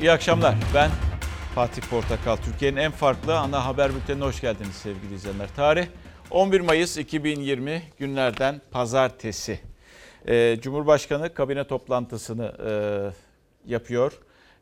İyi 0.00 0.12
akşamlar. 0.12 0.54
Ben 0.74 0.90
Fatih 1.54 1.82
Portakal. 1.82 2.36
Türkiye'nin 2.36 2.76
en 2.76 2.92
farklı 2.92 3.38
ana 3.38 3.64
haber 3.66 3.94
bültenine 3.94 4.24
hoş 4.24 4.40
geldiniz 4.40 4.74
sevgili 4.74 5.14
izleyenler. 5.14 5.48
Tarih 5.56 5.86
11 6.30 6.60
Mayıs 6.60 6.96
2020 6.96 7.82
günlerden 7.98 8.60
pazartesi. 8.70 9.60
Ee, 10.28 10.58
Cumhurbaşkanı 10.62 11.34
kabine 11.34 11.64
toplantısını 11.66 12.52
e, 12.66 12.72
yapıyor. 13.72 14.12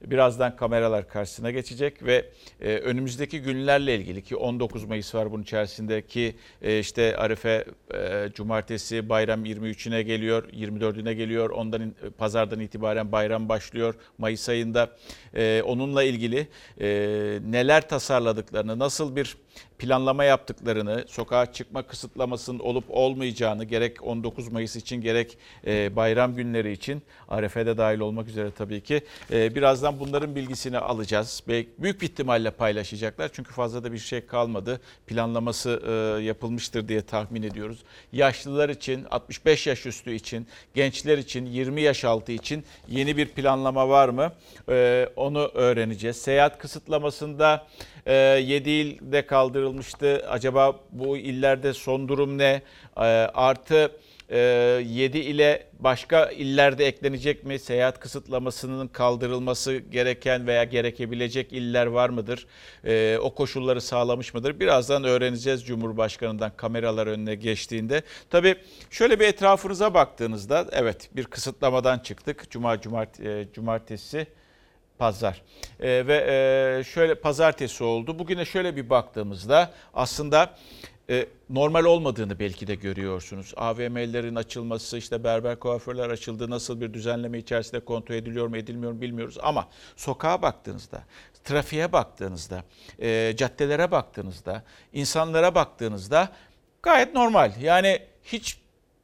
Birazdan 0.06 0.56
kameralar 0.56 1.08
karşısına 1.08 1.50
geçecek 1.50 2.02
ve 2.02 2.24
e, 2.60 2.76
önümüzdeki 2.76 3.42
günlerle 3.42 3.94
ilgili 3.96 4.22
ki 4.22 4.36
19 4.36 4.84
Mayıs 4.84 5.14
var 5.14 5.32
bunun 5.32 5.42
içerisindeki 5.42 6.36
e, 6.62 6.78
işte 6.78 7.16
Arife 7.16 7.64
e, 7.94 8.28
cumartesi 8.34 9.08
bayram 9.08 9.44
23'üne 9.44 10.00
geliyor, 10.00 10.48
24'üne 10.48 11.12
geliyor. 11.12 11.50
Ondan 11.50 11.94
pazardan 12.18 12.60
itibaren 12.60 13.12
bayram 13.12 13.48
başlıyor 13.48 13.94
Mayıs 14.18 14.48
ayında. 14.48 14.96
Onunla 15.64 16.02
ilgili 16.02 16.48
neler 17.50 17.88
tasarladıklarını, 17.88 18.78
nasıl 18.78 19.16
bir 19.16 19.36
planlama 19.78 20.24
yaptıklarını, 20.24 21.04
sokağa 21.08 21.52
çıkma 21.52 21.82
kısıtlamasının 21.82 22.58
olup 22.58 22.84
olmayacağını 22.88 23.64
gerek 23.64 24.04
19 24.04 24.52
Mayıs 24.52 24.76
için 24.76 25.00
gerek 25.00 25.38
e, 25.66 25.96
bayram 25.96 26.34
günleri 26.34 26.72
için 26.72 27.02
Arefe'de 27.28 27.78
dahil 27.78 28.00
olmak 28.00 28.28
üzere 28.28 28.50
tabii 28.50 28.80
ki 28.80 29.00
e, 29.32 29.54
birazdan 29.54 30.00
bunların 30.00 30.36
bilgisini 30.36 30.78
alacağız. 30.78 31.42
Büyük 31.48 32.00
bir 32.00 32.06
ihtimalle 32.06 32.50
paylaşacaklar 32.50 33.30
çünkü 33.32 33.52
fazla 33.52 33.84
da 33.84 33.92
bir 33.92 33.98
şey 33.98 34.26
kalmadı. 34.26 34.80
Planlaması 35.06 35.82
e, 35.86 36.22
yapılmıştır 36.22 36.88
diye 36.88 37.02
tahmin 37.02 37.42
ediyoruz. 37.42 37.78
Yaşlılar 38.12 38.68
için, 38.68 39.04
65 39.10 39.66
yaş 39.66 39.86
üstü 39.86 40.14
için, 40.14 40.46
gençler 40.74 41.18
için, 41.18 41.46
20 41.46 41.80
yaş 41.80 42.04
altı 42.04 42.32
için 42.32 42.64
yeni 42.88 43.16
bir 43.16 43.26
planlama 43.26 43.88
var 43.88 44.08
mı? 44.08 44.32
Onu 45.16 45.50
öğreneceğiz. 45.54 46.16
Seyahat 46.16 46.58
kısıtlamasında 46.58 47.66
7 48.12 48.70
ilde 48.70 49.26
kaldırılmıştı. 49.26 50.26
Acaba 50.28 50.80
bu 50.92 51.16
illerde 51.16 51.72
son 51.72 52.08
durum 52.08 52.38
ne? 52.38 52.62
Ee, 52.96 53.00
Artı 53.34 53.92
7 54.30 55.18
ile 55.18 55.66
başka 55.80 56.26
illerde 56.30 56.86
eklenecek 56.86 57.44
mi? 57.44 57.58
Seyahat 57.58 58.00
kısıtlamasının 58.00 58.88
kaldırılması 58.88 59.76
gereken 59.76 60.46
veya 60.46 60.64
gerekebilecek 60.64 61.52
iller 61.52 61.86
var 61.86 62.08
mıdır? 62.08 62.46
Ee, 62.84 63.18
O 63.22 63.34
koşulları 63.34 63.80
sağlamış 63.80 64.34
mıdır? 64.34 64.60
Birazdan 64.60 65.04
öğreneceğiz 65.04 65.64
Cumhurbaşkanı'ndan 65.66 66.52
kameralar 66.56 67.06
önüne 67.06 67.34
geçtiğinde. 67.34 68.02
Tabii 68.30 68.54
şöyle 68.90 69.20
bir 69.20 69.24
etrafınıza 69.24 69.94
baktığınızda 69.94 70.66
evet 70.72 71.10
bir 71.16 71.24
kısıtlamadan 71.24 71.98
çıktık. 71.98 72.50
Cuma, 72.50 72.80
cumart, 72.80 73.20
e, 73.20 73.48
cumartesi 73.54 74.26
pazar. 74.98 75.42
Ee, 75.80 76.06
ve 76.06 76.16
e, 76.80 76.84
şöyle 76.84 77.14
pazartesi 77.14 77.84
oldu. 77.84 78.18
Bugüne 78.18 78.44
şöyle 78.44 78.76
bir 78.76 78.90
baktığımızda 78.90 79.72
aslında 79.94 80.54
e, 81.10 81.26
normal 81.50 81.84
olmadığını 81.84 82.38
belki 82.38 82.66
de 82.66 82.74
görüyorsunuz. 82.74 83.54
AVM'lerin 83.56 84.34
açılması, 84.34 84.98
işte 84.98 85.24
berber 85.24 85.58
kuaförler 85.58 86.10
açıldı, 86.10 86.50
nasıl 86.50 86.80
bir 86.80 86.94
düzenleme 86.94 87.38
içerisinde 87.38 87.80
kontrol 87.80 88.14
ediliyor 88.14 88.46
mu 88.46 88.56
edilmiyor 88.56 88.92
mu 88.92 89.00
bilmiyoruz. 89.00 89.38
Ama 89.42 89.68
sokağa 89.96 90.42
baktığınızda, 90.42 91.02
trafiğe 91.44 91.92
baktığınızda, 91.92 92.64
e, 92.98 93.36
caddelere 93.36 93.90
baktığınızda, 93.90 94.62
insanlara 94.92 95.54
baktığınızda 95.54 96.28
gayet 96.82 97.14
normal. 97.14 97.52
Yani 97.60 98.02
hiç 98.24 98.58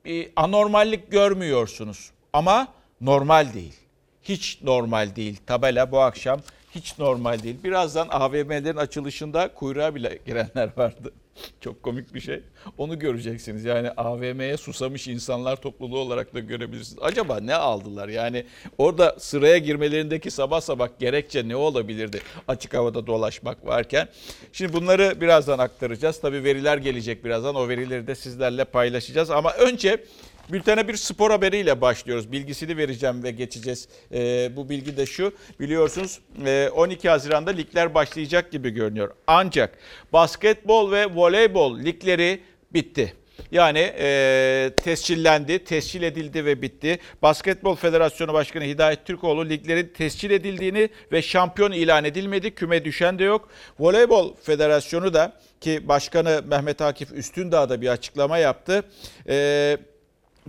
bir 0.05 0.31
anormallik 0.36 1.11
görmüyorsunuz 1.11 2.11
ama 2.33 2.69
normal 3.01 3.55
değil 3.55 3.83
hiç 4.25 4.58
normal 4.62 5.17
değil. 5.17 5.36
Tabela 5.47 5.91
bu 5.91 6.00
akşam 6.00 6.41
hiç 6.75 6.98
normal 6.98 7.42
değil. 7.42 7.56
Birazdan 7.64 8.08
AVM'lerin 8.11 8.77
açılışında 8.77 9.55
kuyruğa 9.55 9.94
bile 9.94 10.19
girenler 10.27 10.70
vardı. 10.77 11.12
Çok 11.61 11.83
komik 11.83 12.14
bir 12.14 12.20
şey. 12.20 12.40
Onu 12.79 12.98
göreceksiniz. 12.98 13.64
Yani 13.64 13.90
AVM'ye 13.90 14.57
susamış 14.57 15.08
insanlar 15.08 15.57
topluluğu 15.57 15.98
olarak 15.98 16.35
da 16.35 16.40
görebilirsiniz. 16.40 17.02
Acaba 17.02 17.40
ne 17.40 17.55
aldılar? 17.55 18.08
Yani 18.08 18.45
orada 18.79 19.17
sıraya 19.18 19.58
girmelerindeki 19.58 20.30
sabah 20.30 20.61
sabah 20.61 20.89
gerekçe 20.98 21.48
ne 21.48 21.56
olabilirdi? 21.56 22.20
Açık 22.48 22.74
havada 22.74 23.06
dolaşmak 23.06 23.67
varken. 23.67 24.08
Şimdi 24.52 24.73
bunları 24.73 25.20
birazdan 25.20 25.58
aktaracağız. 25.58 26.20
Tabii 26.20 26.45
veriler 26.45 26.79
gelecek 26.79 27.24
birazdan. 27.24 27.55
O 27.55 27.68
verileri 27.68 28.06
de 28.06 28.14
sizlerle 28.14 28.64
paylaşacağız. 28.64 29.30
Ama 29.30 29.52
önce 29.52 30.05
Bültene 30.52 30.88
bir 30.88 30.96
spor 30.96 31.30
haberiyle 31.30 31.80
başlıyoruz. 31.80 32.32
Bilgisini 32.32 32.77
vereceğim 32.77 33.22
ve 33.22 33.30
geçeceğiz. 33.30 33.88
Ee, 34.12 34.50
bu 34.56 34.68
bilgi 34.68 34.96
de 34.96 35.06
şu. 35.06 35.32
Biliyorsunuz 35.60 36.20
e, 36.46 36.68
12 36.74 37.08
Haziran'da 37.08 37.50
ligler 37.50 37.94
başlayacak 37.94 38.52
gibi 38.52 38.70
görünüyor. 38.70 39.14
Ancak 39.27 39.78
basketbol 40.12 40.92
ve 40.92 41.06
voleybol 41.14 41.78
ligleri 41.78 42.40
bitti. 42.74 43.14
Yani 43.52 43.78
e, 43.98 44.70
tescillendi, 44.82 45.64
tescil 45.64 46.02
edildi 46.02 46.44
ve 46.44 46.62
bitti. 46.62 46.98
Basketbol 47.22 47.74
Federasyonu 47.74 48.32
Başkanı 48.32 48.64
Hidayet 48.64 49.06
Türkoğlu 49.06 49.48
liglerin 49.48 49.92
tescil 49.96 50.30
edildiğini 50.30 50.88
ve 51.12 51.22
şampiyon 51.22 51.72
ilan 51.72 52.05
edilmedi. 52.05 52.55
Küme 52.55 52.84
düşen 52.84 53.18
de 53.18 53.24
yok. 53.24 53.48
Voleybol 53.78 54.34
Federasyonu 54.42 55.14
da 55.14 55.40
ki 55.61 55.88
Başkanı 55.88 56.42
Mehmet 56.46 56.80
Akif 56.80 57.12
Üstündağ 57.12 57.80
bir 57.80 57.88
açıklama 57.88 58.38
yaptı. 58.38 58.84
Eee 59.28 59.78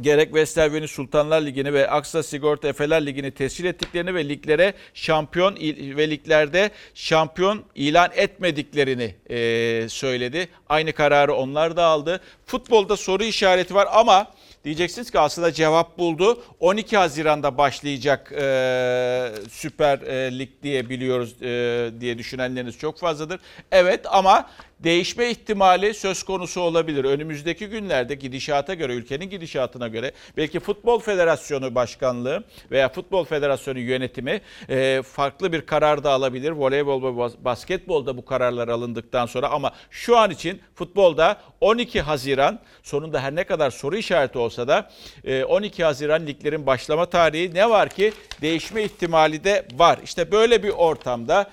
gerek 0.01 0.25
Westerveni 0.27 0.87
Sultanlar 0.87 1.41
Ligi'ni 1.41 1.73
ve 1.73 1.89
Aksa 1.89 2.23
Sigorta 2.23 2.67
Efeler 2.67 3.05
Ligi'ni 3.05 3.31
tescil 3.31 3.65
ettiklerini 3.65 4.15
ve 4.15 4.29
liglere 4.29 4.73
şampiyon 4.93 5.55
ve 5.97 6.09
liglerde 6.09 6.71
şampiyon 6.93 7.63
ilan 7.75 8.11
etmediklerini 8.15 9.15
e, 9.29 9.89
söyledi. 9.89 10.47
Aynı 10.69 10.93
kararı 10.93 11.33
onlar 11.33 11.77
da 11.77 11.83
aldı. 11.83 12.21
Futbolda 12.45 12.97
soru 12.97 13.23
işareti 13.23 13.75
var 13.75 13.87
ama 13.91 14.27
diyeceksiniz 14.63 15.11
ki 15.11 15.19
aslında 15.19 15.53
cevap 15.53 15.97
buldu. 15.97 16.43
12 16.59 16.97
Haziran'da 16.97 17.57
başlayacak 17.57 18.31
e, 18.31 19.31
Süper 19.49 19.99
e, 20.01 20.39
Lig 20.39 20.49
diye 20.63 20.89
biliyoruz 20.89 21.41
e, 21.41 21.91
diye 21.99 22.17
düşünenleriniz 22.17 22.77
çok 22.77 22.99
fazladır. 22.99 23.39
Evet 23.71 24.05
ama 24.09 24.49
değişme 24.85 25.29
ihtimali 25.29 25.93
söz 25.93 26.23
konusu 26.23 26.61
olabilir. 26.61 27.05
Önümüzdeki 27.05 27.67
günlerde 27.67 28.15
gidişata 28.15 28.73
göre, 28.73 28.93
ülkenin 28.93 29.29
gidişatına 29.29 29.87
göre 29.87 30.11
belki 30.37 30.59
Futbol 30.59 30.99
Federasyonu 30.99 31.75
Başkanlığı 31.75 32.43
veya 32.71 32.89
Futbol 32.89 33.25
Federasyonu 33.25 33.79
yönetimi 33.79 34.41
e, 34.69 35.01
farklı 35.01 35.53
bir 35.53 35.61
karar 35.61 36.03
da 36.03 36.11
alabilir. 36.11 36.51
Voleybol 36.51 37.03
ve 37.03 37.17
bas- 37.17 37.35
basketbolda 37.45 38.17
bu 38.17 38.25
kararlar 38.25 38.67
alındıktan 38.67 39.25
sonra 39.25 39.49
ama 39.49 39.71
şu 39.89 40.17
an 40.17 40.31
için 40.31 40.61
futbolda 40.75 41.37
12 41.61 42.01
Haziran 42.01 42.59
sonunda 42.83 43.19
her 43.23 43.35
ne 43.35 43.43
kadar 43.43 43.71
soru 43.71 43.97
işareti 43.97 44.37
olsa 44.37 44.67
da 44.67 44.91
e, 45.23 45.43
12 45.43 45.83
Haziran 45.83 46.27
liglerin 46.27 46.65
başlama 46.65 47.05
tarihi 47.05 47.53
ne 47.53 47.69
var 47.69 47.89
ki 47.89 48.13
değişme 48.41 48.83
ihtimali 48.83 49.43
de 49.43 49.65
var. 49.73 49.99
İşte 50.03 50.31
böyle 50.31 50.63
bir 50.63 50.69
ortamda 50.69 51.49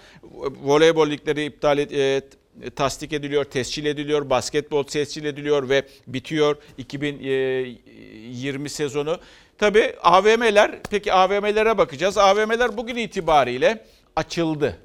voleybol 0.63 1.11
ligleri 1.11 1.45
iptal 1.45 1.79
et, 1.79 1.93
e, 1.93 2.23
tasdik 2.77 3.13
ediliyor, 3.13 3.45
tescil 3.45 3.85
ediliyor, 3.85 4.31
basketbol 4.31 4.83
tescil 4.83 5.25
ediliyor 5.25 5.69
ve 5.69 5.83
bitiyor 6.07 6.57
2020 6.79 8.71
sezonu. 8.71 9.19
Tabii 9.59 9.95
AVM'ler, 10.03 10.83
peki 10.91 11.13
AVM'lere 11.13 11.79
bakacağız. 11.79 12.19
AVM'ler 12.19 12.77
bugün 12.77 12.97
itibariyle 12.97 13.85
açıldı. 14.17 14.79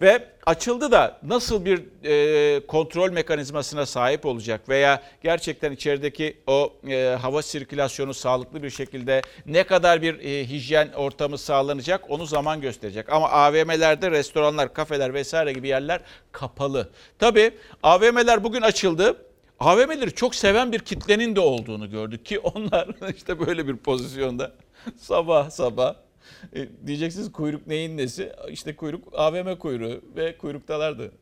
Ve 0.00 0.28
açıldı 0.46 0.90
da 0.92 1.18
nasıl 1.22 1.64
bir 1.64 1.82
e, 2.04 2.66
kontrol 2.66 3.10
mekanizmasına 3.10 3.86
sahip 3.86 4.26
olacak 4.26 4.68
veya 4.68 5.02
gerçekten 5.22 5.72
içerideki 5.72 6.36
o 6.46 6.72
e, 6.88 7.16
hava 7.20 7.42
sirkülasyonu 7.42 8.14
sağlıklı 8.14 8.62
bir 8.62 8.70
şekilde 8.70 9.22
ne 9.46 9.64
kadar 9.64 10.02
bir 10.02 10.18
e, 10.18 10.48
hijyen 10.48 10.92
ortamı 10.92 11.38
sağlanacak 11.38 12.10
onu 12.10 12.26
zaman 12.26 12.60
gösterecek. 12.60 13.12
Ama 13.12 13.30
AVM'lerde 13.30 14.10
restoranlar, 14.10 14.74
kafeler 14.74 15.14
vesaire 15.14 15.52
gibi 15.52 15.68
yerler 15.68 16.00
kapalı. 16.32 16.90
Tabii 17.18 17.50
AVM'ler 17.82 18.44
bugün 18.44 18.62
açıldı. 18.62 19.16
AVM'leri 19.60 20.14
çok 20.14 20.34
seven 20.34 20.72
bir 20.72 20.78
kitlenin 20.78 21.36
de 21.36 21.40
olduğunu 21.40 21.90
gördük 21.90 22.26
ki 22.26 22.38
onlar 22.38 22.88
işte 23.16 23.46
böyle 23.46 23.68
bir 23.68 23.76
pozisyonda 23.76 24.52
sabah 24.96 25.50
sabah 25.50 25.94
e, 26.54 26.68
diyeceksiniz 26.86 27.32
kuyruk 27.32 27.66
neyin 27.66 27.96
nesi? 27.96 28.32
İşte 28.48 28.76
kuyruk 28.76 29.04
AVM 29.12 29.58
kuyruğu 29.58 30.02
ve 30.16 30.38
kuyruktalardı. 30.38 31.12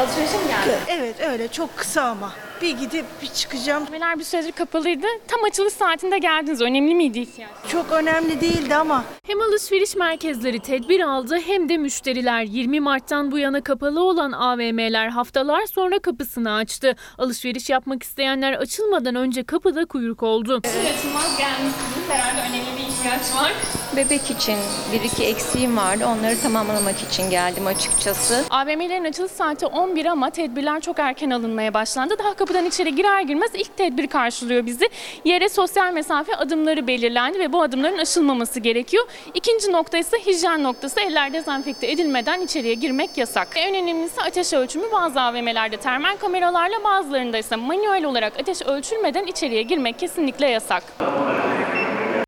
Alışverişe 0.00 0.38
mi 0.38 0.48
geldin? 0.48 0.78
Evet 0.88 1.20
öyle 1.20 1.48
çok 1.48 1.76
kısa 1.76 2.02
ama. 2.02 2.32
Bir 2.62 2.78
gidip 2.78 3.04
bir 3.22 3.26
çıkacağım. 3.26 3.84
AVM'ler 3.92 4.18
bir 4.18 4.24
süredir 4.24 4.52
kapalıydı. 4.52 5.06
Tam 5.28 5.44
açılış 5.44 5.72
saatinde 5.72 6.18
geldiniz. 6.18 6.60
Önemli 6.60 6.94
miydi 6.94 7.18
ihtiyaç? 7.18 7.50
Çok 7.68 7.92
önemli 7.92 8.40
değildi 8.40 8.74
ama 8.74 9.04
Hem 9.26 9.40
alışveriş 9.40 9.96
merkezleri 9.96 10.60
tedbir 10.60 11.00
aldı 11.00 11.38
hem 11.46 11.68
de 11.68 11.76
müşteriler 11.76 12.42
20 12.42 12.80
Mart'tan 12.80 13.32
bu 13.32 13.38
yana 13.38 13.60
kapalı 13.62 14.02
olan 14.04 14.32
AVM'ler 14.32 15.08
haftalar 15.08 15.66
sonra 15.66 15.98
kapısını 15.98 16.54
açtı. 16.54 16.96
Alışveriş 17.18 17.70
yapmak 17.70 18.02
isteyenler 18.02 18.52
açılmadan 18.52 19.14
önce 19.14 19.42
kapıda 19.44 19.84
kuyruk 19.84 20.22
oldu. 20.22 20.56
Açılmaz 20.64 21.38
gelmişsiniz. 21.38 22.08
Herhalde 22.08 22.40
önemli 22.40 22.76
bir 22.78 22.82
ihtiyaç 22.92 23.34
var. 23.42 23.52
Bebek 23.98 24.30
için 24.30 24.56
bir 24.92 25.00
iki 25.00 25.24
eksiğim 25.24 25.76
vardı. 25.76 26.04
Onları 26.06 26.40
tamamlamak 26.40 27.02
için 27.10 27.30
geldim 27.30 27.66
açıkçası. 27.66 28.44
AVM'lerin 28.50 29.04
açılış 29.04 29.32
saati 29.32 29.66
11 29.66 30.06
ama 30.06 30.30
tedbirler 30.30 30.80
çok 30.80 30.98
erken 30.98 31.30
alınmaya 31.30 31.74
başlandı. 31.74 32.14
Daha 32.18 32.34
kapıdan 32.34 32.64
içeri 32.64 32.94
girer 32.94 33.20
girmez 33.20 33.50
ilk 33.54 33.76
tedbir 33.76 34.06
karşılıyor 34.06 34.66
bizi. 34.66 34.88
Yere 35.24 35.48
sosyal 35.48 35.92
mesafe 35.92 36.36
adımları 36.36 36.86
belirlendi 36.86 37.38
ve 37.38 37.52
bu 37.52 37.62
adımların 37.62 37.98
aşılmaması 37.98 38.60
gerekiyor. 38.60 39.04
İkinci 39.34 39.72
nokta 39.72 39.98
ise 39.98 40.16
hijyen 40.26 40.62
noktası. 40.62 41.00
Eller 41.00 41.32
dezenfekte 41.32 41.90
edilmeden 41.90 42.40
içeriye 42.40 42.74
girmek 42.74 43.18
yasak. 43.18 43.48
En 43.56 43.74
önemlisi 43.74 44.20
ateş 44.22 44.52
ölçümü 44.52 44.92
bazı 44.92 45.20
AVM'lerde 45.20 45.76
termal 45.76 46.16
kameralarla 46.16 46.84
bazılarında 46.84 47.38
ise 47.38 47.56
manuel 47.56 48.04
olarak 48.04 48.40
ateş 48.40 48.62
ölçülmeden 48.62 49.26
içeriye 49.26 49.62
girmek 49.62 49.98
kesinlikle 49.98 50.48
yasak. 50.48 50.82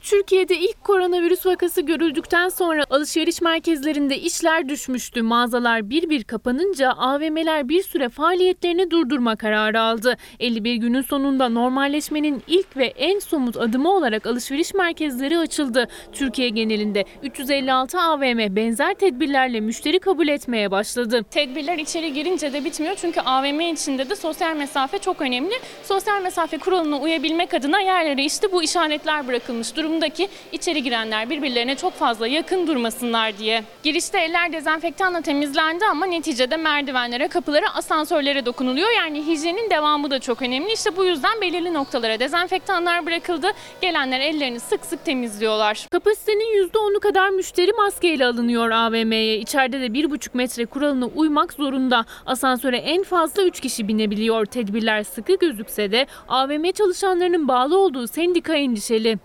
Türkiye'de 0.01 0.57
ilk 0.59 0.85
koronavirüs 0.85 1.47
vakası 1.47 1.81
görüldükten 1.81 2.49
sonra 2.49 2.85
alışveriş 2.91 3.41
merkezlerinde 3.41 4.19
işler 4.19 4.69
düşmüştü. 4.69 5.23
Mağazalar 5.23 5.91
bir 5.91 6.11
bir 6.11 6.25
kapanınca 6.25 6.91
AVM'ler 6.91 7.69
bir 7.69 7.83
süre 7.83 8.09
faaliyetlerini 8.09 8.91
durdurma 8.91 9.37
kararı 9.37 9.81
aldı. 9.81 10.17
51 10.41 10.75
günün 10.75 11.03
sonunda 11.03 11.49
normalleşmenin 11.49 12.43
ilk 12.47 12.77
ve 12.77 12.87
en 12.87 13.19
somut 13.19 13.57
adımı 13.57 13.91
olarak 13.91 14.27
alışveriş 14.27 14.75
merkezleri 14.75 15.39
açıldı. 15.39 15.89
Türkiye 16.13 16.49
genelinde 16.49 17.05
356 17.23 18.01
AVM 18.01 18.57
benzer 18.57 18.95
tedbirlerle 18.95 19.61
müşteri 19.61 19.99
kabul 19.99 20.29
etmeye 20.29 20.71
başladı. 20.71 21.23
Tedbirler 21.31 21.79
içeri 21.79 22.13
girince 22.13 22.53
de 22.53 22.65
bitmiyor 22.65 22.95
çünkü 22.95 23.21
AVM 23.21 23.61
içinde 23.61 24.11
de 24.11 24.17
sosyal 24.17 24.57
mesafe 24.57 24.99
çok 24.99 25.21
önemli. 25.21 25.55
Sosyal 25.85 26.23
mesafe 26.23 26.59
kuralına 26.59 26.99
uyabilmek 27.01 27.55
adına 27.55 27.81
yerlere 27.81 28.25
işte 28.25 28.53
bu 28.53 28.63
işaretler 28.63 29.29
bırakılmış 29.29 29.77
durumda 29.77 29.90
ki 29.99 30.29
içeri 30.53 30.83
girenler 30.83 31.31
birbirlerine 31.31 31.77
çok 31.77 31.93
fazla 31.93 32.27
yakın 32.27 32.67
durmasınlar 32.67 33.39
diye. 33.39 33.65
Girişte 33.83 34.19
eller 34.21 34.53
dezenfektanla 34.53 35.21
temizlendi 35.21 35.85
ama 35.85 36.07
neticede 36.07 36.57
merdivenlere, 36.57 37.29
kapılara, 37.29 37.75
asansörlere 37.75 38.47
dokunuluyor. 38.47 38.89
Yani 38.97 39.27
hijyenin 39.27 39.71
devamı 39.71 40.11
da 40.11 40.19
çok 40.19 40.43
önemli. 40.43 40.73
İşte 40.73 40.97
bu 40.97 41.05
yüzden 41.05 41.41
belirli 41.41 41.75
noktalara 41.75 42.21
dezenfektanlar 42.21 43.07
bırakıldı. 43.07 43.53
Gelenler 43.81 44.21
ellerini 44.21 44.61
sık 44.61 44.85
sık 44.85 45.05
temizliyorlar. 45.05 45.87
Kapasitenin 45.91 46.69
%10'u 46.69 47.01
kadar 47.01 47.31
müşteri 47.31 47.73
maskeyle 47.73 48.27
alınıyor 48.27 48.71
AVM'ye. 48.71 49.39
İçeride 49.39 49.81
de 49.81 49.87
1,5 49.87 50.29
metre 50.35 50.67
kuralına 50.67 51.07
uymak 51.07 51.53
zorunda. 51.53 52.05
Asansöre 52.27 52.77
en 52.77 53.03
fazla 53.03 53.43
3 53.43 53.61
kişi 53.61 53.89
binebiliyor. 53.89 54.47
Tedbirler 54.47 55.03
sıkı 55.03 55.35
gözükse 55.39 55.93
de 55.93 56.07
AVM 56.29 56.71
çalışanlarının 56.73 57.49
bağlı 57.49 57.79
olduğu 57.79 58.07
sendika 58.07 58.55
endişeli. 58.55 59.19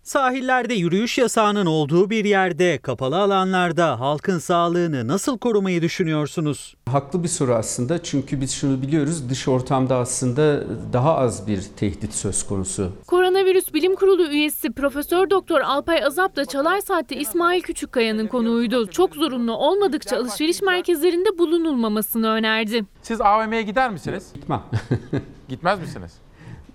Sahillerde 0.56 0.74
yürüyüş 0.74 1.18
yasağının 1.18 1.66
olduğu 1.66 2.10
bir 2.10 2.26
yerde, 2.26 2.78
kapalı 2.78 3.18
alanlarda 3.18 4.00
halkın 4.00 4.40
sağlığını 4.40 5.08
nasıl 5.08 5.38
korumayı 5.38 5.82
düşünüyorsunuz? 5.82 6.76
Haklı 6.90 7.24
bir 7.24 7.28
soru 7.28 7.54
aslında 7.54 8.04
çünkü 8.04 8.42
biz 8.42 8.52
şunu 8.54 8.82
biliyoruz 8.82 9.30
dış 9.30 9.48
ortamda 9.48 9.96
aslında 9.96 10.64
daha 10.94 11.18
az 11.18 11.48
bir 11.48 11.62
tehdit 11.78 12.14
söz 12.14 12.44
konusu. 12.44 12.92
Koronavirüs 13.08 13.74
Bilim 13.74 13.96
Kurulu 13.96 14.28
üyesi 14.28 14.72
Profesör 14.72 15.30
Doktor 15.30 15.62
Alpay 15.62 16.04
Azap 16.04 16.36
da 16.36 16.46
Çalar 16.46 16.80
Saat'te 16.80 17.16
İsmail 17.16 17.62
Küçükkaya'nın 17.62 18.28
konuğuydu. 18.28 18.88
Çok 18.88 19.16
zorunlu 19.16 19.54
olmadıkça 19.54 20.18
alışveriş 20.18 20.62
merkezlerinde 20.62 21.38
bulunulmamasını 21.38 22.28
önerdi. 22.28 22.86
Siz 23.02 23.22
AVM'ye 23.22 23.62
gider 23.62 23.90
misiniz? 23.90 24.32
Gitmem. 24.34 24.64
Gitmez 25.50 25.80
misiniz? 25.80 26.25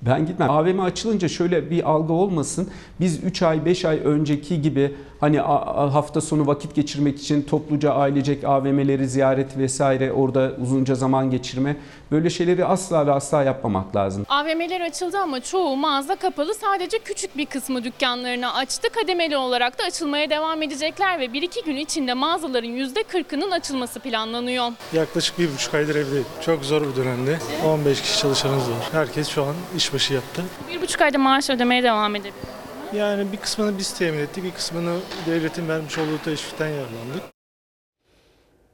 Ben 0.02 0.26
gitmem. 0.26 0.50
AVM 0.50 0.80
açılınca 0.80 1.28
şöyle 1.28 1.70
bir 1.70 1.90
algı 1.90 2.12
olmasın. 2.12 2.70
Biz 3.00 3.24
3 3.24 3.42
ay 3.42 3.64
5 3.64 3.84
ay 3.84 4.00
önceki 4.04 4.62
gibi 4.62 4.94
hani 5.20 5.38
hafta 5.38 6.20
sonu 6.20 6.46
vakit 6.46 6.74
geçirmek 6.74 7.18
için 7.20 7.42
topluca 7.42 7.92
ailecek 7.92 8.44
AVM'leri 8.44 9.08
ziyaret 9.08 9.58
vesaire 9.58 10.12
orada 10.12 10.52
uzunca 10.62 10.94
zaman 10.94 11.30
geçirme 11.30 11.76
böyle 12.10 12.30
şeyleri 12.30 12.64
asla 12.64 13.06
ve 13.06 13.12
asla 13.12 13.42
yapmamak 13.42 13.96
lazım. 13.96 14.26
AVM'ler 14.28 14.80
açıldı 14.80 15.18
ama 15.18 15.40
çoğu 15.40 15.76
mağaza 15.76 16.16
kapalı. 16.16 16.54
Sadece 16.54 16.98
küçük 16.98 17.36
bir 17.36 17.46
kısmı 17.46 17.84
dükkanlarını 17.84 18.54
açtı. 18.54 18.88
Kademeli 19.00 19.36
olarak 19.36 19.78
da 19.78 19.84
açılmaya 19.84 20.30
devam 20.30 20.62
edecekler 20.62 21.20
ve 21.20 21.26
1-2 21.26 21.64
gün 21.64 21.76
içinde 21.76 22.14
mağazaların 22.14 22.70
%40'ının 22.70 23.50
açılması 23.50 24.00
planlanıyor. 24.00 24.68
Yaklaşık 24.92 25.38
bir 25.38 25.52
buçuk 25.54 25.74
aydır 25.74 25.94
evdeyim. 25.94 26.26
Çok 26.40 26.64
zor 26.64 26.82
bir 26.82 26.96
dönemde. 26.96 27.38
15 27.66 28.02
kişi 28.02 28.18
çalışanımız 28.18 28.70
var. 28.70 28.88
Herkes 28.92 29.28
şu 29.28 29.42
an 29.44 29.54
işbaşı 29.90 30.14
yaptı. 30.14 30.42
1,5 30.70 31.04
ayda 31.04 31.18
maaş 31.18 31.50
ödemeye 31.50 31.82
devam 31.82 32.16
edebilir. 32.16 32.34
Yani 32.94 33.32
bir 33.32 33.36
kısmını 33.36 33.78
biz 33.78 33.98
temin 33.98 34.18
ettik, 34.18 34.44
bir 34.44 34.50
kısmını 34.50 34.98
devletin 35.26 35.68
vermiş 35.68 35.98
olduğu 35.98 36.18
teşvikten 36.24 36.68
yararlandık. 36.68 37.22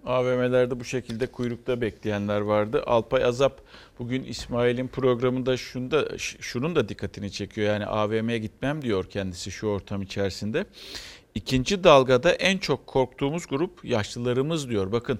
AVM'lerde 0.06 0.80
bu 0.80 0.84
şekilde 0.84 1.26
kuyrukta 1.26 1.80
bekleyenler 1.80 2.40
vardı. 2.40 2.82
Alpay 2.86 3.24
Azap 3.24 3.60
bugün 3.98 4.24
İsmail'in 4.24 4.88
programında 4.88 5.56
şunu 5.56 5.90
da, 5.90 6.18
ş- 6.18 6.38
şunun 6.40 6.76
da 6.76 6.88
dikkatini 6.88 7.32
çekiyor. 7.32 7.66
Yani 7.68 7.86
AVM'ye 7.86 8.38
gitmem 8.38 8.82
diyor 8.82 9.04
kendisi 9.10 9.50
şu 9.50 9.66
ortam 9.66 10.02
içerisinde. 10.02 10.66
İkinci 11.34 11.84
dalgada 11.84 12.32
en 12.32 12.58
çok 12.58 12.86
korktuğumuz 12.86 13.46
grup 13.46 13.84
yaşlılarımız 13.84 14.70
diyor. 14.70 14.92
Bakın 14.92 15.18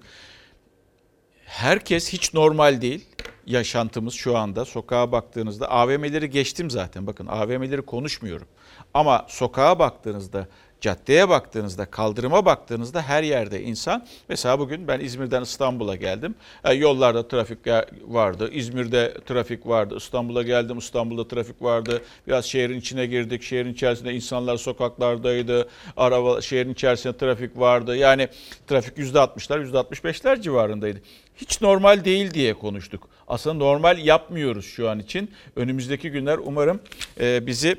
herkes 1.47 2.13
hiç 2.13 2.35
normal 2.35 2.81
değil 2.81 3.07
yaşantımız 3.47 4.15
şu 4.15 4.37
anda. 4.37 4.65
Sokağa 4.65 5.13
baktığınızda 5.13 5.71
AVM'leri 5.71 6.31
geçtim 6.31 6.71
zaten. 6.71 7.07
Bakın 7.07 7.27
AVM'leri 7.27 7.83
konuşmuyorum. 7.83 8.47
Ama 8.95 9.27
sokağa 9.29 9.79
baktığınızda, 9.79 10.47
caddeye 10.81 11.29
baktığınızda, 11.29 11.85
kaldırıma 11.87 12.45
baktığınızda 12.45 13.03
her 13.03 13.23
yerde 13.23 13.63
insan. 13.63 14.07
Mesela 14.29 14.59
bugün 14.59 14.89
ben 14.89 15.01
İzmir'den 15.01 15.43
İstanbul'a 15.43 15.97
geldim. 15.97 16.35
E, 16.65 16.75
yollarda 16.75 17.29
trafik 17.29 17.59
vardı. 18.03 18.51
İzmir'de 18.53 19.15
trafik 19.27 19.67
vardı. 19.67 19.97
İstanbul'a 19.97 20.43
geldim. 20.43 20.79
İstanbul'da 20.79 21.29
trafik 21.29 21.63
vardı. 21.63 22.03
Biraz 22.27 22.45
şehrin 22.45 22.79
içine 22.79 23.07
girdik. 23.07 23.43
Şehrin 23.43 23.73
içerisinde 23.73 24.15
insanlar 24.15 24.57
sokaklardaydı. 24.57 25.69
Araba 25.97 26.41
şehrin 26.41 26.73
içerisinde 26.73 27.17
trafik 27.17 27.59
vardı. 27.59 27.97
Yani 27.97 28.29
trafik 28.67 28.99
%60'lar, 28.99 29.71
%65'ler 29.71 30.43
civarındaydı. 30.43 31.01
Hiç 31.37 31.61
normal 31.61 32.05
değil 32.05 32.35
diye 32.35 32.55
konuştuk. 32.55 33.09
Aslında 33.29 33.55
normal 33.55 33.99
yapmıyoruz 33.99 34.67
şu 34.67 34.89
an 34.89 34.99
için. 34.99 35.31
Önümüzdeki 35.57 36.11
günler 36.11 36.39
umarım 36.39 36.81
e, 37.21 37.47
bizi 37.47 37.77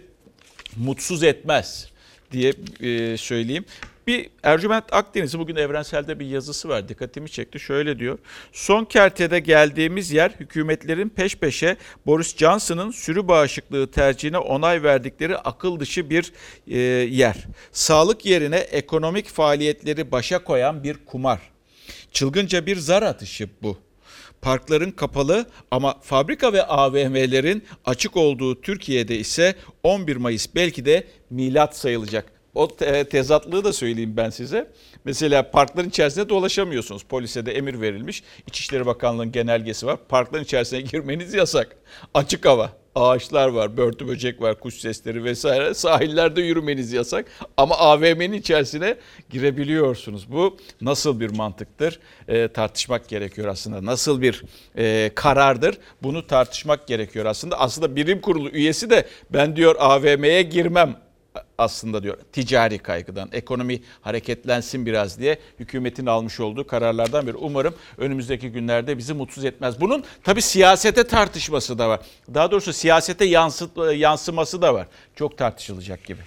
mutsuz 0.77 1.23
etmez 1.23 1.91
diye 2.31 2.53
e, 2.81 3.17
söyleyeyim. 3.17 3.65
Bir 4.07 4.29
Ercüment 4.43 4.93
Akdeniz'i 4.93 5.39
bugün 5.39 5.55
Evrensel'de 5.55 6.19
bir 6.19 6.25
yazısı 6.25 6.69
var. 6.69 6.89
Dikkatimi 6.89 7.29
çekti. 7.29 7.59
Şöyle 7.59 7.99
diyor. 7.99 8.17
Son 8.53 8.85
kertede 8.85 9.39
geldiğimiz 9.39 10.11
yer 10.11 10.31
hükümetlerin 10.39 11.09
peş 11.09 11.35
peşe 11.35 11.77
Boris 12.05 12.37
Johnson'ın 12.37 12.91
sürü 12.91 13.27
bağışıklığı 13.27 13.91
tercihine 13.91 14.37
onay 14.37 14.83
verdikleri 14.83 15.37
akıl 15.37 15.79
dışı 15.79 16.09
bir 16.09 16.33
e, 16.67 16.77
yer. 17.11 17.35
Sağlık 17.71 18.25
yerine 18.25 18.57
ekonomik 18.57 19.27
faaliyetleri 19.27 20.11
başa 20.11 20.43
koyan 20.43 20.83
bir 20.83 20.97
kumar. 21.05 21.56
Çılgınca 22.11 22.65
bir 22.65 22.77
zar 22.77 23.03
atışı 23.03 23.49
bu. 23.63 23.77
Parkların 24.41 24.91
kapalı 24.91 25.45
ama 25.71 25.99
fabrika 26.01 26.53
ve 26.53 26.63
AVM'lerin 26.63 27.63
açık 27.85 28.17
olduğu 28.17 28.61
Türkiye'de 28.61 29.17
ise 29.17 29.55
11 29.83 30.15
Mayıs 30.15 30.47
belki 30.55 30.85
de 30.85 31.07
milat 31.29 31.77
sayılacak. 31.77 32.36
O 32.57 32.67
te- 32.67 33.03
tezatlığı 33.03 33.63
da 33.63 33.73
söyleyeyim 33.73 34.17
ben 34.17 34.29
size. 34.29 34.71
Mesela 35.05 35.51
parkların 35.51 35.89
içerisinde 35.89 36.29
dolaşamıyorsunuz. 36.29 37.03
Polise 37.03 37.45
de 37.45 37.51
emir 37.51 37.81
verilmiş. 37.81 38.23
İçişleri 38.47 38.85
Bakanlığı'nın 38.85 39.31
genelgesi 39.31 39.85
var. 39.85 39.97
Parkların 40.09 40.43
içerisine 40.43 40.81
girmeniz 40.91 41.33
yasak. 41.33 41.77
Açık 42.13 42.45
hava. 42.45 42.69
Ağaçlar 42.95 43.47
var, 43.47 43.77
börtü 43.77 44.07
böcek 44.07 44.41
var, 44.41 44.59
kuş 44.59 44.73
sesleri 44.75 45.23
vesaire. 45.23 45.73
Sahillerde 45.73 46.41
yürümeniz 46.41 46.93
yasak. 46.93 47.25
Ama 47.57 47.77
AVM'nin 47.77 48.33
içerisine 48.33 48.95
girebiliyorsunuz. 49.29 50.31
Bu 50.31 50.57
nasıl 50.81 51.19
bir 51.19 51.29
mantıktır? 51.29 51.99
Ee, 52.27 52.47
tartışmak 52.47 53.09
gerekiyor 53.09 53.47
aslında. 53.47 53.85
Nasıl 53.85 54.21
bir 54.21 54.43
e, 54.77 55.11
karardır? 55.15 55.77
Bunu 56.03 56.27
tartışmak 56.27 56.87
gerekiyor 56.87 57.25
aslında. 57.25 57.59
Aslında 57.59 57.95
bilim 57.95 58.21
kurulu 58.21 58.49
üyesi 58.49 58.89
de 58.89 59.07
ben 59.29 59.55
diyor 59.55 59.75
AVM'ye 59.79 60.41
girmem 60.41 61.06
aslında 61.57 62.03
diyor 62.03 62.17
ticari 62.31 62.77
kaygıdan. 62.79 63.29
Ekonomi 63.31 63.81
hareketlensin 64.01 64.85
biraz 64.85 65.19
diye 65.19 65.39
hükümetin 65.59 66.05
almış 66.05 66.39
olduğu 66.39 66.67
kararlardan 66.67 67.27
biri. 67.27 67.37
Umarım 67.37 67.73
önümüzdeki 67.97 68.51
günlerde 68.51 68.97
bizi 68.97 69.13
mutsuz 69.13 69.45
etmez. 69.45 69.81
Bunun 69.81 70.03
tabi 70.23 70.41
siyasete 70.41 71.03
tartışması 71.03 71.79
da 71.79 71.89
var. 71.89 71.99
Daha 72.33 72.51
doğrusu 72.51 72.73
siyasete 72.73 73.25
yansıt, 73.25 73.71
yansıması 73.95 74.61
da 74.61 74.73
var. 74.73 74.87
Çok 75.15 75.37
tartışılacak 75.37 76.05
gibi. 76.05 76.21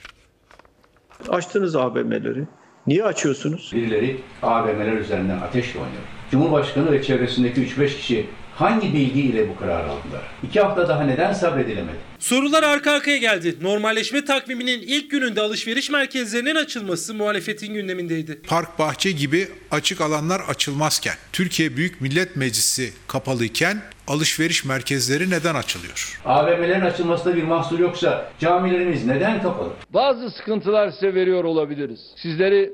Açtınız 1.28 1.76
AVM'leri. 1.76 2.46
Niye 2.86 3.04
açıyorsunuz? 3.04 3.70
Birileri 3.74 4.20
AVM'ler 4.42 4.92
üzerinden 4.92 5.38
ateşle 5.38 5.78
oynuyor. 5.78 6.02
Cumhurbaşkanı 6.30 6.92
ve 6.92 7.02
çevresindeki 7.02 7.60
3-5 7.60 7.86
kişi 7.96 8.26
hangi 8.60 8.94
bilgiyle 8.94 9.48
bu 9.48 9.56
kararı 9.56 9.90
aldılar? 9.90 10.22
İki 10.42 10.60
hafta 10.60 10.88
daha 10.88 11.02
neden 11.04 11.32
sabredilemedi? 11.32 11.96
Sorular 12.18 12.62
arka 12.62 12.92
arkaya 12.92 13.16
geldi. 13.16 13.56
Normalleşme 13.60 14.24
takviminin 14.24 14.80
ilk 14.82 15.10
gününde 15.10 15.40
alışveriş 15.40 15.90
merkezlerinin 15.90 16.54
açılması 16.54 17.14
muhalefetin 17.14 17.74
gündemindeydi. 17.74 18.40
Park 18.46 18.78
bahçe 18.78 19.12
gibi 19.12 19.48
açık 19.70 20.00
alanlar 20.00 20.40
açılmazken, 20.48 21.14
Türkiye 21.32 21.76
Büyük 21.76 22.00
Millet 22.00 22.36
Meclisi 22.36 22.92
kapalıyken 23.06 23.78
alışveriş 24.08 24.64
merkezleri 24.64 25.30
neden 25.30 25.54
açılıyor? 25.54 26.20
AVM'lerin 26.24 26.80
açılmasında 26.80 27.36
bir 27.36 27.42
mahsur 27.42 27.78
yoksa 27.78 28.32
camilerimiz 28.40 29.06
neden 29.06 29.42
kapalı? 29.42 29.70
Bazı 29.94 30.30
sıkıntılar 30.30 30.90
size 30.90 31.14
veriyor 31.14 31.44
olabiliriz. 31.44 32.00
Sizleri 32.22 32.72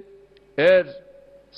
eğer 0.58 0.86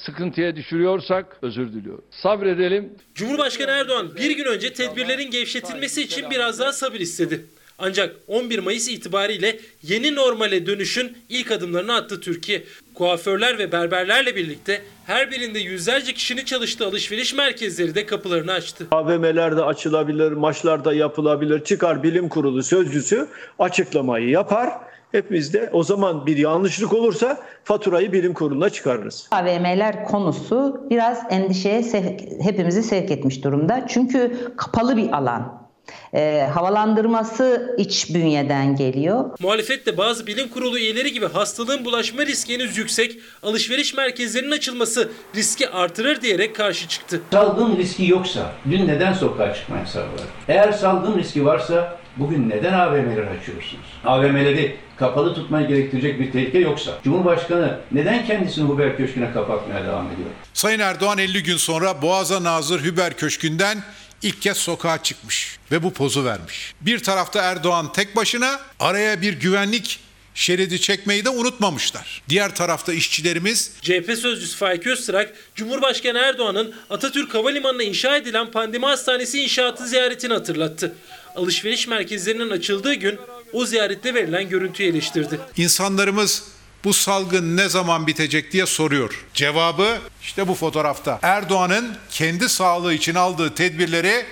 sıkıntıya 0.07 0.57
düşürüyorsak 0.57 1.37
özür 1.43 1.73
diliyorum. 1.73 2.05
Sabredelim. 2.11 2.93
Cumhurbaşkanı 3.15 3.71
Erdoğan 3.71 4.17
bir 4.17 4.31
gün 4.31 4.45
önce 4.45 4.73
tedbirlerin 4.73 5.31
gevşetilmesi 5.31 6.03
için 6.03 6.31
biraz 6.31 6.59
daha 6.59 6.73
sabır 6.73 7.01
istedi. 7.01 7.45
Ancak 7.79 8.17
11 8.27 8.59
Mayıs 8.59 8.89
itibariyle 8.89 9.59
yeni 9.83 10.15
normale 10.15 10.67
dönüşün 10.67 11.17
ilk 11.29 11.53
adımlarını 11.53 11.95
attı 11.95 12.21
Türkiye. 12.21 12.65
Kuaförler 12.95 13.59
ve 13.59 13.73
berberlerle 13.73 14.37
birlikte 14.37 14.83
her 15.07 15.31
birinde 15.31 15.59
yüzlerce 15.59 16.13
kişinin 16.13 16.45
çalıştığı 16.45 16.87
alışveriş 16.87 17.35
merkezleri 17.35 17.95
de 17.95 18.07
kapılarını 18.07 18.53
açtı. 18.53 18.87
AVM'ler 18.91 19.57
de 19.57 19.63
açılabilir, 19.63 20.33
maçlar 20.33 20.85
da 20.85 20.95
yapılabilir. 20.95 21.65
Çıkar 21.65 22.03
bilim 22.03 22.29
kurulu 22.29 22.63
sözcüsü 22.63 23.29
açıklamayı 23.59 24.29
yapar. 24.29 24.88
Hepimiz 25.13 25.55
de 25.55 25.71
o 25.73 25.83
zaman 25.83 26.27
bir 26.27 26.37
yanlışlık 26.37 26.93
olursa 26.93 27.39
faturayı 27.65 28.13
bilim 28.13 28.35
kuruluna 28.35 28.71
çıkarırız. 28.71 29.29
AVM'ler 29.31 30.05
konusu 30.05 30.87
biraz 30.91 31.23
endişeye 31.31 31.83
sevk, 31.83 32.21
hepimizi 32.43 32.83
sevk 32.83 33.11
etmiş 33.11 33.45
durumda. 33.45 33.87
Çünkü 33.89 34.39
kapalı 34.57 34.97
bir 34.97 35.13
alan. 35.17 35.69
E, 36.15 36.49
havalandırması 36.55 37.75
iç 37.79 38.15
bünyeden 38.15 38.77
geliyor. 38.77 39.25
Muhalefet 39.41 39.87
de 39.87 39.97
bazı 39.97 40.27
bilim 40.27 40.49
kurulu 40.49 40.79
üyeleri 40.79 41.13
gibi 41.13 41.29
hastalığın 41.29 41.85
bulaşma 41.85 42.27
riski 42.27 42.55
henüz 42.55 42.79
yüksek, 42.79 43.19
alışveriş 43.43 43.95
merkezlerinin 43.95 44.51
açılması 44.51 45.09
riski 45.35 45.69
artırır 45.69 46.21
diyerek 46.21 46.57
karşı 46.57 46.89
çıktı. 46.89 47.21
Salgın 47.33 47.77
riski 47.77 48.07
yoksa 48.07 48.53
dün 48.71 48.89
neden 48.89 49.13
sokağa 49.13 49.55
çıkma 49.55 49.79
yasağı 49.79 50.03
var? 50.03 50.21
Eğer 50.49 50.73
salgın 50.73 51.19
riski 51.19 51.47
varsa 51.47 51.97
bugün 52.17 52.51
neden 52.51 52.73
AVM'leri 52.73 53.29
açıyorsunuz? 53.41 53.87
AVM'leri 54.05 54.77
kapalı 54.99 55.35
tutmayı 55.35 55.69
gerektirecek 55.69 56.21
bir 56.21 56.33
tehlike 56.33 56.59
yoksa 56.59 56.99
Cumhurbaşkanı 57.05 57.79
neden 57.93 58.27
kendisini 58.27 58.69
Huber 58.69 58.97
Köşkü'ne 58.97 59.33
kapatmaya 59.33 59.85
devam 59.85 60.07
ediyor? 60.07 60.29
Sayın 60.55 60.81
Erdoğan 60.81 61.19
50 61.19 61.43
gün 61.43 61.57
sonra 61.57 62.03
Boğaz'a 62.03 62.45
nazır 62.45 62.85
Hüber 62.85 63.17
Köşkü'nden 63.17 63.79
ilk 64.23 64.43
kez 64.43 64.57
sokağa 64.57 65.03
çıkmış 65.03 65.59
ve 65.73 65.83
bu 65.83 65.93
pozu 65.93 66.25
vermiş. 66.25 66.75
Bir 66.81 66.99
tarafta 66.99 67.43
Erdoğan 67.43 67.93
tek 67.93 68.17
başına 68.17 68.61
araya 68.81 69.23
bir 69.23 69.33
güvenlik 69.33 70.01
şeridi 70.35 70.81
çekmeyi 70.81 71.25
de 71.25 71.31
unutmamışlar. 71.31 72.23
Diğer 72.29 72.55
tarafta 72.55 72.93
işçilerimiz 72.93 73.73
CHP 73.83 74.19
sözcüsü 74.23 74.57
Faik 74.57 74.87
Öztürk, 74.87 75.35
Cumhurbaşkanı 75.55 76.19
Erdoğan'ın 76.19 76.75
Atatürk 76.91 77.35
Havalimanı'na 77.35 77.83
inşa 77.83 78.17
edilen 78.17 78.51
pandemi 78.51 78.87
hastanesi 78.87 79.43
inşaatı 79.43 79.87
ziyaretini 79.87 80.33
hatırlattı. 80.33 80.95
Alışveriş 81.37 81.89
merkezlerinin 81.89 82.51
açıldığı 82.51 82.95
gün 82.95 83.19
o 83.53 83.67
ziyarette 83.67 84.15
verilen 84.15 84.49
görüntüyü 84.49 84.89
eleştirdi. 84.89 85.41
İnsanlarımız 85.57 86.45
bu 86.85 86.93
salgın 86.93 87.57
ne 87.57 87.69
zaman 87.69 88.07
bitecek 88.07 88.53
diye 88.53 88.67
soruyor. 88.67 89.27
Cevabı 89.35 89.99
işte 90.23 90.49
bu 90.49 90.55
fotoğrafta. 90.55 91.19
Erdoğan'ın 91.23 91.97
kendi 92.11 92.49
sağlığı 92.49 92.95
için 92.95 93.15
aldığı 93.15 93.55
tedbirleri 93.55 94.25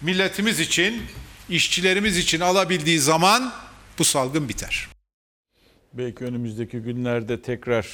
milletimiz 0.00 0.60
için, 0.60 1.02
işçilerimiz 1.48 2.18
için 2.18 2.40
alabildiği 2.40 2.98
zaman 2.98 3.52
bu 3.98 4.04
salgın 4.04 4.48
biter. 4.48 4.88
Belki 5.92 6.24
önümüzdeki 6.24 6.78
günlerde 6.78 7.42
tekrar 7.42 7.86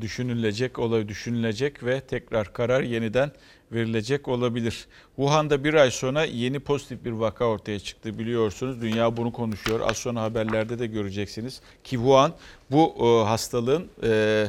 düşünülecek, 0.00 0.78
olay 0.78 1.08
düşünülecek 1.08 1.84
ve 1.84 2.00
tekrar 2.00 2.52
karar 2.52 2.82
yeniden 2.82 3.32
verilecek 3.72 4.28
olabilir. 4.28 4.86
Wuhan'da 5.16 5.64
bir 5.64 5.74
ay 5.74 5.90
sonra 5.90 6.24
yeni 6.24 6.60
pozitif 6.60 7.04
bir 7.04 7.10
vaka 7.10 7.44
ortaya 7.44 7.78
çıktı 7.78 8.18
biliyorsunuz. 8.18 8.80
Dünya 8.80 9.16
bunu 9.16 9.32
konuşuyor. 9.32 9.80
Az 9.80 9.96
sonra 9.96 10.22
haberlerde 10.22 10.78
de 10.78 10.86
göreceksiniz. 10.86 11.60
Ki 11.84 11.96
Wuhan 11.96 12.32
bu 12.70 12.94
e, 13.00 13.28
hastalığın 13.28 13.88
e, 14.02 14.46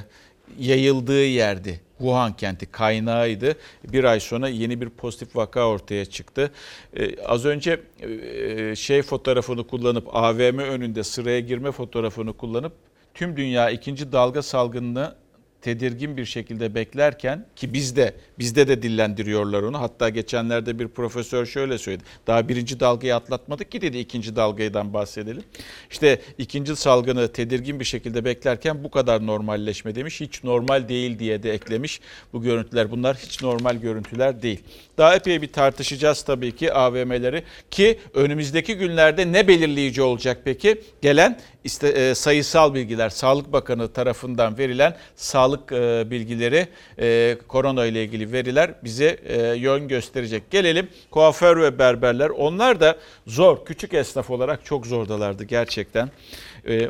yayıldığı 0.60 1.26
yerdi. 1.26 1.82
Wuhan 1.98 2.36
kenti 2.36 2.66
kaynağıydı. 2.66 3.56
Bir 3.84 4.04
ay 4.04 4.20
sonra 4.20 4.48
yeni 4.48 4.82
bir 4.82 4.90
pozitif 4.90 5.36
vaka 5.36 5.68
ortaya 5.68 6.06
çıktı. 6.06 6.52
Ee, 6.98 7.24
az 7.24 7.46
önce 7.46 7.82
e, 8.02 8.76
şey 8.76 9.02
fotoğrafını 9.02 9.68
kullanıp 9.68 10.16
AVM 10.16 10.60
önünde 10.60 11.04
sıraya 11.04 11.40
girme 11.40 11.72
fotoğrafını 11.72 12.34
kullanıp 12.34 12.74
tüm 13.14 13.38
dünya 13.38 13.70
ikinci 13.70 14.12
dalga 14.12 14.42
salgınını 14.42 15.16
tedirgin 15.62 16.18
bir 16.18 16.26
şekilde 16.26 16.76
beklerken 16.76 17.46
ki 17.56 17.74
bizde 17.74 18.16
bizde 18.40 18.68
de 18.68 18.82
dillendiriyorlar 18.82 19.64
onu. 19.64 19.82
Hatta 19.82 20.10
geçenlerde 20.10 20.80
bir 20.80 20.88
profesör 20.88 21.46
şöyle 21.46 21.78
söyledi. 21.78 22.04
Daha 22.28 22.48
birinci 22.50 22.80
dalgayı 22.80 23.16
atlatmadık 23.16 23.72
ki 23.72 23.82
dedi 23.82 23.98
ikinci 23.98 24.36
dalgadan 24.36 24.94
bahsedelim. 24.94 25.44
İşte 25.92 26.22
ikinci 26.38 26.76
salgını 26.76 27.32
tedirgin 27.34 27.80
bir 27.80 27.86
şekilde 27.86 28.26
beklerken 28.26 28.84
bu 28.84 28.92
kadar 28.92 29.28
normalleşme 29.28 29.96
demiş. 29.96 30.22
Hiç 30.22 30.44
normal 30.44 30.90
değil 30.90 31.20
diye 31.20 31.44
de 31.44 31.54
eklemiş 31.54 32.02
bu 32.34 32.42
görüntüler. 32.42 32.92
Bunlar 32.92 33.18
hiç 33.18 33.42
normal 33.42 33.76
görüntüler 33.76 34.42
değil. 34.42 34.64
Daha 34.98 35.16
epey 35.16 35.42
bir 35.42 35.48
tartışacağız 35.48 36.22
tabii 36.22 36.56
ki 36.56 36.74
AVM'leri 36.74 37.44
ki 37.72 38.00
önümüzdeki 38.14 38.78
günlerde 38.78 39.32
ne 39.32 39.48
belirleyici 39.48 40.02
olacak 40.02 40.42
peki? 40.46 40.82
Gelen 41.02 41.40
işte, 41.64 41.88
e, 41.88 42.16
sayısal 42.16 42.74
bilgiler 42.74 43.10
Sağlık 43.10 43.54
Bakanı 43.54 43.94
tarafından 43.94 44.58
verilen 44.58 44.98
sağlık 45.16 45.72
e, 45.72 46.12
bilgileri 46.12 46.68
e, 47.00 47.38
korona 47.48 47.86
ile 47.86 48.04
ilgili 48.04 48.32
veriler 48.32 48.74
bize 48.84 49.20
yön 49.58 49.88
gösterecek. 49.88 50.52
Gelelim 50.52 50.90
kuaför 51.12 51.62
ve 51.62 51.80
berberler 51.80 52.30
onlar 52.30 52.80
da 52.80 52.98
zor 53.28 53.66
küçük 53.66 53.94
esnaf 53.94 54.30
olarak 54.30 54.66
çok 54.66 54.86
zordalardı 54.86 55.44
gerçekten. 55.44 56.10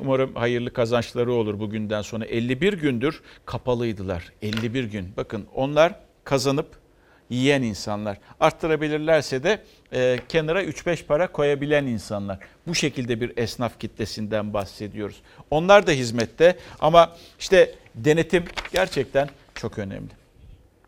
Umarım 0.01 0.35
hayırlı 0.35 0.73
kazançları 0.73 1.33
olur 1.33 1.59
bugünden 1.59 2.01
sonra 2.01 2.25
51 2.25 2.73
gündür 2.73 3.21
kapalıydılar 3.45 4.31
51 4.41 4.83
gün 4.83 5.13
bakın 5.17 5.45
onlar 5.55 5.95
kazanıp 6.23 6.86
yiyen 7.29 7.61
insanlar. 7.61 8.17
Arttırabilirlerse 8.39 9.43
de 9.43 9.59
e, 9.93 10.19
kenara 10.29 10.63
3-5 10.63 11.05
para 11.05 11.27
koyabilen 11.27 11.85
insanlar. 11.85 12.39
Bu 12.67 12.75
şekilde 12.75 13.21
bir 13.21 13.37
esnaf 13.37 13.79
kitlesinden 13.79 14.53
bahsediyoruz. 14.53 15.21
Onlar 15.51 15.87
da 15.87 15.91
hizmette 15.91 16.57
ama 16.79 17.15
işte 17.39 17.75
denetim 17.95 18.45
gerçekten 18.71 19.29
çok 19.55 19.79
önemli. 19.79 20.11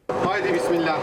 Haydi 0.07 0.53
bismillah. 0.53 0.99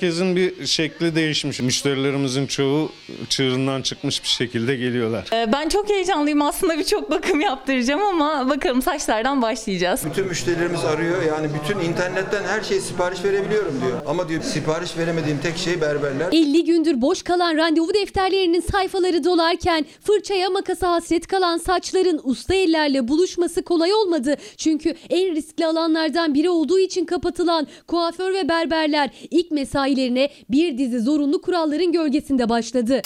Herkesin 0.00 0.36
bir 0.36 0.66
şekli 0.66 1.14
değişmiş. 1.14 1.60
Müşterilerimizin 1.60 2.46
çoğu 2.46 2.92
çığırından 3.28 3.82
çıkmış 3.82 4.22
bir 4.22 4.28
şekilde 4.28 4.76
geliyorlar. 4.76 5.28
Ee, 5.32 5.52
Ben 5.52 5.68
çok 5.68 5.90
heyecanlıyım 5.90 6.42
aslında 6.42 6.78
birçok 6.78 7.10
bakım 7.10 7.40
yaptıracağım 7.40 8.02
ama 8.02 8.48
bakalım 8.48 8.82
saçlardan 8.82 9.42
başlayacağız. 9.42 10.00
Bütün 10.10 10.26
müşterilerimiz 10.26 10.84
arıyor. 10.84 11.22
Yani 11.22 11.48
bütün 11.62 11.80
internetten 11.80 12.44
her 12.44 12.60
şeyi 12.62 12.80
sipariş 12.80 13.24
verebiliyorum 13.24 13.80
diyor. 13.80 14.00
Ama 14.06 14.28
diyor 14.28 14.42
sipariş 14.42 14.96
veremediğim 14.98 15.38
tek 15.38 15.56
şey 15.58 15.80
berberler. 15.80 16.28
50 16.32 16.64
gündür 16.64 17.00
boş 17.00 17.22
kalan 17.22 17.56
randevu 17.56 17.94
defterlerinin 17.94 18.60
sayfaları 18.60 19.24
dolarken 19.24 19.86
fırçaya 20.06 20.50
makasa 20.50 20.92
hasret 20.92 21.26
kalan 21.26 21.58
saçların 21.58 22.20
usta 22.24 22.54
ellerle 22.54 23.08
buluşması 23.08 23.62
kolay 23.62 23.94
olmadı. 23.94 24.36
Çünkü 24.56 24.94
en 25.10 25.34
riskli 25.34 25.66
alanlardan 25.66 26.34
biri 26.34 26.50
olduğu 26.50 26.78
için 26.78 27.04
kapatılan 27.04 27.66
kuaför 27.86 28.34
ve 28.34 28.48
berberler 28.48 29.10
ilk 29.30 29.50
mesailerine 29.90 30.28
bir 30.50 30.78
dizi 30.78 31.00
zorunlu 31.00 31.40
kuralların 31.40 31.92
gölgesinde 31.92 32.48
başladı. 32.48 33.02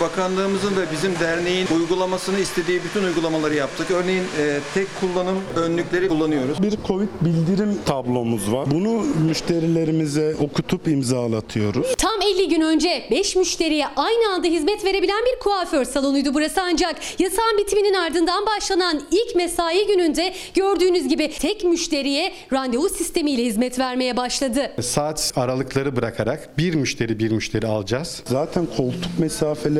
Bakanlığımızın 0.00 0.76
ve 0.76 0.84
bizim 0.92 1.18
derneğin 1.20 1.66
uygulamasını 1.66 2.38
istediği 2.38 2.80
bütün 2.84 3.04
uygulamaları 3.04 3.54
yaptık. 3.54 3.90
Örneğin 3.90 4.22
e, 4.22 4.58
tek 4.74 4.86
kullanım 5.00 5.38
önlükleri 5.56 6.08
kullanıyoruz. 6.08 6.62
Bir 6.62 6.74
Covid 6.86 7.08
bildirim 7.20 7.78
tablomuz 7.86 8.52
var. 8.52 8.70
Bunu 8.70 9.04
müşterilerimize 9.26 10.34
okutup 10.40 10.88
imzalatıyoruz. 10.88 11.94
Tam 11.98 12.22
50 12.22 12.48
gün 12.48 12.60
önce 12.60 13.08
5 13.10 13.36
müşteriye 13.36 13.86
aynı 13.96 14.34
anda 14.34 14.46
hizmet 14.46 14.84
verebilen 14.84 15.20
bir 15.32 15.40
kuaför 15.40 15.84
salonuydu 15.84 16.34
burası 16.34 16.60
ancak 16.62 17.20
yasağın 17.20 17.58
bitiminin 17.58 17.94
ardından 17.94 18.46
başlanan 18.46 19.02
ilk 19.10 19.36
mesai 19.36 19.86
gününde 19.86 20.34
gördüğünüz 20.54 21.08
gibi 21.08 21.30
tek 21.38 21.64
müşteriye 21.64 22.32
randevu 22.52 22.88
sistemiyle 22.88 23.44
hizmet 23.44 23.78
vermeye 23.78 24.16
başladı. 24.16 24.70
Saat 24.80 25.32
aralıkları 25.36 25.96
bırakarak 25.96 26.58
bir 26.58 26.74
müşteri 26.74 27.18
bir 27.18 27.30
müşteri 27.30 27.66
alacağız. 27.66 28.22
Zaten 28.26 28.66
koltuk 28.76 29.18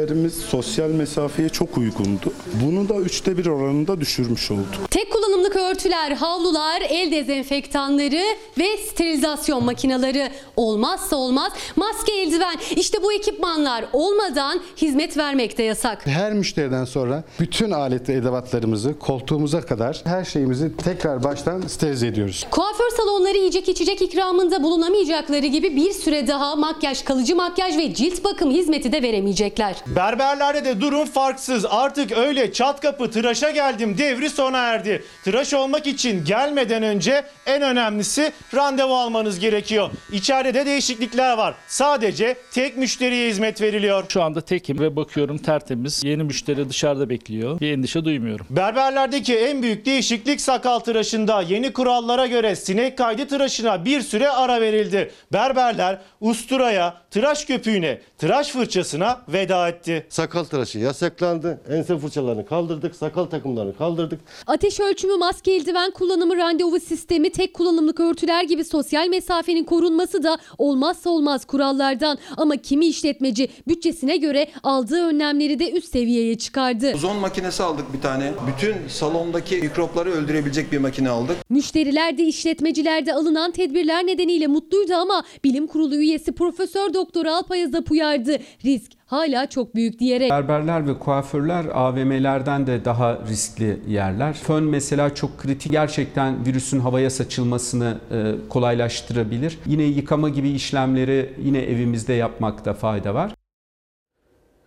mesafelerimiz 0.08 0.34
sosyal 0.34 0.90
mesafeye 0.90 1.48
çok 1.48 1.78
uygundu. 1.78 2.32
Bunu 2.64 2.88
da 2.88 2.94
üçte 2.94 3.38
bir 3.38 3.46
oranında 3.46 4.00
düşürmüş 4.00 4.50
olduk. 4.50 4.90
Tek 4.90 5.12
kullanımlık 5.12 5.56
örtüler, 5.56 6.12
havlular, 6.12 6.82
el 6.88 7.10
dezenfektanları 7.12 8.22
ve 8.58 8.76
sterilizasyon 8.76 9.64
makineleri 9.64 10.30
olmazsa 10.56 11.16
olmaz 11.16 11.52
maske 11.76 12.12
eldiven 12.12 12.56
işte 12.76 13.02
bu 13.02 13.12
ekipmanlar 13.12 13.84
olmadan 13.92 14.60
hizmet 14.76 15.16
vermek 15.16 15.58
de 15.58 15.62
yasak. 15.62 16.06
Her 16.06 16.32
müşteriden 16.32 16.84
sonra 16.84 17.24
bütün 17.40 17.70
alet 17.70 18.08
ve 18.08 18.12
edevatlarımızı 18.12 18.98
koltuğumuza 18.98 19.60
kadar 19.60 20.02
her 20.04 20.24
şeyimizi 20.24 20.76
tekrar 20.76 21.24
baştan 21.24 21.60
sterilize 21.60 22.06
ediyoruz. 22.06 22.46
Kuaför 22.50 22.90
salonları 22.96 23.38
yiyecek 23.38 23.68
içecek 23.68 24.02
ikramında 24.02 24.62
bulunamayacakları 24.62 25.46
gibi 25.46 25.76
bir 25.76 25.92
süre 25.92 26.28
daha 26.28 26.56
makyaj, 26.56 27.04
kalıcı 27.04 27.36
makyaj 27.36 27.76
ve 27.76 27.94
cilt 27.94 28.24
bakım 28.24 28.50
hizmeti 28.50 28.92
de 28.92 29.02
veremeyecekler. 29.02 29.76
Berberlerde 29.99 30.64
de 30.64 30.81
durum 30.81 31.07
farksız. 31.07 31.67
Artık 31.71 32.12
öyle 32.12 32.52
çat 32.52 32.81
kapı 32.81 33.11
tıraşa 33.11 33.50
geldim 33.50 33.99
devri 33.99 34.31
sona 34.31 34.59
erdi. 34.59 35.05
Tıraş 35.25 35.55
olmak 35.55 35.87
için 35.87 36.25
gelmeden 36.25 36.83
önce 36.83 37.25
en 37.47 37.62
önemlisi 37.62 38.33
randevu 38.55 38.95
almanız 38.95 39.38
gerekiyor. 39.38 39.90
İçeride 40.12 40.55
de 40.55 40.67
değişiklikler 40.67 41.38
var. 41.38 41.55
Sadece 41.69 42.37
tek 42.52 42.76
müşteriye 42.76 43.28
hizmet 43.28 43.62
veriliyor. 43.62 44.05
Şu 44.09 44.23
anda 44.23 44.40
tekim 44.40 44.78
ve 44.78 44.97
bakıyorum 44.97 45.38
tertemiz. 45.38 46.05
Yeni 46.05 46.23
müşteri 46.23 46.69
dışarıda 46.69 47.11
bekliyor. 47.11 47.61
Bir 47.61 47.73
endişe 47.73 48.05
duymuyorum. 48.05 48.47
Berberlerdeki 48.50 49.37
en 49.37 49.62
büyük 49.62 49.87
değişiklik 49.87 50.40
sakal 50.40 50.78
tıraşında. 50.78 51.43
Yeni 51.43 51.73
kurallara 51.73 52.26
göre 52.26 52.57
sinek 52.57 52.99
kaydı 52.99 53.28
tıraşına 53.28 53.85
bir 53.85 54.00
süre 54.00 54.31
ara 54.31 54.61
verildi. 54.61 55.11
Berberler 55.33 55.99
usturaya, 56.21 56.97
tıraş 57.11 57.45
köpüğüne, 57.45 58.00
tıraş 58.18 58.48
fırçasına 58.48 59.20
veda 59.28 59.68
etti. 59.68 60.06
Sakal 60.08 60.44
tıraşı 60.44 60.78
yasaklandı. 60.78 61.60
Ense 61.70 61.98
fırçalarını 61.98 62.46
kaldırdık. 62.46 62.96
Sakal 62.96 63.25
takımlarını 63.25 63.76
kaldırdık. 63.76 64.20
Ateş 64.46 64.80
ölçümü, 64.80 65.16
maske, 65.16 65.52
eldiven 65.52 65.90
kullanımı, 65.90 66.37
randevu 66.37 66.80
sistemi, 66.80 67.30
tek 67.30 67.54
kullanımlık 67.54 68.00
örtüler 68.00 68.44
gibi 68.44 68.64
sosyal 68.64 69.08
mesafenin 69.08 69.64
korunması 69.64 70.22
da 70.22 70.38
olmazsa 70.58 71.10
olmaz 71.10 71.44
kurallardan. 71.44 72.18
Ama 72.37 72.56
kimi 72.56 72.87
işletmeci 72.87 73.48
bütçesine 73.68 74.16
göre 74.16 74.46
aldığı 74.62 75.06
önlemleri 75.06 75.58
de 75.58 75.72
üst 75.72 75.92
seviyeye 75.92 76.38
çıkardı. 76.38 76.92
Ozon 76.94 77.16
makinesi 77.16 77.62
aldık 77.62 77.92
bir 77.92 78.00
tane. 78.00 78.32
Bütün 78.54 78.88
salondaki 78.88 79.56
mikropları 79.56 80.10
öldürebilecek 80.10 80.72
bir 80.72 80.78
makine 80.78 81.10
aldık. 81.10 81.37
Müşteriler 81.50 82.18
de 82.18 82.22
işletmeciler 82.22 83.06
de 83.06 83.14
alınan 83.14 83.50
tedbirler 83.50 84.06
nedeniyle 84.06 84.46
mutluydu 84.46 84.94
ama 84.94 85.22
bilim 85.44 85.66
kurulu 85.66 85.96
üyesi 85.96 86.32
Profesör 86.32 86.94
Doktor 86.94 87.26
Alpay 87.26 87.64
Azap 87.64 87.90
uyardı. 88.08 88.42
Risk 88.64 88.92
hala 89.06 89.48
çok 89.48 89.74
büyük 89.74 89.98
diyerek. 89.98 90.30
Berberler 90.30 90.86
ve 90.86 90.98
kuaförler 90.98 91.64
AVM'lerden 91.74 92.66
de 92.66 92.84
daha 92.84 93.18
riskli 93.28 93.80
yerler. 93.88 94.32
Fön 94.32 94.64
mesela 94.64 95.14
çok 95.14 95.38
kritik. 95.38 95.72
Gerçekten 95.72 96.46
virüsün 96.46 96.80
havaya 96.80 97.10
saçılmasını 97.10 97.98
e, 98.10 98.48
kolaylaştırabilir. 98.48 99.58
Yine 99.66 99.82
yıkama 99.82 100.28
gibi 100.28 100.50
işlemleri 100.50 101.34
yine 101.42 101.58
evimizde 101.58 102.12
yapmakta 102.12 102.74
fayda 102.74 103.14
var. 103.14 103.34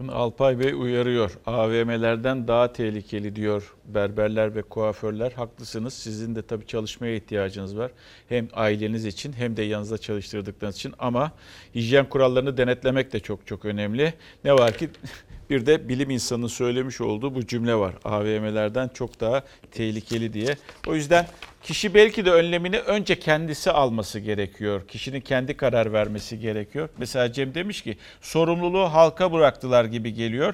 Alpay 0.09 0.59
Bey 0.59 0.73
uyarıyor. 0.73 1.39
AVM'lerden 1.45 2.47
daha 2.47 2.73
tehlikeli 2.73 3.35
diyor 3.35 3.73
berberler 3.93 4.55
ve 4.55 4.61
kuaförler. 4.61 5.31
Haklısınız. 5.31 5.93
Sizin 5.93 6.35
de 6.35 6.41
tabii 6.41 6.67
çalışmaya 6.67 7.15
ihtiyacınız 7.15 7.77
var. 7.77 7.91
Hem 8.29 8.47
aileniz 8.53 9.05
için 9.05 9.33
hem 9.33 9.57
de 9.57 9.63
yanınızda 9.63 9.97
çalıştırdıklarınız 9.97 10.75
için. 10.75 10.93
Ama 10.99 11.31
hijyen 11.75 12.09
kurallarını 12.09 12.57
denetlemek 12.57 13.13
de 13.13 13.19
çok 13.19 13.47
çok 13.47 13.65
önemli. 13.65 14.13
Ne 14.43 14.53
var 14.53 14.77
ki 14.77 14.89
bir 15.49 15.65
de 15.65 15.89
bilim 15.89 16.09
insanının 16.09 16.47
söylemiş 16.47 17.01
olduğu 17.01 17.35
bu 17.35 17.47
cümle 17.47 17.75
var. 17.75 17.93
AVM'lerden 18.03 18.87
çok 18.93 19.19
daha 19.19 19.43
tehlikeli 19.71 20.33
diye. 20.33 20.55
O 20.87 20.95
yüzden 20.95 21.27
kişi 21.63 21.93
belki 21.93 22.25
de 22.25 22.31
önlemini 22.31 22.79
önce 22.79 23.19
kendisi 23.19 23.71
alması 23.71 24.19
gerekiyor. 24.19 24.87
Kişinin 24.87 25.21
kendi 25.21 25.57
karar 25.57 25.93
vermesi 25.93 26.39
gerekiyor. 26.39 26.89
Mesela 26.97 27.33
Cem 27.33 27.53
demiş 27.53 27.81
ki 27.81 27.97
sorumluluğu 28.21 28.83
halka 28.83 29.33
bıraktılar 29.33 29.85
gibi 29.85 30.13
geliyor 30.13 30.53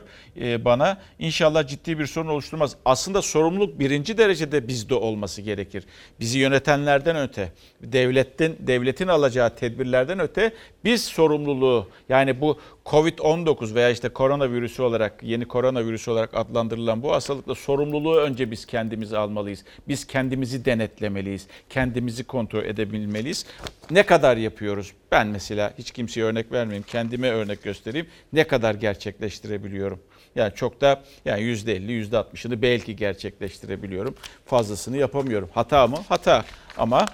bana. 0.65 0.97
İnşallah 1.19 1.67
ciddi 1.67 1.99
bir 1.99 2.05
sorun 2.05 2.27
oluşturmaz. 2.27 2.75
Aslında 2.85 3.21
sorumluluk 3.27 3.79
birinci 3.79 4.17
derecede 4.17 4.67
bizde 4.67 4.95
olması 4.95 5.41
gerekir. 5.41 5.83
Bizi 6.19 6.39
yönetenlerden 6.39 7.15
öte, 7.15 7.51
devletin 7.81 8.57
devletin 8.59 9.07
alacağı 9.07 9.55
tedbirlerden 9.55 10.19
öte 10.19 10.51
biz 10.85 11.03
sorumluluğu 11.03 11.87
yani 12.09 12.41
bu 12.41 12.59
Covid-19 12.85 13.75
veya 13.75 13.89
işte 13.89 14.09
koronavirüsü 14.09 14.81
olarak 14.81 15.23
yeni 15.23 15.45
koronavirüsü 15.45 16.11
olarak 16.11 16.29
adlandırılan 16.33 17.03
bu 17.03 17.11
hastalıkla 17.11 17.55
sorumluluğu 17.55 18.15
önce 18.15 18.51
biz 18.51 18.65
kendimiz 18.65 19.13
almalıyız. 19.13 19.63
Biz 19.87 20.07
kendimizi 20.07 20.65
denetlemeliyiz. 20.65 21.47
Kendimizi 21.69 22.23
kontrol 22.23 22.63
edebilmeliyiz. 22.63 23.45
Ne 23.91 24.03
kadar 24.03 24.37
yapıyoruz? 24.37 24.93
Ben 25.11 25.27
mesela 25.27 25.73
hiç 25.77 25.91
kimseye 25.91 26.23
örnek 26.23 26.51
vermeyeyim. 26.51 26.85
Kendime 26.87 27.29
örnek 27.29 27.63
göstereyim. 27.63 28.07
Ne 28.33 28.43
kadar 28.43 28.75
gerçekleştirebiliyorum? 28.75 29.99
Yani 30.35 30.53
çok 30.55 30.81
da 30.81 31.03
yani 31.25 31.41
%50, 31.41 32.09
%60'ını 32.09 32.61
belki 32.61 32.95
gerçekleştirebiliyorum. 32.95 34.15
Fazlasını 34.45 34.97
yapamıyorum. 34.97 35.49
Hata 35.53 35.87
mı? 35.87 35.97
Hata. 36.09 36.45
Ama 36.77 37.05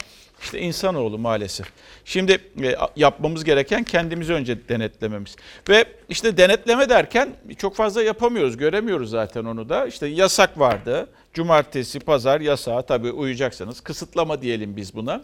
işte 0.44 0.60
insanoğlu 0.60 1.18
maalesef. 1.18 1.68
Şimdi 2.06 2.32
e, 2.64 2.76
yapmamız 2.96 3.44
gereken 3.44 3.84
kendimizi 3.84 4.34
önce 4.34 4.70
denetlememiz. 4.70 5.36
Ve 5.70 5.86
işte 6.10 6.38
denetleme 6.38 6.90
derken 6.90 7.30
çok 7.58 7.76
fazla 7.76 8.04
yapamıyoruz, 8.04 8.58
göremiyoruz 8.58 9.10
zaten 9.10 9.46
onu 9.46 9.70
da. 9.70 9.88
İşte 9.88 10.08
yasak 10.08 10.60
vardı. 10.60 11.10
Cumartesi, 11.34 12.00
pazar 12.00 12.42
yasağı 12.42 12.86
tabii 12.86 13.12
uyacaksanız 13.12 13.82
kısıtlama 13.82 14.42
diyelim 14.42 14.78
biz 14.78 14.96
buna. 14.96 15.24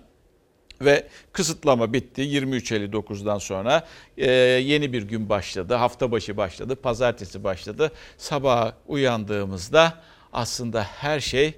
Ve 0.81 1.07
kısıtlama 1.33 1.93
bitti 1.93 2.21
23.59'dan 2.21 3.37
sonra 3.37 3.87
e, 4.17 4.31
yeni 4.31 4.93
bir 4.93 5.03
gün 5.03 5.29
başladı. 5.29 5.73
Hafta 5.73 6.11
başı 6.11 6.37
başladı, 6.37 6.75
pazartesi 6.75 7.43
başladı. 7.43 7.91
Sabah 8.17 8.71
uyandığımızda 8.87 9.93
aslında 10.33 10.83
her 10.83 11.19
şey 11.19 11.57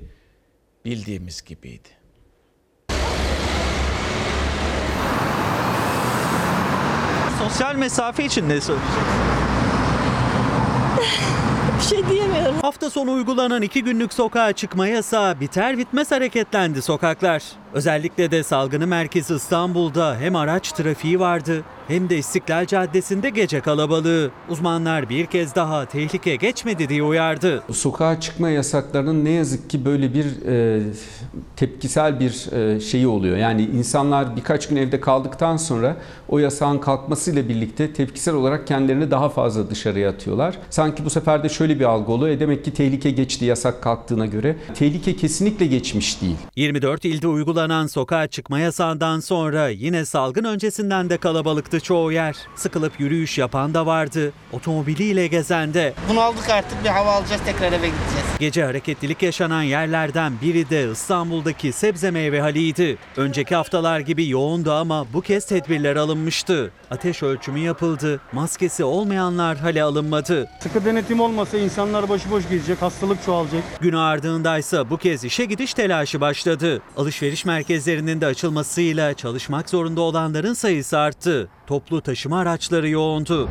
bildiğimiz 0.85 1.41
gibiydi. 1.41 1.89
Sosyal 7.39 7.75
mesafe 7.75 8.25
için 8.25 8.49
ne 8.49 8.61
söyleyeceksiniz? 8.61 9.05
Bir 11.79 11.85
şey 11.85 12.09
diyemiyorum. 12.09 12.55
Hafta 12.61 12.89
sonu 12.89 13.11
uygulanan 13.11 13.61
iki 13.61 13.83
günlük 13.83 14.13
sokağa 14.13 14.53
çıkma 14.53 14.87
yasağı 14.87 15.39
biter 15.39 15.77
bitmez 15.77 16.11
hareketlendi 16.11 16.81
sokaklar. 16.81 17.43
Özellikle 17.73 18.31
de 18.31 18.43
salgını 18.43 18.87
merkezi 18.87 19.35
İstanbul'da 19.35 20.17
hem 20.19 20.35
araç 20.35 20.71
trafiği 20.71 21.19
vardı 21.19 21.63
hem 21.87 22.09
de 22.09 22.17
İstiklal 22.17 22.65
Caddesi'nde 22.65 23.29
gece 23.29 23.61
kalabalığı. 23.61 24.31
Uzmanlar 24.49 25.09
bir 25.09 25.25
kez 25.25 25.55
daha 25.55 25.85
tehlike 25.85 26.35
geçmedi 26.35 26.89
diye 26.89 27.03
uyardı. 27.03 27.63
Sokağa 27.71 28.19
çıkma 28.19 28.49
yasaklarının 28.49 29.25
ne 29.25 29.29
yazık 29.29 29.69
ki 29.69 29.85
böyle 29.85 30.13
bir 30.13 30.25
e, 30.47 30.81
tepkisel 31.55 32.19
bir 32.19 32.51
e, 32.51 32.79
şeyi 32.79 33.07
oluyor. 33.07 33.37
Yani 33.37 33.61
insanlar 33.63 34.35
birkaç 34.35 34.67
gün 34.67 34.75
evde 34.75 35.01
kaldıktan 35.01 35.57
sonra 35.57 35.97
o 36.29 36.39
yasağın 36.39 36.77
kalkmasıyla 36.77 37.49
birlikte 37.49 37.93
tepkisel 37.93 38.33
olarak 38.33 38.67
kendilerini 38.67 39.11
daha 39.11 39.29
fazla 39.29 39.69
dışarıya 39.69 40.09
atıyorlar. 40.09 40.57
Sanki 40.69 41.05
bu 41.05 41.09
sefer 41.09 41.43
de 41.43 41.49
şöyle 41.49 41.79
bir 41.79 41.85
algı 41.85 42.11
oluyor. 42.11 42.35
E 42.35 42.39
demek 42.39 42.65
ki 42.65 42.73
tehlike 42.73 43.11
geçti 43.11 43.45
yasak 43.45 43.81
kalktığına 43.81 44.25
göre. 44.25 44.55
Tehlike 44.73 45.15
kesinlikle 45.15 45.65
geçmiş 45.65 46.21
değil. 46.21 46.37
24 46.55 47.05
ilde 47.05 47.27
uygulanan 47.27 47.60
sokağa 47.87 48.27
çıkma 48.27 48.59
yasağından 48.59 49.19
sonra 49.19 49.69
yine 49.69 50.05
salgın 50.05 50.43
öncesinden 50.43 51.09
de 51.09 51.17
kalabalıktı 51.17 51.79
çoğu 51.79 52.11
yer. 52.11 52.35
Sıkılıp 52.55 52.99
yürüyüş 52.99 53.37
yapan 53.37 53.73
da 53.73 53.85
vardı. 53.85 54.33
Otomobiliyle 54.51 55.27
gezen 55.27 55.73
de. 55.73 55.93
Bunu 56.09 56.21
aldık 56.21 56.49
artık 56.49 56.83
bir 56.83 56.89
hava 56.89 57.11
alacağız 57.11 57.41
tekrar 57.45 57.67
eve 57.67 57.87
gideceğiz. 57.87 58.25
Gece 58.39 58.63
hareketlilik 58.63 59.23
yaşanan 59.23 59.63
yerlerden 59.63 60.33
biri 60.41 60.69
de 60.69 60.91
İstanbul'daki 60.91 61.71
sebze 61.71 62.11
meyve 62.11 62.41
haliydi. 62.41 62.97
Önceki 63.17 63.55
haftalar 63.55 63.99
gibi 63.99 64.29
yoğundu 64.29 64.71
ama 64.71 65.05
bu 65.13 65.21
kez 65.21 65.45
tedbirler 65.45 65.95
alınmıştı. 65.95 66.71
Ateş 66.91 67.23
ölçümü 67.23 67.59
yapıldı. 67.59 68.21
Maskesi 68.31 68.83
olmayanlar 68.83 69.57
hale 69.57 69.83
alınmadı. 69.83 70.47
Sıkı 70.59 70.85
denetim 70.85 71.19
olmasa 71.19 71.57
insanlar 71.57 72.09
başıboş 72.09 72.49
gezecek, 72.49 72.81
hastalık 72.81 73.25
çoğalacak. 73.25 73.63
Gün 73.81 73.93
ardındaysa 73.93 74.89
bu 74.89 74.97
kez 74.97 75.23
işe 75.23 75.45
gidiş 75.45 75.73
telaşı 75.73 76.21
başladı. 76.21 76.81
Alışveriş 76.97 77.45
merkezlerinin 77.51 78.21
de 78.21 78.25
açılmasıyla 78.25 79.13
çalışmak 79.13 79.69
zorunda 79.69 80.01
olanların 80.01 80.53
sayısı 80.53 80.97
arttı. 80.99 81.47
Toplu 81.67 82.01
taşıma 82.01 82.39
araçları 82.39 82.89
yoğundu. 82.89 83.49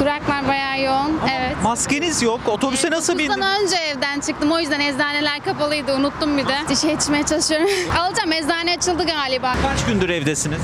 Duraklar 0.00 0.48
bayağı 0.48 0.80
yoğun. 0.80 1.20
evet. 1.36 1.56
Maskeniz 1.62 2.22
yok. 2.22 2.40
Otobüse 2.46 2.90
nasıl 2.90 3.12
bindiniz? 3.18 3.36
Bundan 3.36 3.62
önce 3.62 3.76
evden 3.76 4.20
çıktım. 4.20 4.50
O 4.52 4.60
yüzden 4.60 4.80
eczaneler 4.80 5.44
kapalıydı. 5.44 5.94
Unuttum 5.94 6.36
bir 6.38 6.46
de. 6.48 6.54
İşe 6.72 6.88
yetişmeye 6.88 7.22
çalışıyorum. 7.26 7.66
Alacağım. 7.98 8.32
Eczane 8.32 8.74
açıldı 8.76 9.06
galiba. 9.06 9.54
Kaç 9.62 9.84
gündür 9.86 10.08
evdesiniz? 10.08 10.60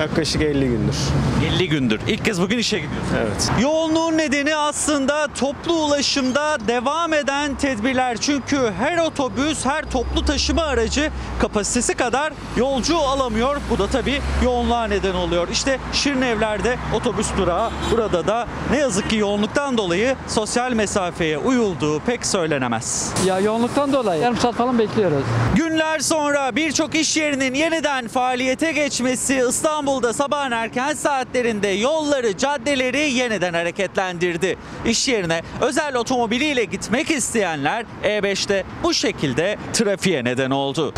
Yaklaşık 0.00 0.42
50 0.42 0.68
gündür. 0.68 0.96
50 1.54 1.68
gündür. 1.68 2.00
İlk 2.08 2.24
kez 2.24 2.40
bugün 2.40 2.58
işe 2.58 2.78
gidiyorsunuz. 2.78 3.12
Evet. 3.18 3.50
Yoğunluğun 3.62 4.18
nedeni 4.18 4.56
aslında 4.56 5.26
toplu 5.38 5.72
ulaşımda 5.72 6.58
devam 6.68 7.12
eden 7.12 7.54
tedbirler. 7.54 8.16
Çünkü 8.16 8.72
her 8.78 8.98
otobüs, 8.98 9.66
her 9.66 9.90
toplu 9.90 10.24
taşıma 10.24 10.62
aracı 10.62 11.10
kapasitesi 11.40 11.94
kadar 11.94 12.32
yolcu 12.56 12.98
alamıyor. 12.98 13.56
Bu 13.70 13.78
da 13.78 13.86
tabii 13.86 14.20
yoğunluğa 14.44 14.84
neden 14.84 15.14
oluyor. 15.14 15.48
İşte 15.48 15.78
Şirinevler'de 15.92 16.76
otobüs 16.94 17.28
durağı. 17.38 17.70
Burada 17.90 18.26
da 18.26 18.46
ne 18.70 18.78
yazık 18.78 19.10
ki 19.10 19.16
yoğunluktan 19.16 19.78
dolayı 19.78 20.16
sosyal 20.28 20.72
mesafeye 20.72 21.38
uyulduğu 21.38 22.00
pek 22.00 22.26
söylenemez. 22.26 23.12
Ya 23.26 23.40
yoğunluktan 23.40 23.92
dolayı 23.92 24.22
yarım 24.22 24.36
saat 24.36 24.54
falan 24.54 24.78
bekliyoruz. 24.78 25.24
Günler 25.54 25.98
sonra 25.98 26.56
birçok 26.56 26.94
iş 26.94 27.16
yerinin 27.16 27.54
yeniden 27.54 28.08
faaliyete 28.08 28.72
geçmesi 28.72 29.42
İstanbul'da 29.90 30.12
sabahın 30.12 30.50
erken 30.50 30.94
saatlerinde 30.94 31.68
yolları, 31.68 32.36
caddeleri 32.38 33.10
yeniden 33.12 33.54
hareketlendirdi. 33.54 34.56
İş 34.86 35.08
yerine 35.08 35.42
özel 35.60 35.96
otomobiliyle 35.96 36.64
gitmek 36.64 37.10
isteyenler 37.10 37.84
E5'te 38.02 38.64
bu 38.82 38.94
şekilde 38.94 39.58
trafiğe 39.72 40.24
neden 40.24 40.50
oldu. 40.50 40.94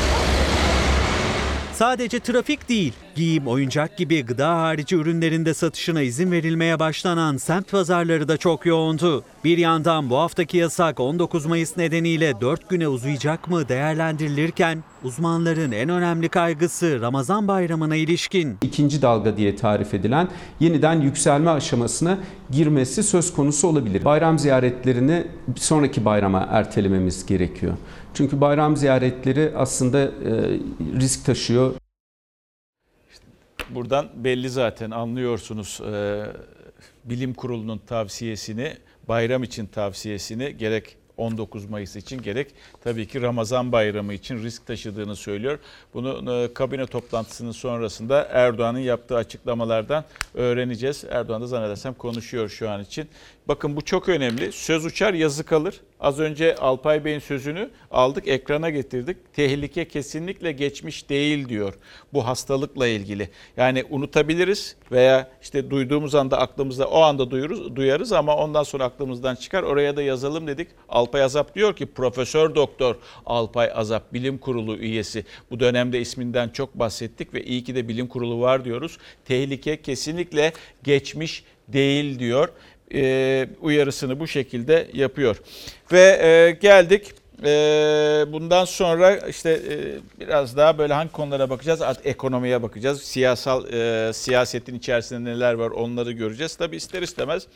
Sadece 1.82 2.20
trafik 2.20 2.68
değil, 2.68 2.92
giyim, 3.14 3.46
oyuncak 3.46 3.96
gibi 3.96 4.22
gıda 4.22 4.58
harici 4.58 4.96
ürünlerinde 4.96 5.54
satışına 5.54 6.02
izin 6.02 6.32
verilmeye 6.32 6.78
başlanan 6.78 7.36
semt 7.36 7.70
pazarları 7.70 8.28
da 8.28 8.36
çok 8.36 8.66
yoğundu. 8.66 9.24
Bir 9.44 9.58
yandan 9.58 10.10
bu 10.10 10.16
haftaki 10.16 10.56
yasak 10.56 11.00
19 11.00 11.46
Mayıs 11.46 11.76
nedeniyle 11.76 12.40
4 12.40 12.68
güne 12.68 12.88
uzayacak 12.88 13.50
mı 13.50 13.68
değerlendirilirken 13.68 14.84
uzmanların 15.04 15.72
en 15.72 15.88
önemli 15.88 16.28
kaygısı 16.28 17.00
Ramazan 17.00 17.48
bayramına 17.48 17.96
ilişkin. 17.96 18.58
İkinci 18.62 19.02
dalga 19.02 19.36
diye 19.36 19.56
tarif 19.56 19.94
edilen 19.94 20.28
yeniden 20.60 21.00
yükselme 21.00 21.50
aşamasına 21.50 22.18
girmesi 22.50 23.02
söz 23.02 23.32
konusu 23.32 23.68
olabilir. 23.68 24.04
Bayram 24.04 24.38
ziyaretlerini 24.38 25.26
sonraki 25.56 26.04
bayrama 26.04 26.48
ertelememiz 26.50 27.26
gerekiyor. 27.26 27.72
Çünkü 28.14 28.40
bayram 28.40 28.76
ziyaretleri 28.76 29.52
aslında 29.56 30.00
e, 30.00 30.10
risk 31.00 31.26
taşıyor. 31.26 31.74
Buradan 33.70 34.08
belli 34.14 34.50
zaten 34.50 34.90
anlıyorsunuz 34.90 35.80
e, 35.80 36.24
bilim 37.04 37.34
kurulunun 37.34 37.78
tavsiyesini, 37.78 38.76
bayram 39.08 39.42
için 39.42 39.66
tavsiyesini 39.66 40.56
gerek 40.56 40.96
19 41.16 41.70
Mayıs 41.70 41.96
için 41.96 42.22
gerek 42.22 42.54
tabii 42.84 43.06
ki 43.06 43.22
Ramazan 43.22 43.72
bayramı 43.72 44.14
için 44.14 44.42
risk 44.42 44.66
taşıdığını 44.66 45.16
söylüyor. 45.16 45.58
Bunu 45.94 46.32
e, 46.32 46.54
kabine 46.54 46.86
toplantısının 46.86 47.52
sonrasında 47.52 48.28
Erdoğan'ın 48.30 48.78
yaptığı 48.78 49.16
açıklamalardan 49.16 50.04
öğreneceğiz. 50.34 51.04
Erdoğan 51.10 51.42
da 51.42 51.46
zannedersem 51.46 51.94
konuşuyor 51.94 52.48
şu 52.48 52.70
an 52.70 52.82
için. 52.82 53.08
Bakın 53.48 53.76
bu 53.76 53.82
çok 53.82 54.08
önemli. 54.08 54.52
Söz 54.52 54.84
uçar 54.84 55.14
yazı 55.14 55.44
kalır. 55.44 55.80
Az 56.02 56.20
önce 56.20 56.54
Alpay 56.54 57.04
Bey'in 57.04 57.18
sözünü 57.18 57.70
aldık 57.90 58.28
ekrana 58.28 58.70
getirdik. 58.70 59.16
Tehlike 59.34 59.88
kesinlikle 59.88 60.52
geçmiş 60.52 61.08
değil 61.08 61.48
diyor 61.48 61.74
bu 62.12 62.26
hastalıkla 62.26 62.86
ilgili. 62.86 63.28
Yani 63.56 63.84
unutabiliriz 63.90 64.76
veya 64.92 65.30
işte 65.42 65.70
duyduğumuz 65.70 66.14
anda 66.14 66.38
aklımızda 66.38 66.88
o 66.88 67.00
anda 67.00 67.30
duyuruz, 67.30 67.76
duyarız 67.76 68.12
ama 68.12 68.36
ondan 68.36 68.62
sonra 68.62 68.84
aklımızdan 68.84 69.34
çıkar. 69.34 69.62
Oraya 69.62 69.96
da 69.96 70.02
yazalım 70.02 70.46
dedik. 70.46 70.68
Alpay 70.88 71.22
Azap 71.22 71.54
diyor 71.54 71.76
ki 71.76 71.86
Profesör 71.86 72.54
Doktor 72.54 72.96
Alpay 73.26 73.70
Azap 73.74 74.12
Bilim 74.12 74.38
Kurulu 74.38 74.76
üyesi. 74.76 75.24
Bu 75.50 75.60
dönemde 75.60 76.00
isminden 76.00 76.48
çok 76.48 76.74
bahsettik 76.74 77.34
ve 77.34 77.44
iyi 77.44 77.64
ki 77.64 77.74
de 77.74 77.88
bilim 77.88 78.06
kurulu 78.06 78.40
var 78.40 78.64
diyoruz. 78.64 78.98
Tehlike 79.24 79.82
kesinlikle 79.82 80.52
geçmiş 80.82 81.44
değil 81.68 82.18
diyor 82.18 82.48
e, 82.94 83.48
uyarısını 83.60 84.20
bu 84.20 84.26
şekilde 84.26 84.88
yapıyor. 84.92 85.36
Ve 85.92 86.00
e, 86.00 86.50
geldik 86.50 87.14
e, 87.44 88.26
bundan 88.28 88.64
sonra 88.64 89.16
işte 89.16 89.50
e, 89.50 89.76
biraz 90.20 90.56
daha 90.56 90.78
böyle 90.78 90.94
hangi 90.94 91.12
konulara 91.12 91.50
bakacağız? 91.50 91.82
Artık 91.82 92.06
ekonomiye 92.06 92.62
bakacağız. 92.62 93.02
Siyasal 93.02 93.72
e, 93.72 94.12
siyasetin 94.12 94.74
içerisinde 94.74 95.30
neler 95.30 95.54
var 95.54 95.70
onları 95.70 96.12
göreceğiz. 96.12 96.56
Tabi 96.56 96.76
ister 96.76 97.02
istemez 97.02 97.46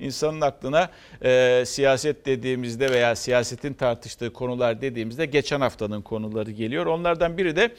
insanın 0.00 0.40
aklına 0.40 0.90
e, 1.24 1.62
siyaset 1.66 2.26
dediğimizde 2.26 2.90
veya 2.90 3.16
siyasetin 3.16 3.74
tartıştığı 3.74 4.32
konular 4.32 4.80
dediğimizde 4.80 5.26
geçen 5.26 5.60
haftanın 5.60 6.02
konuları 6.02 6.50
geliyor. 6.50 6.86
Onlardan 6.86 7.38
biri 7.38 7.56
de 7.56 7.70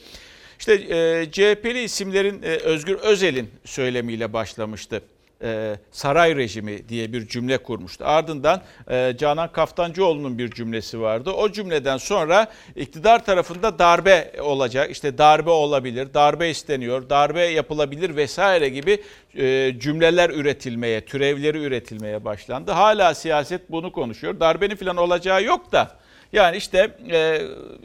işte 0.58 0.72
e, 0.74 1.26
CHP'li 1.32 1.82
isimlerin 1.82 2.42
e, 2.42 2.48
Özgür 2.48 2.94
Özel'in 2.94 3.50
söylemiyle 3.64 4.32
başlamıştı 4.32 5.02
e, 5.44 5.76
saray 5.90 6.36
rejimi 6.36 6.88
diye 6.88 7.12
bir 7.12 7.28
cümle 7.28 7.58
kurmuştu. 7.58 8.04
Ardından 8.06 8.62
e, 8.90 9.14
Canan 9.18 9.52
Kaftancıoğlu'nun 9.52 10.38
bir 10.38 10.50
cümlesi 10.50 11.00
vardı. 11.00 11.30
O 11.30 11.52
cümleden 11.52 11.96
sonra 11.96 12.46
iktidar 12.76 13.24
tarafında 13.24 13.78
darbe 13.78 14.32
olacak, 14.40 14.90
işte 14.90 15.18
darbe 15.18 15.50
olabilir, 15.50 16.14
darbe 16.14 16.50
isteniyor, 16.50 17.10
darbe 17.10 17.42
yapılabilir 17.42 18.16
vesaire 18.16 18.68
gibi 18.68 19.02
e, 19.36 19.74
cümleler 19.78 20.30
üretilmeye, 20.30 21.00
türevleri 21.00 21.58
üretilmeye 21.58 22.24
başlandı. 22.24 22.70
Hala 22.70 23.14
siyaset 23.14 23.70
bunu 23.70 23.92
konuşuyor. 23.92 24.40
Darbenin 24.40 24.76
falan 24.76 24.96
olacağı 24.96 25.44
yok 25.44 25.72
da. 25.72 25.96
Yani 26.32 26.56
işte 26.56 26.96
e, 27.10 27.42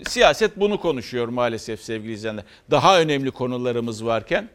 siyaset 0.08 0.58
bunu 0.60 0.82
konuşuyor 0.82 1.28
maalesef 1.28 1.82
sevgili 1.82 2.14
izleyenler. 2.14 2.44
Daha 2.72 3.00
önemli 3.00 3.32
konularımız 3.32 4.06
varken 4.06 4.50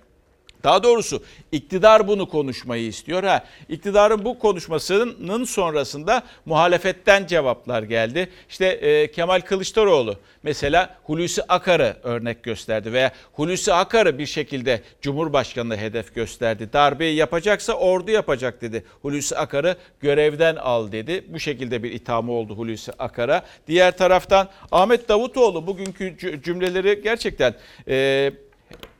daha 0.64 0.82
doğrusu 0.82 1.22
iktidar 1.52 2.08
bunu 2.08 2.28
konuşmayı 2.28 2.86
istiyor. 2.86 3.24
Ha, 3.24 3.44
iktidarın 3.68 4.24
bu 4.24 4.38
konuşmasının 4.38 5.44
sonrasında 5.44 6.22
muhalefetten 6.46 7.26
cevaplar 7.26 7.82
geldi. 7.82 8.28
İşte 8.48 8.66
e, 8.66 9.10
Kemal 9.10 9.40
Kılıçdaroğlu 9.40 10.16
mesela 10.42 10.96
Hulusi 11.04 11.42
Akar'ı 11.42 11.96
örnek 12.02 12.42
gösterdi 12.42 12.92
veya 12.92 13.12
Hulusi 13.32 13.72
Akar'ı 13.72 14.18
bir 14.18 14.26
şekilde 14.26 14.82
Cumhurbaşkanı'na 15.02 15.76
hedef 15.76 16.14
gösterdi. 16.14 16.68
Darbeyi 16.72 17.16
yapacaksa 17.16 17.72
ordu 17.72 18.10
yapacak 18.10 18.62
dedi. 18.62 18.84
Hulusi 19.02 19.36
Akar'ı 19.36 19.76
görevden 20.00 20.56
al 20.56 20.92
dedi. 20.92 21.24
Bu 21.28 21.40
şekilde 21.40 21.82
bir 21.82 21.92
ithamı 21.92 22.32
oldu 22.32 22.56
Hulusi 22.58 22.92
Akar'a. 22.98 23.42
Diğer 23.66 23.96
taraftan 23.96 24.48
Ahmet 24.72 25.08
Davutoğlu 25.08 25.66
bugünkü 25.66 26.16
cümleleri 26.42 27.02
gerçekten... 27.02 27.54
E, 27.88 28.32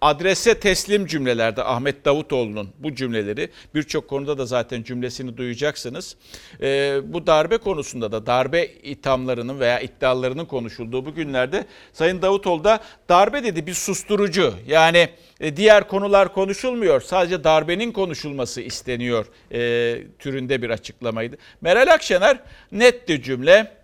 adrese 0.04 0.60
teslim 0.60 1.06
cümlelerde 1.06 1.64
Ahmet 1.64 2.04
Davutoğlu'nun 2.04 2.68
bu 2.78 2.94
cümleleri 2.94 3.50
birçok 3.74 4.08
konuda 4.08 4.38
da 4.38 4.46
zaten 4.46 4.82
cümlesini 4.82 5.36
duyacaksınız. 5.36 6.16
Ee, 6.60 7.00
bu 7.04 7.26
darbe 7.26 7.58
konusunda 7.58 8.12
da 8.12 8.26
darbe 8.26 8.66
ithamlarının 8.66 9.60
veya 9.60 9.80
iddialarının 9.80 10.44
konuşulduğu 10.44 11.06
bu 11.06 11.14
günlerde 11.14 11.66
Sayın 11.92 12.22
Davutoğlu 12.22 12.64
da 12.64 12.80
darbe 13.08 13.44
dedi 13.44 13.66
bir 13.66 13.74
susturucu. 13.74 14.54
Yani 14.66 15.08
e, 15.40 15.56
diğer 15.56 15.88
konular 15.88 16.34
konuşulmuyor 16.34 17.00
sadece 17.00 17.44
darbenin 17.44 17.92
konuşulması 17.92 18.60
isteniyor 18.60 19.26
e, 19.52 20.02
türünde 20.18 20.62
bir 20.62 20.70
açıklamaydı. 20.70 21.36
Meral 21.60 21.94
Akşener 21.94 22.38
netti 22.72 23.22
cümle. 23.22 23.83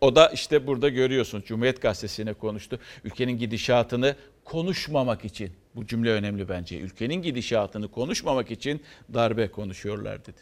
O 0.00 0.16
da 0.16 0.28
işte 0.28 0.66
burada 0.66 0.88
görüyorsun 0.88 1.42
Cumhuriyet 1.46 1.82
Gazetesi'ne 1.82 2.32
konuştu. 2.32 2.78
Ülkenin 3.04 3.38
gidişatını 3.38 4.16
konuşmamak 4.44 5.24
için 5.24 5.52
bu 5.74 5.86
cümle 5.86 6.10
önemli 6.10 6.48
bence. 6.48 6.78
Ülkenin 6.78 7.22
gidişatını 7.22 7.88
konuşmamak 7.88 8.50
için 8.50 8.82
darbe 9.14 9.48
konuşuyorlar 9.48 10.26
dedi. 10.26 10.40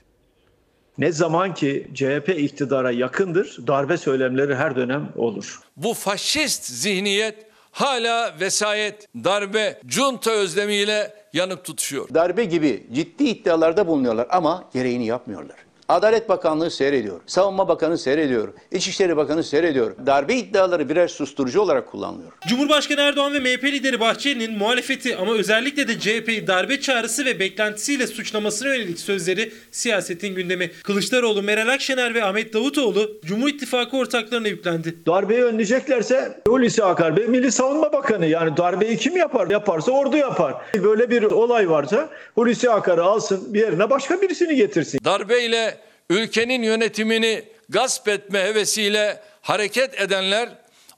Ne 0.99 1.13
zaman 1.13 1.55
ki 1.55 1.91
CHP 1.95 2.29
iktidara 2.29 2.91
yakındır, 2.91 3.57
darbe 3.67 3.97
söylemleri 3.97 4.55
her 4.55 4.77
dönem 4.77 5.13
olur. 5.17 5.61
Bu 5.77 5.95
faşist 5.95 6.65
zihniyet 6.65 7.47
hala 7.71 8.35
vesayet, 8.41 9.09
darbe, 9.25 9.81
junta 9.89 10.31
özlemiyle 10.31 11.15
yanıp 11.33 11.65
tutuşuyor. 11.65 12.15
Darbe 12.15 12.45
gibi 12.45 12.87
ciddi 12.93 13.25
iddialarda 13.25 13.87
bulunuyorlar 13.87 14.27
ama 14.31 14.71
gereğini 14.73 15.07
yapmıyorlar. 15.07 15.57
Adalet 15.89 16.29
Bakanlığı 16.29 16.71
seyrediyor. 16.71 17.21
Savunma 17.27 17.69
Bakanı 17.69 17.99
seyrediyor. 17.99 18.49
İçişleri 18.73 19.17
Bakanı 19.17 19.45
seyrediyor. 19.45 20.07
Darbe 20.07 20.35
iddiaları 20.35 20.89
birer 20.89 21.09
susturucu 21.09 21.61
olarak 21.61 21.87
kullanılıyor. 21.87 22.33
Cumhurbaşkanı 22.49 23.01
Erdoğan 23.01 23.35
ve 23.35 23.41
MHP 23.41 23.65
lideri 23.65 24.01
Bahçeli'nin 24.01 24.59
muhalefeti 24.59 25.17
ama 25.17 25.33
özellikle 25.33 25.89
de 25.89 25.99
CHP'yi 25.99 26.47
darbe 26.47 26.81
çağrısı 26.81 27.25
ve 27.25 27.41
beklentisiyle 27.41 28.07
suçlamasına 28.07 28.75
yönelik 28.75 28.99
sözleri 29.01 29.53
siyasetin 29.71 30.35
gündemi. 30.35 30.71
Kılıçdaroğlu, 30.83 31.43
Meral 31.43 31.69
Akşener 31.69 32.15
ve 32.15 32.25
Ahmet 32.25 32.55
Davutoğlu 32.55 33.11
Cumhur 33.25 33.49
İttifakı 33.49 33.97
ortaklarına 33.97 34.49
yüklendi. 34.49 34.95
Darbeyi 35.07 35.45
önleyeceklerse 35.45 36.41
Hulusi 36.49 36.85
Akar 36.85 37.17
Bey 37.17 37.27
Milli 37.27 37.53
Savunma 37.53 37.93
Bakanı 37.93 38.27
yani 38.27 38.57
darbeyi 38.57 38.97
kim 38.97 39.17
yapar? 39.17 39.51
Yaparsa 39.51 39.93
ordu 39.93 40.17
yapar. 40.17 40.55
Böyle 40.83 41.11
bir 41.11 41.23
olay 41.23 41.71
varsa 41.71 42.09
Hulusi 42.35 42.71
Akar'ı 42.71 43.05
alsın 43.05 43.55
bir 43.55 43.61
yerine 43.61 43.91
başka 43.91 44.23
birisini 44.23 44.57
getirsin. 44.57 45.01
Darbeyle 45.05 45.75
ülkenin 46.11 46.63
yönetimini 46.63 47.45
gasp 47.69 48.09
etme 48.09 48.39
hevesiyle 48.43 49.23
hareket 49.43 50.01
edenler 50.01 50.49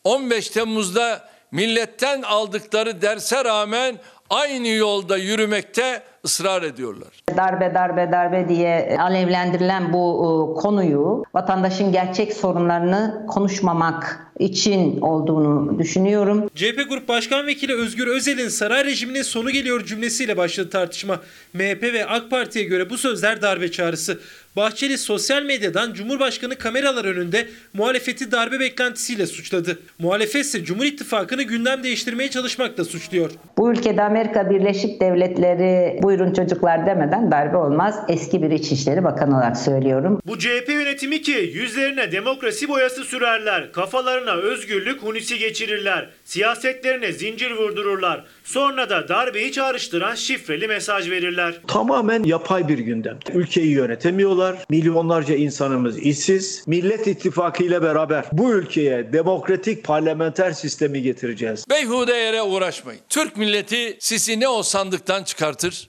15 0.05 0.49
Temmuz'da 0.49 1.29
milletten 1.53 2.23
aldıkları 2.23 3.03
derse 3.03 3.45
rağmen 3.45 3.99
aynı 4.31 4.69
yolda 4.69 5.17
yürümekte 5.17 6.03
ısrar 6.27 6.63
ediyorlar. 6.63 7.09
Darbe 7.37 7.75
darbe 7.75 8.13
darbe 8.13 8.49
diye 8.49 8.97
alevlendirilen 9.01 9.93
bu 9.93 10.05
e, 10.23 10.61
konuyu 10.61 11.25
vatandaşın 11.35 11.93
gerçek 11.93 12.33
sorunlarını 12.33 13.27
konuşmamak 13.29 14.27
için 14.39 15.01
olduğunu 15.01 15.79
düşünüyorum. 15.79 16.51
CHP 16.55 16.89
Grup 16.89 17.09
Başkan 17.09 17.47
Vekili 17.47 17.75
Özgür 17.75 18.07
Özel'in 18.07 18.49
saray 18.49 18.85
rejimine 18.85 19.25
sonu 19.25 19.51
geliyor 19.51 19.85
cümlesiyle 19.85 20.37
başladı 20.37 20.71
tartışma. 20.71 21.21
MHP 21.55 21.83
ve 21.83 22.07
AK 22.07 22.31
Parti'ye 22.31 22.65
göre 22.65 22.91
bu 22.91 22.99
sözler 22.99 23.43
darbe 23.43 23.71
çağrısı. 23.71 24.19
Bahçeli 24.57 24.99
sosyal 24.99 25.43
medyadan 25.43 25.93
Cumhurbaşkanı 25.93 26.55
kameralar 26.57 27.05
önünde 27.05 27.47
muhalefeti 27.75 28.33
darbe 28.33 28.61
beklentisiyle 28.61 29.27
suçladı. 29.27 29.79
Muhalefet 29.99 30.45
ise 30.45 30.65
Cumhur 30.65 30.85
İttifakı'nı 30.85 31.43
gündem 31.43 31.83
değiştirmeye 31.83 32.31
çalışmakla 32.31 32.85
suçluyor. 32.85 33.31
Bu 33.59 33.73
ülkede 33.73 34.03
Amerika 34.03 34.51
Birleşik 34.51 35.01
Devletleri 35.01 36.01
buyurun 36.19 36.33
çocuklar 36.33 36.87
demeden 36.87 37.31
darbe 37.31 37.57
olmaz. 37.57 37.99
Eski 38.09 38.43
bir 38.43 38.51
İçişleri 38.51 39.05
Bakanı 39.05 39.37
olarak 39.37 39.57
söylüyorum. 39.57 40.21
Bu 40.27 40.39
CHP 40.39 40.69
yönetimi 40.69 41.23
ki 41.23 41.51
yüzlerine 41.55 42.13
demokrasi 42.13 42.69
boyası 42.69 43.05
sürerler, 43.05 43.73
kafalarına 43.73 44.33
özgürlük 44.33 45.03
hunisi 45.03 45.39
geçirirler, 45.39 46.11
siyasetlerine 46.25 47.13
zincir 47.13 47.51
vurdururlar. 47.51 48.25
Sonra 48.45 48.91
da 48.91 49.09
darbeyi 49.09 49.53
çağrıştıran 49.53 50.15
şifreli 50.15 50.69
mesaj 50.69 51.11
verirler. 51.11 51.55
Tamamen 51.69 52.25
yapay 52.25 52.69
bir 52.69 52.79
gündem. 52.79 53.19
Ülkeyi 53.35 53.71
yönetemiyorlar. 53.71 54.57
Milyonlarca 54.71 55.35
insanımız 55.35 55.99
işsiz. 55.99 56.65
Millet 56.67 57.07
İttifakı 57.07 57.65
ile 57.65 57.83
beraber 57.83 58.25
bu 58.33 58.53
ülkeye 58.53 59.13
demokratik 59.13 59.85
parlamenter 59.85 60.53
sistemi 60.53 61.03
getireceğiz. 61.03 61.65
Beyhude 61.71 62.15
yere 62.15 62.43
uğraşmayın. 62.43 63.01
Türk 63.09 63.37
milleti 63.37 63.97
sizi 63.99 64.41
ne 64.41 64.49
o 64.49 64.63
sandıktan 64.63 65.25
çıkartır 65.25 65.89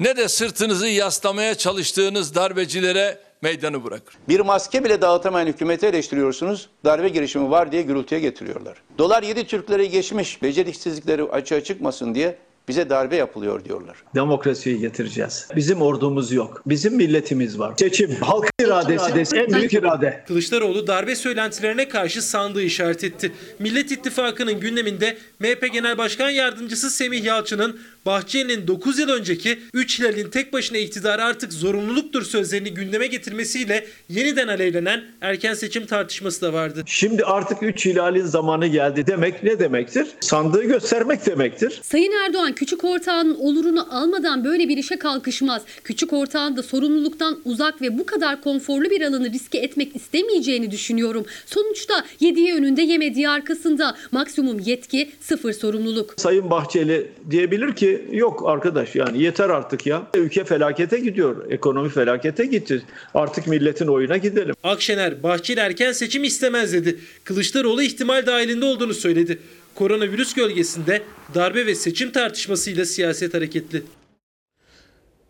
ne 0.00 0.16
de 0.16 0.28
sırtınızı 0.28 0.88
yaslamaya 0.88 1.54
çalıştığınız 1.54 2.34
darbecilere 2.34 3.18
meydanı 3.42 3.84
bırakır. 3.84 4.14
Bir 4.28 4.40
maske 4.40 4.84
bile 4.84 5.00
dağıtamayan 5.02 5.46
hükümeti 5.46 5.86
eleştiriyorsunuz. 5.86 6.68
Darbe 6.84 7.08
girişimi 7.08 7.50
var 7.50 7.72
diye 7.72 7.82
gürültüye 7.82 8.20
getiriyorlar. 8.20 8.76
Dolar 8.98 9.22
7 9.22 9.46
Türkleri 9.46 9.90
geçmiş. 9.90 10.42
Beceriksizlikleri 10.42 11.22
açığa 11.22 11.64
çıkmasın 11.64 12.14
diye 12.14 12.36
bize 12.68 12.90
darbe 12.90 13.16
yapılıyor 13.16 13.64
diyorlar. 13.64 13.96
Demokrasiyi 14.14 14.78
getireceğiz. 14.80 15.48
Bizim 15.56 15.82
ordumuz 15.82 16.32
yok. 16.32 16.62
Bizim 16.66 16.96
milletimiz 16.96 17.58
var. 17.58 17.74
Seçim, 17.78 18.14
halk 18.20 18.48
iradesi, 18.60 19.36
en 19.36 19.52
büyük 19.54 19.72
irade. 19.72 20.24
Kılıçdaroğlu 20.26 20.86
darbe 20.86 21.16
söylentilerine 21.16 21.88
karşı 21.88 22.22
sandığı 22.22 22.62
işaret 22.62 23.04
etti. 23.04 23.32
Millet 23.58 23.92
İttifakı'nın 23.92 24.60
gündeminde 24.60 25.16
MHP 25.44 25.72
Genel 25.72 25.98
Başkan 25.98 26.30
Yardımcısı 26.30 26.90
Semih 26.90 27.24
Yalçın'ın 27.24 27.80
Bahçeli'nin 28.06 28.66
9 28.66 28.98
yıl 28.98 29.08
önceki 29.08 29.58
3 29.74 29.98
hilalin 29.98 30.30
tek 30.30 30.52
başına 30.52 30.78
iktidarı 30.78 31.24
artık 31.24 31.52
zorunluluktur 31.52 32.22
sözlerini 32.22 32.74
gündeme 32.74 33.06
getirmesiyle 33.06 33.86
yeniden 34.08 34.48
alevlenen 34.48 35.04
erken 35.20 35.54
seçim 35.54 35.86
tartışması 35.86 36.42
da 36.42 36.52
vardı. 36.52 36.82
Şimdi 36.86 37.24
artık 37.24 37.62
3 37.62 37.86
hilalin 37.86 38.24
zamanı 38.24 38.66
geldi 38.66 39.06
demek 39.06 39.42
ne 39.42 39.58
demektir? 39.58 40.06
Sandığı 40.20 40.64
göstermek 40.64 41.26
demektir. 41.26 41.80
Sayın 41.82 42.12
Erdoğan 42.26 42.52
küçük 42.52 42.84
ortağının 42.84 43.34
olurunu 43.34 43.86
almadan 43.90 44.44
böyle 44.44 44.68
bir 44.68 44.76
işe 44.76 44.96
kalkışmaz. 44.96 45.62
Küçük 45.84 46.12
ortağın 46.12 46.56
da 46.56 46.62
sorumluluktan 46.62 47.40
uzak 47.44 47.82
ve 47.82 47.98
bu 47.98 48.06
kadar 48.06 48.40
konforlu 48.40 48.90
bir 48.90 49.02
alanı 49.02 49.32
riske 49.32 49.58
etmek 49.58 49.96
istemeyeceğini 49.96 50.70
düşünüyorum. 50.70 51.26
Sonuçta 51.46 52.04
yediği 52.20 52.54
önünde 52.54 52.82
yemediği 52.82 53.28
arkasında 53.28 53.96
maksimum 54.12 54.58
yetki 54.58 55.10
sıfır 55.36 55.52
sorumluluk. 55.52 56.14
Sayın 56.16 56.50
Bahçeli 56.50 57.10
diyebilir 57.30 57.74
ki 57.74 58.08
yok 58.12 58.42
arkadaş 58.46 58.94
yani 58.94 59.22
yeter 59.22 59.50
artık 59.50 59.86
ya. 59.86 60.06
Ülke 60.14 60.44
felakete 60.44 60.98
gidiyor. 60.98 61.50
Ekonomi 61.50 61.88
felakete 61.88 62.46
gitti. 62.46 62.82
Artık 63.14 63.46
milletin 63.46 63.86
oyuna 63.86 64.16
gidelim. 64.16 64.54
Akşener 64.62 65.22
Bahçeli 65.22 65.60
erken 65.60 65.92
seçim 65.92 66.24
istemez 66.24 66.72
dedi. 66.72 66.98
Kılıçdaroğlu 67.24 67.82
ihtimal 67.82 68.26
dahilinde 68.26 68.64
olduğunu 68.64 68.94
söyledi. 68.94 69.38
Koronavirüs 69.74 70.34
gölgesinde 70.34 71.02
darbe 71.34 71.66
ve 71.66 71.74
seçim 71.74 72.12
tartışmasıyla 72.12 72.84
siyaset 72.84 73.34
hareketli. 73.34 73.82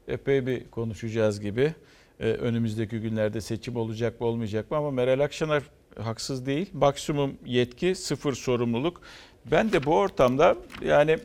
Epey 0.08 0.46
bir 0.46 0.70
konuşacağız 0.70 1.40
gibi. 1.40 1.74
Ee, 2.20 2.24
önümüzdeki 2.24 2.98
günlerde 2.98 3.40
seçim 3.40 3.76
olacak 3.76 4.20
mı 4.20 4.26
olmayacak 4.26 4.70
mı 4.70 4.76
ama 4.76 4.90
Meral 4.90 5.20
Akşener 5.20 5.62
haksız 5.96 6.46
değil. 6.46 6.66
Maksimum 6.72 7.34
yetki 7.46 7.94
sıfır 7.94 8.32
sorumluluk. 8.32 9.00
Ben 9.50 9.72
de 9.72 9.84
bu 9.86 9.96
ortamda 9.96 10.56
yani 10.84 11.18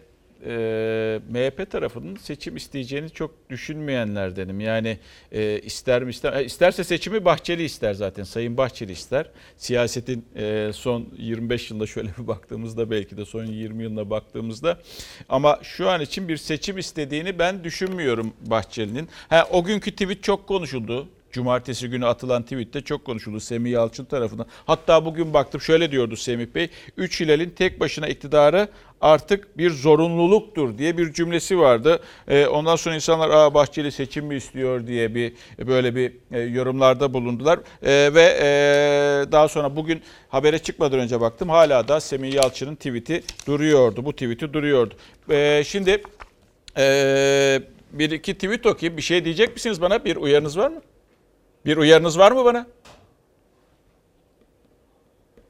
e, 0.45 1.19
MHP 1.29 1.71
tarafının 1.71 2.15
seçim 2.15 2.55
isteyeceğini 2.55 3.09
çok 3.09 3.49
düşünmeyenlerdenim. 3.49 4.59
Yani 4.59 4.97
e, 5.31 5.59
ister 5.59 6.03
mi 6.03 6.09
ister, 6.09 6.33
e, 6.33 6.45
isterse 6.45 6.83
seçimi 6.83 7.25
Bahçeli 7.25 7.63
ister 7.63 7.93
zaten. 7.93 8.23
Sayın 8.23 8.57
Bahçeli 8.57 8.91
ister. 8.91 9.29
Siyasetin 9.57 10.25
e, 10.35 10.71
son 10.73 11.07
25 11.17 11.71
yılda 11.71 11.87
şöyle 11.87 12.09
bir 12.17 12.27
baktığımızda 12.27 12.91
belki 12.91 13.17
de 13.17 13.25
son 13.25 13.45
20 13.45 13.83
yılına 13.83 14.09
baktığımızda 14.09 14.79
ama 15.29 15.59
şu 15.63 15.89
an 15.89 16.01
için 16.01 16.27
bir 16.27 16.37
seçim 16.37 16.77
istediğini 16.77 17.39
ben 17.39 17.63
düşünmüyorum 17.63 18.33
Bahçeli'nin. 18.41 19.09
Ha, 19.29 19.47
o 19.51 19.63
günkü 19.63 19.91
tweet 19.91 20.23
çok 20.23 20.47
konuşuldu. 20.47 21.07
Cumartesi 21.31 21.89
günü 21.89 22.05
atılan 22.05 22.43
tweette 22.43 22.81
çok 22.81 23.05
konuşuldu 23.05 23.39
Semih 23.39 23.71
Yalçın 23.71 24.05
tarafından. 24.05 24.45
Hatta 24.65 25.05
bugün 25.05 25.33
baktım 25.33 25.61
şöyle 25.61 25.91
diyordu 25.91 26.15
Semih 26.15 26.47
Bey. 26.55 26.69
Üç 26.97 27.21
hilalin 27.21 27.49
tek 27.49 27.79
başına 27.79 28.07
iktidarı 28.07 28.67
artık 29.01 29.57
bir 29.57 29.69
zorunluluktur 29.69 30.77
diye 30.77 30.97
bir 30.97 31.13
cümlesi 31.13 31.59
vardı. 31.59 31.99
Ee, 32.27 32.47
ondan 32.47 32.75
sonra 32.75 32.95
insanlar 32.95 33.29
Aa, 33.29 33.53
Bahçeli 33.53 33.91
seçim 33.91 34.25
mi 34.25 34.35
istiyor 34.35 34.87
diye 34.87 35.15
bir 35.15 35.33
böyle 35.67 35.95
bir 35.95 36.13
e, 36.31 36.39
yorumlarda 36.39 37.13
bulundular. 37.13 37.59
Ee, 37.83 38.09
ve 38.13 38.37
e, 38.41 39.31
daha 39.31 39.47
sonra 39.47 39.75
bugün 39.75 40.01
habere 40.29 40.59
çıkmadan 40.59 40.99
önce 40.99 41.21
baktım 41.21 41.49
hala 41.49 41.87
da 41.87 41.99
Semih 41.99 42.33
Yalçın'ın 42.33 42.75
tweet'i 42.75 43.23
duruyordu. 43.47 44.05
Bu 44.05 44.13
tweet'i 44.13 44.53
duruyordu. 44.53 44.93
Şimdi 45.63 46.03
e, 46.77 47.61
bir 47.93 48.11
iki 48.11 48.33
tweet 48.33 48.65
okuyayım. 48.65 48.97
Bir 48.97 49.01
şey 49.01 49.25
diyecek 49.25 49.53
misiniz 49.53 49.81
bana? 49.81 50.05
Bir 50.05 50.15
uyarınız 50.15 50.57
var 50.57 50.69
mı? 50.69 50.81
Bir 51.65 51.77
uyarınız 51.77 52.19
var 52.19 52.31
mı 52.31 52.45
bana? 52.45 52.67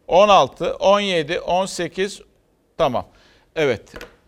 16, 0.08 0.74
17, 0.74 1.40
18 1.40 2.22
tamam. 2.78 3.06
Evet. 3.56 3.82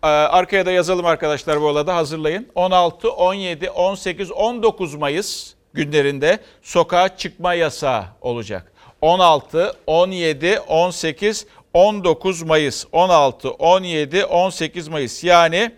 Ee, 0.04 0.08
arkaya 0.08 0.66
da 0.66 0.72
yazalım 0.72 1.06
arkadaşlar 1.06 1.62
bu 1.62 1.70
arada 1.70 1.96
hazırlayın. 1.96 2.48
16, 2.56 3.12
17, 3.12 3.70
18, 3.70 4.32
19 4.32 4.96
Mayıs 4.96 5.54
günlerinde 5.74 6.40
sokağa 6.62 7.18
çıkma 7.18 7.54
yasağı 7.54 8.06
olacak. 8.22 8.72
16, 9.02 9.74
17, 9.88 10.60
18, 10.60 11.46
19 11.74 12.44
Mayıs. 12.44 12.86
16, 12.92 13.52
17, 13.52 14.26
18 14.26 14.88
Mayıs. 14.88 15.24
Yani 15.24 15.72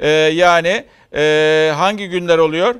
e, 0.00 0.08
yani 0.10 0.84
e, 1.14 1.72
hangi 1.76 2.08
günler 2.08 2.38
oluyor? 2.38 2.74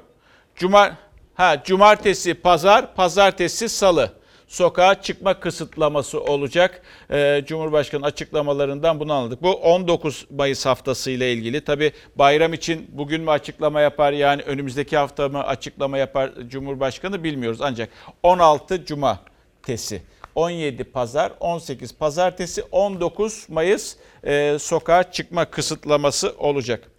Cuma 0.56 0.96
Ha, 1.40 1.62
cumartesi, 1.64 2.34
pazar, 2.34 2.94
pazartesi, 2.94 3.68
salı. 3.68 4.12
sokağa 4.48 5.02
çıkma 5.02 5.40
kısıtlaması 5.40 6.20
olacak. 6.20 6.82
Ee, 7.10 7.42
Cumhurbaşkanı 7.46 8.06
açıklamalarından 8.06 9.00
bunu 9.00 9.12
anladık. 9.12 9.42
Bu 9.42 9.52
19 9.52 10.26
Mayıs 10.30 10.66
haftası 10.66 11.10
ile 11.10 11.32
ilgili. 11.32 11.64
Tabi 11.64 11.92
bayram 12.16 12.52
için 12.52 12.90
bugün 12.92 13.20
mü 13.20 13.30
açıklama 13.30 13.80
yapar 13.80 14.12
yani 14.12 14.42
önümüzdeki 14.42 14.96
hafta 14.96 15.28
mı 15.28 15.42
açıklama 15.42 15.98
yapar 15.98 16.30
Cumhurbaşkanı 16.48 17.24
bilmiyoruz. 17.24 17.60
Ancak 17.60 17.88
16 18.22 18.84
Cuma 18.84 19.20
tesi. 19.62 20.02
17 20.34 20.84
pazar, 20.84 21.32
18 21.40 21.96
pazartesi, 21.96 22.62
19 22.72 23.46
Mayıs 23.48 23.96
e, 24.24 24.56
sokağa 24.60 25.12
çıkma 25.12 25.44
kısıtlaması 25.44 26.34
olacak. 26.38 26.90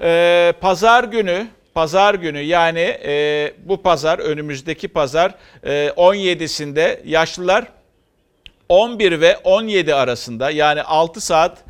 E, 0.00 0.52
pazar 0.60 1.04
günü, 1.04 1.48
pazar 1.74 2.14
günü 2.14 2.40
yani 2.40 2.98
e, 3.04 3.52
bu 3.64 3.82
pazar, 3.82 4.18
önümüzdeki 4.18 4.88
pazar 4.88 5.34
e, 5.64 5.86
17'sinde 5.96 7.00
yaşlılar 7.04 7.64
11 8.68 9.20
ve 9.20 9.36
17 9.36 9.94
arasında 9.94 10.50
yani 10.50 10.82
6 10.82 11.20
saat 11.20 11.64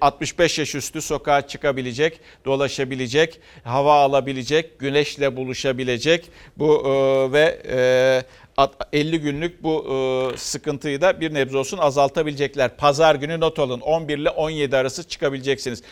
65 0.00 0.58
yaş 0.58 0.74
üstü 0.74 1.02
sokağa 1.02 1.46
çıkabilecek, 1.46 2.20
dolaşabilecek, 2.44 3.40
hava 3.64 3.94
alabilecek, 3.94 4.78
güneşle 4.78 5.36
buluşabilecek 5.36 6.30
bu 6.56 6.82
ve 7.32 7.60
50 8.92 9.20
günlük 9.20 9.62
bu 9.62 10.32
sıkıntıyı 10.36 11.00
da 11.00 11.20
bir 11.20 11.34
nebze 11.34 11.58
olsun 11.58 11.78
azaltabilecekler. 11.78 12.76
Pazar 12.76 13.14
günü 13.14 13.40
not 13.40 13.58
alın 13.58 13.80
11 13.80 14.18
ile 14.18 14.30
17 14.30 14.76
arası 14.76 15.08
çıkabileceksiniz. 15.08 15.82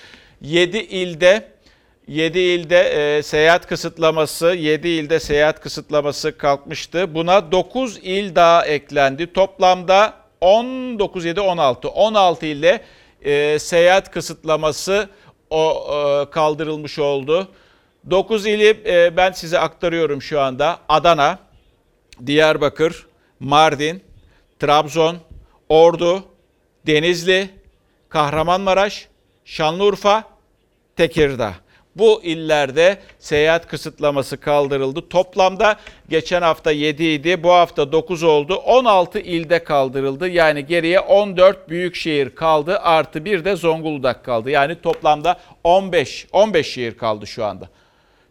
7 0.42 0.78
ilde 0.78 1.48
7 2.08 2.38
ilde 2.38 2.78
e, 2.78 3.22
seyahat 3.22 3.66
kısıtlaması, 3.66 4.46
7 4.46 4.88
ilde 4.88 5.20
seyahat 5.20 5.60
kısıtlaması 5.60 6.38
kalkmıştı. 6.38 7.14
Buna 7.14 7.52
9 7.52 7.98
il 8.02 8.34
daha 8.34 8.66
eklendi. 8.66 9.32
Toplamda 9.32 10.14
19, 10.40 11.24
7, 11.24 11.40
16. 11.40 11.88
16 11.88 12.46
ilde 12.46 12.80
e, 13.22 13.58
seyahat 13.58 14.10
kısıtlaması 14.10 15.08
o 15.50 15.86
e, 15.90 16.30
kaldırılmış 16.30 16.98
oldu. 16.98 17.48
9 18.10 18.46
ili 18.46 18.82
e, 18.86 19.16
ben 19.16 19.32
size 19.32 19.58
aktarıyorum 19.58 20.22
şu 20.22 20.40
anda. 20.40 20.78
Adana, 20.88 21.38
Diyarbakır, 22.26 23.06
Mardin, 23.40 24.02
Trabzon, 24.60 25.16
Ordu, 25.68 26.24
Denizli, 26.86 27.50
Kahramanmaraş, 28.08 29.08
Şanlıurfa, 29.44 30.24
Tekirdağ. 30.96 31.61
Bu 31.96 32.22
illerde 32.22 32.98
seyahat 33.18 33.66
kısıtlaması 33.66 34.40
kaldırıldı. 34.40 35.08
Toplamda 35.08 35.76
geçen 36.08 36.42
hafta 36.42 36.70
7 36.72 37.04
idi, 37.04 37.42
bu 37.42 37.52
hafta 37.52 37.92
9 37.92 38.22
oldu. 38.22 38.54
16 38.54 39.18
ilde 39.18 39.64
kaldırıldı. 39.64 40.28
Yani 40.28 40.66
geriye 40.66 41.00
14 41.00 41.68
büyük 41.68 41.94
şehir 41.96 42.34
kaldı. 42.34 42.78
Artı 42.78 43.24
bir 43.24 43.44
de 43.44 43.56
Zonguldak 43.56 44.24
kaldı. 44.24 44.50
Yani 44.50 44.80
toplamda 44.80 45.40
15 45.64 46.26
15 46.32 46.72
şehir 46.72 46.96
kaldı 46.96 47.26
şu 47.26 47.44
anda. 47.44 47.68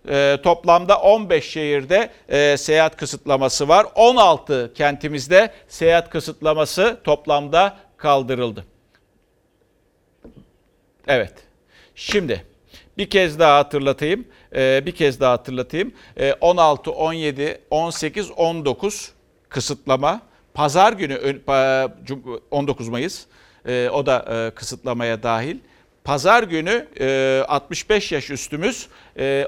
E, 0.09 0.37
toplamda 0.43 0.97
15 0.97 1.49
şehirde 1.49 2.09
e, 2.29 2.57
seyahat 2.57 2.97
kısıtlaması 2.97 3.67
var. 3.67 3.85
16 3.95 4.71
kentimizde 4.75 5.51
seyahat 5.67 6.09
kısıtlaması 6.09 6.97
toplamda 7.03 7.77
kaldırıldı. 7.97 8.65
Evet. 11.07 11.33
Şimdi 11.95 12.50
bir 12.97 13.09
kez 13.09 13.39
daha 13.39 13.57
hatırlatayım. 13.57 14.25
Ee, 14.55 14.83
bir 14.85 14.91
kez 14.91 15.19
daha 15.19 15.31
hatırlatayım. 15.31 15.93
Ee, 16.17 16.33
16, 16.33 16.91
17, 16.91 17.61
18, 17.69 18.31
19 18.31 19.11
kısıtlama. 19.49 20.21
Pazar 20.53 20.93
günü 20.93 21.41
19 22.51 22.89
Mayıs 22.89 23.25
e, 23.67 23.89
o 23.89 24.05
da 24.05 24.25
e, 24.29 24.55
kısıtlamaya 24.55 25.23
dahil. 25.23 25.57
Pazar 26.03 26.43
günü 26.43 26.87
65 27.47 28.11
e, 28.11 28.15
yaş 28.15 28.29
üstümüz 28.29 28.87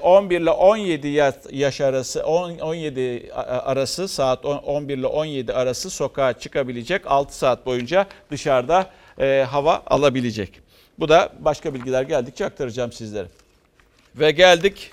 11 0.01 0.41
ile 0.41 0.49
17 0.49 1.08
yaş 1.51 1.82
arası 1.82 2.23
17 2.23 3.32
arası 3.47 4.08
saat 4.08 4.45
11 4.45 4.97
ile 4.97 5.08
17 5.08 5.53
arası 5.53 5.89
sokağa 5.89 6.34
çıkabilecek 6.34 7.01
6 7.06 7.38
saat 7.38 7.65
boyunca 7.65 8.08
dışarıda 8.32 8.89
hava 9.49 9.84
alabilecek. 9.86 10.62
Bu 10.99 11.10
da 11.10 11.34
başka 11.39 11.73
bilgiler 11.73 12.03
geldikçe 12.03 12.45
aktaracağım 12.45 12.91
sizlere. 12.91 13.27
Ve 14.15 14.32
geldik 14.32 14.91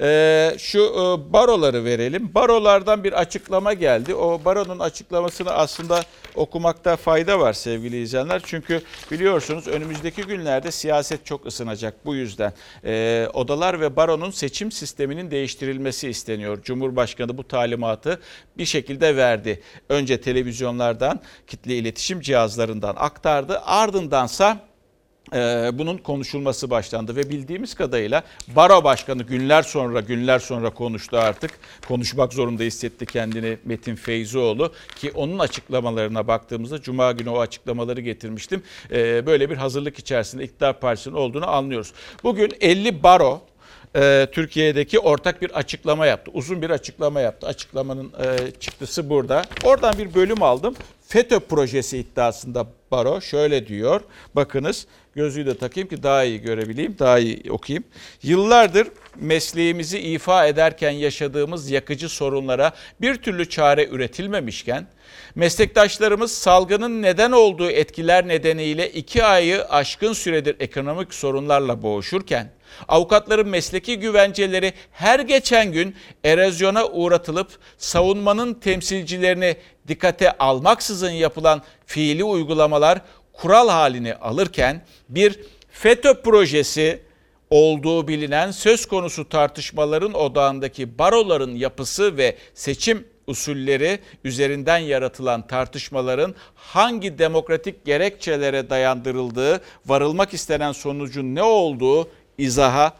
ee, 0.00 0.54
şu 0.58 0.78
e, 0.78 1.32
baroları 1.32 1.84
verelim. 1.84 2.34
Barolardan 2.34 3.04
bir 3.04 3.12
açıklama 3.12 3.72
geldi. 3.72 4.14
O 4.14 4.44
baronun 4.44 4.78
açıklamasını 4.78 5.50
aslında 5.50 6.02
okumakta 6.34 6.96
fayda 6.96 7.40
var 7.40 7.52
sevgili 7.52 8.02
izleyenler. 8.02 8.42
Çünkü 8.44 8.82
biliyorsunuz 9.10 9.68
önümüzdeki 9.68 10.22
günlerde 10.22 10.70
siyaset 10.70 11.26
çok 11.26 11.46
ısınacak. 11.46 11.94
Bu 12.04 12.14
yüzden 12.14 12.52
e, 12.84 13.26
odalar 13.34 13.80
ve 13.80 13.96
baronun 13.96 14.30
seçim 14.30 14.72
sisteminin 14.72 15.30
değiştirilmesi 15.30 16.08
isteniyor. 16.08 16.62
Cumhurbaşkanı 16.62 17.38
bu 17.38 17.48
talimatı 17.48 18.20
bir 18.58 18.66
şekilde 18.66 19.16
verdi. 19.16 19.62
Önce 19.88 20.20
televizyonlardan, 20.20 21.20
kitle 21.46 21.76
iletişim 21.76 22.20
cihazlarından 22.20 22.94
aktardı. 22.98 23.60
Ardındansa 23.60 24.71
ee, 25.34 25.70
bunun 25.72 25.98
konuşulması 25.98 26.70
başlandı 26.70 27.16
ve 27.16 27.30
bildiğimiz 27.30 27.74
kadarıyla 27.74 28.22
baro 28.48 28.84
başkanı 28.84 29.22
günler 29.22 29.62
sonra 29.62 30.00
günler 30.00 30.38
sonra 30.38 30.70
konuştu 30.70 31.16
artık. 31.16 31.50
Konuşmak 31.88 32.32
zorunda 32.32 32.62
hissetti 32.62 33.06
kendini 33.06 33.58
Metin 33.64 33.94
Feyzioğlu 33.94 34.72
ki 34.96 35.12
onun 35.14 35.38
açıklamalarına 35.38 36.26
baktığımızda 36.26 36.82
cuma 36.82 37.12
günü 37.12 37.30
o 37.30 37.38
açıklamaları 37.38 38.00
getirmiştim. 38.00 38.62
Ee, 38.90 39.26
böyle 39.26 39.50
bir 39.50 39.56
hazırlık 39.56 39.98
içerisinde 39.98 40.44
iktidar 40.44 40.80
partisinin 40.80 41.14
olduğunu 41.14 41.50
anlıyoruz. 41.50 41.92
Bugün 42.24 42.52
50 42.60 43.02
baro 43.02 43.42
e, 43.96 44.28
Türkiye'deki 44.32 44.98
ortak 44.98 45.42
bir 45.42 45.50
açıklama 45.50 46.06
yaptı. 46.06 46.30
Uzun 46.34 46.62
bir 46.62 46.70
açıklama 46.70 47.20
yaptı. 47.20 47.46
Açıklamanın 47.46 48.12
e, 48.24 48.50
çıktısı 48.60 49.10
burada. 49.10 49.42
Oradan 49.64 49.98
bir 49.98 50.14
bölüm 50.14 50.42
aldım. 50.42 50.74
FETÖ 51.06 51.40
projesi 51.40 51.98
iddiasında 51.98 52.66
Baro 52.90 53.20
şöyle 53.20 53.66
diyor. 53.66 54.00
Bakınız 54.34 54.86
gözlüğü 55.14 55.46
de 55.46 55.56
takayım 55.56 55.88
ki 55.88 56.02
daha 56.02 56.24
iyi 56.24 56.40
görebileyim, 56.40 56.96
daha 56.98 57.18
iyi 57.18 57.52
okuyayım. 57.52 57.84
Yıllardır 58.22 58.88
mesleğimizi 59.16 59.98
ifa 59.98 60.46
ederken 60.46 60.90
yaşadığımız 60.90 61.70
yakıcı 61.70 62.08
sorunlara 62.08 62.72
bir 63.00 63.14
türlü 63.14 63.48
çare 63.48 63.88
üretilmemişken, 63.88 64.86
meslektaşlarımız 65.34 66.32
salgının 66.32 67.02
neden 67.02 67.32
olduğu 67.32 67.70
etkiler 67.70 68.28
nedeniyle 68.28 68.90
iki 68.90 69.24
ayı 69.24 69.64
aşkın 69.64 70.12
süredir 70.12 70.56
ekonomik 70.60 71.14
sorunlarla 71.14 71.82
boğuşurken, 71.82 72.50
avukatların 72.88 73.48
mesleki 73.48 73.98
güvenceleri 73.98 74.72
her 74.92 75.20
geçen 75.20 75.72
gün 75.72 75.96
erozyona 76.24 76.86
uğratılıp 76.86 77.48
savunmanın 77.78 78.54
temsilcilerini 78.54 79.56
dikkate 79.88 80.38
almaksızın 80.38 81.10
yapılan 81.10 81.62
fiili 81.86 82.24
uygulamalar 82.24 83.00
kural 83.32 83.68
halini 83.68 84.14
alırken 84.14 84.82
bir 85.08 85.40
FETÖ 85.70 86.22
projesi 86.22 87.02
olduğu 87.50 88.08
bilinen 88.08 88.50
söz 88.50 88.86
konusu 88.86 89.28
tartışmaların 89.28 90.14
odağındaki 90.14 90.98
baroların 90.98 91.54
yapısı 91.54 92.16
ve 92.16 92.36
seçim 92.54 93.06
usulleri 93.26 93.98
üzerinden 94.24 94.78
yaratılan 94.78 95.46
tartışmaların 95.46 96.34
hangi 96.54 97.18
demokratik 97.18 97.84
gerekçelere 97.84 98.70
dayandırıldığı, 98.70 99.60
varılmak 99.86 100.34
istenen 100.34 100.72
sonucun 100.72 101.34
ne 101.34 101.42
olduğu 101.42 102.08
izaha 102.38 102.92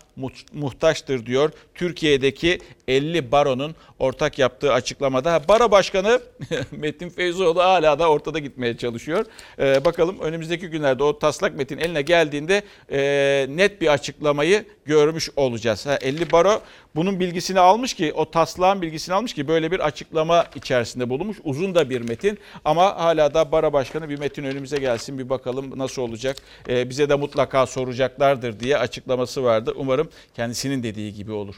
muhtaçtır 0.53 1.27
diyor. 1.27 1.51
Türkiye'deki 1.75 2.59
50 2.89 3.33
baronun 3.33 3.75
ortak 3.99 4.39
yaptığı 4.39 4.73
açıklamada. 4.73 5.41
Baro 5.49 5.71
Başkanı 5.71 6.21
Metin 6.71 7.09
Feyzoğlu 7.09 7.61
hala 7.63 7.99
da 7.99 8.11
ortada 8.11 8.39
gitmeye 8.39 8.77
çalışıyor. 8.77 9.27
Ee, 9.59 9.85
bakalım 9.85 10.19
önümüzdeki 10.21 10.69
günlerde 10.69 11.03
o 11.03 11.19
taslak 11.19 11.57
metin 11.57 11.79
eline 11.79 12.03
geldiğinde 12.03 12.63
e, 12.91 13.47
net 13.49 13.81
bir 13.81 13.93
açıklamayı 13.93 14.65
görmüş 14.85 15.31
olacağız. 15.37 15.87
Ha, 15.87 15.99
50 16.03 16.33
baro 16.33 16.61
bunun 16.95 17.21
bilgisini 17.21 17.61
almış 17.61 17.95
ki 17.95 18.13
o 18.13 18.31
taslağın 18.31 18.83
bilgisini 18.83 19.15
almış 19.15 19.35
ki 19.35 19.49
böyle 19.49 19.71
bir 19.71 19.81
açıklama 19.81 20.47
içerisinde 20.55 21.11
bulunmuş. 21.11 21.37
Uzun 21.45 21.75
da 21.75 21.91
bir 21.91 22.01
metin 22.01 22.39
ama 22.65 22.97
hala 22.97 23.35
da 23.35 23.53
Baro 23.53 23.73
Başkanı 23.73 24.09
bir 24.09 24.19
metin 24.19 24.45
önümüze 24.45 24.79
gelsin 24.79 25.19
bir 25.19 25.29
bakalım 25.29 25.79
nasıl 25.79 26.03
olacak. 26.03 26.37
Ee, 26.69 26.91
bize 26.91 27.09
de 27.09 27.15
mutlaka 27.15 27.67
soracaklardır 27.67 28.61
diye 28.61 28.79
açıklaması 28.79 29.45
vardı. 29.45 29.73
Umarım 29.77 30.09
kendisinin 30.35 30.83
dediği 30.83 31.15
gibi 31.15 31.33
olur. 31.33 31.55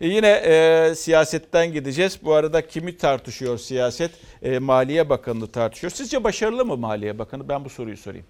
E 0.00 0.08
yine 0.08 0.28
e, 0.28 0.94
siyasetten 0.94 1.72
gideceğiz. 1.72 2.18
Bu 2.22 2.34
arada 2.34 2.66
kimi 2.66 2.96
tartışıyor 2.96 3.58
siyaset? 3.58 4.10
E, 4.42 4.58
Maliye 4.58 5.08
Bakanı'nı 5.08 5.46
tartışıyor. 5.46 5.90
Sizce 5.90 6.24
başarılı 6.24 6.64
mı 6.64 6.76
Maliye 6.76 7.18
Bakanı? 7.18 7.48
Ben 7.48 7.64
bu 7.64 7.68
soruyu 7.68 7.96
sorayım. 7.96 8.26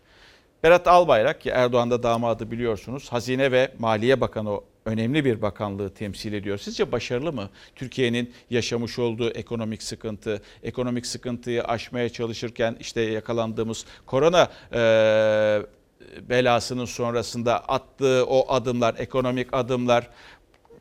Berat 0.62 0.88
Albayrak 0.88 1.40
ki 1.40 1.50
Erdoğan'da 1.50 2.02
damadı 2.02 2.50
biliyorsunuz. 2.50 3.12
Hazine 3.12 3.52
ve 3.52 3.70
Maliye 3.78 4.20
Bakanı 4.20 4.60
önemli 4.88 5.24
bir 5.24 5.42
bakanlığı 5.42 5.94
temsil 5.94 6.33
ediyor. 6.33 6.59
Sizce 6.59 6.92
başarılı 6.92 7.33
mı? 7.33 7.51
Türkiye'nin 7.77 8.33
yaşamış 8.51 8.98
olduğu 8.98 9.31
ekonomik 9.31 9.83
sıkıntı, 9.83 10.42
ekonomik 10.62 11.07
sıkıntıyı 11.07 11.64
aşmaya 11.64 12.09
çalışırken 12.09 12.77
işte 12.81 13.01
yakalandığımız 13.01 13.85
korona 14.07 14.48
e, 14.72 14.81
belasının 16.29 16.85
sonrasında 16.85 17.59
attığı 17.68 18.24
o 18.27 18.53
adımlar, 18.53 18.94
ekonomik 18.98 19.48
adımlar 19.53 20.11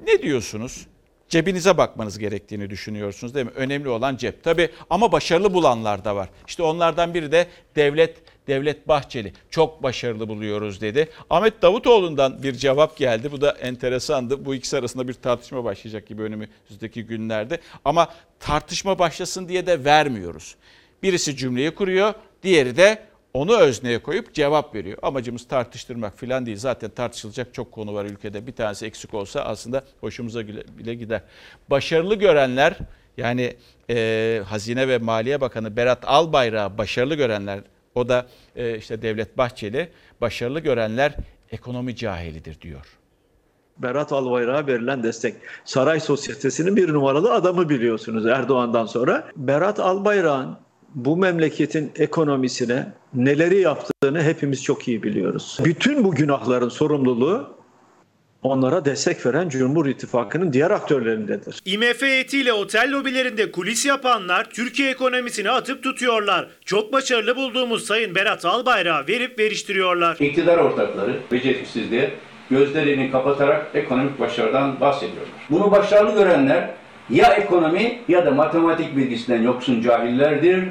ne 0.07 0.21
diyorsunuz? 0.21 0.87
Cebinize 1.29 1.77
bakmanız 1.77 2.19
gerektiğini 2.19 2.69
düşünüyorsunuz 2.69 3.35
değil 3.35 3.45
mi? 3.45 3.51
Önemli 3.55 3.89
olan 3.89 4.17
cep. 4.17 4.43
Tabii 4.43 4.69
ama 4.89 5.11
başarılı 5.11 5.53
bulanlar 5.53 6.05
da 6.05 6.15
var. 6.15 6.29
İşte 6.47 6.63
onlardan 6.63 7.13
biri 7.13 7.31
de 7.31 7.47
devlet 7.75 8.17
Devlet 8.47 8.87
Bahçeli 8.87 9.33
çok 9.49 9.83
başarılı 9.83 10.29
buluyoruz 10.29 10.81
dedi. 10.81 11.09
Ahmet 11.29 11.61
Davutoğlu'ndan 11.61 12.43
bir 12.43 12.53
cevap 12.53 12.97
geldi. 12.97 13.31
Bu 13.31 13.41
da 13.41 13.51
enteresandı. 13.51 14.45
Bu 14.45 14.55
ikisi 14.55 14.77
arasında 14.77 15.07
bir 15.07 15.13
tartışma 15.13 15.63
başlayacak 15.63 16.07
gibi 16.07 16.21
önümüzdeki 16.21 17.05
günlerde. 17.05 17.59
Ama 17.85 18.07
tartışma 18.39 18.99
başlasın 18.99 19.47
diye 19.47 19.67
de 19.67 19.85
vermiyoruz. 19.85 20.55
Birisi 21.03 21.37
cümleyi 21.37 21.71
kuruyor, 21.71 22.13
diğeri 22.43 22.77
de 22.77 23.03
onu 23.33 23.57
özneye 23.57 23.99
koyup 23.99 24.33
cevap 24.33 24.75
veriyor. 24.75 24.97
Amacımız 25.01 25.47
tartıştırmak 25.47 26.19
falan 26.19 26.45
değil. 26.45 26.57
Zaten 26.57 26.89
tartışılacak 26.89 27.53
çok 27.53 27.71
konu 27.71 27.93
var 27.93 28.05
ülkede. 28.05 28.47
Bir 28.47 28.51
tanesi 28.51 28.85
eksik 28.85 29.13
olsa 29.13 29.41
aslında 29.41 29.83
hoşumuza 30.01 30.47
bile 30.47 30.95
gider. 30.95 31.21
Başarılı 31.69 32.15
görenler 32.15 32.77
yani 33.17 33.55
e, 33.89 34.41
Hazine 34.45 34.87
ve 34.87 34.97
Maliye 34.97 35.41
Bakanı 35.41 35.77
Berat 35.77 35.99
Albayrak'ı 36.07 36.77
başarılı 36.77 37.15
görenler 37.15 37.59
o 37.97 38.09
da 38.09 38.27
e, 38.55 38.77
işte 38.77 39.01
Devlet 39.01 39.37
Bahçeli 39.37 39.89
başarılı 40.21 40.59
görenler 40.59 41.15
ekonomi 41.51 41.95
cahilidir 41.95 42.61
diyor. 42.61 42.85
Berat 43.77 44.11
Albayrak'a 44.11 44.67
verilen 44.67 45.03
destek. 45.03 45.35
Saray 45.65 45.99
Sosyetesi'nin 45.99 46.75
bir 46.75 46.93
numaralı 46.93 47.33
adamı 47.33 47.69
biliyorsunuz 47.69 48.25
Erdoğan'dan 48.25 48.85
sonra. 48.85 49.27
Berat 49.35 49.79
Albayrak'ın 49.79 50.57
bu 50.95 51.17
memleketin 51.17 51.91
ekonomisine 51.95 52.93
neleri 53.13 53.61
yaptığını 53.61 54.21
hepimiz 54.23 54.63
çok 54.63 54.87
iyi 54.87 55.03
biliyoruz. 55.03 55.57
Bütün 55.63 56.03
bu 56.03 56.11
günahların 56.11 56.69
sorumluluğu 56.69 57.56
onlara 58.43 58.85
destek 58.85 59.25
veren 59.25 59.49
Cumhur 59.49 59.85
İttifakı'nın 59.85 60.53
diğer 60.53 60.71
aktörlerindedir. 60.71 61.61
IMF 61.65 62.01
heyetiyle 62.01 62.53
otel 62.53 62.91
lobilerinde 62.91 63.51
kulis 63.51 63.85
yapanlar 63.85 64.49
Türkiye 64.49 64.91
ekonomisini 64.91 65.49
atıp 65.49 65.83
tutuyorlar. 65.83 66.47
Çok 66.65 66.93
başarılı 66.93 67.35
bulduğumuz 67.35 67.85
Sayın 67.85 68.15
Berat 68.15 68.45
Albayrak'a 68.45 69.07
verip 69.07 69.39
veriştiriyorlar. 69.39 70.17
İktidar 70.19 70.57
ortakları 70.57 71.15
beceriksizliğe 71.31 72.11
gözlerini 72.49 73.11
kapatarak 73.11 73.65
ekonomik 73.73 74.19
başarıdan 74.19 74.79
bahsediyorlar. 74.79 75.29
Bunu 75.49 75.71
başarılı 75.71 76.13
görenler 76.13 76.69
ya 77.09 77.33
ekonomi 77.33 77.99
ya 78.07 78.25
da 78.25 78.31
matematik 78.31 78.97
bilgisinden 78.97 79.41
yoksun 79.41 79.81
cahillerdir 79.81 80.63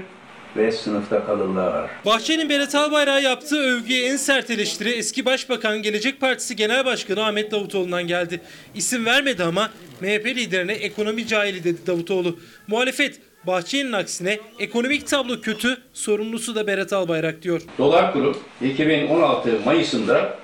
ve 0.57 0.73
sınıfta 0.73 1.27
kalırlar. 1.27 1.91
Bahçeli'nin 2.07 2.49
Berat 2.49 2.75
Albayrak'a 2.75 3.21
yaptığı 3.21 3.61
övgüye 3.61 4.07
en 4.07 4.17
sert 4.17 4.51
eleştiri 4.51 4.91
eski 4.91 5.25
Başbakan 5.25 5.83
Gelecek 5.83 6.21
Partisi 6.21 6.57
Genel 6.57 6.85
Başkanı 6.85 7.25
Ahmet 7.25 7.51
Davutoğlu'ndan 7.51 8.07
geldi. 8.07 8.41
İsim 8.75 9.07
vermedi 9.07 9.45
ama 9.45 9.71
MHP 10.01 10.27
liderine 10.27 10.73
ekonomi 10.73 11.27
cahili 11.27 11.65
dedi 11.65 11.87
Davutoğlu. 11.87 12.39
Muhalefet 12.67 13.21
Bahçeli'nin 13.47 13.93
aksine 13.93 14.39
ekonomik 14.59 15.07
tablo 15.07 15.41
kötü, 15.41 15.79
sorumlusu 15.93 16.55
da 16.55 16.67
Berat 16.67 16.93
Albayrak 16.93 17.43
diyor. 17.43 17.63
Dolar 17.79 18.13
kuru 18.13 18.37
2016 18.63 19.61
Mayıs'ında 19.65 20.39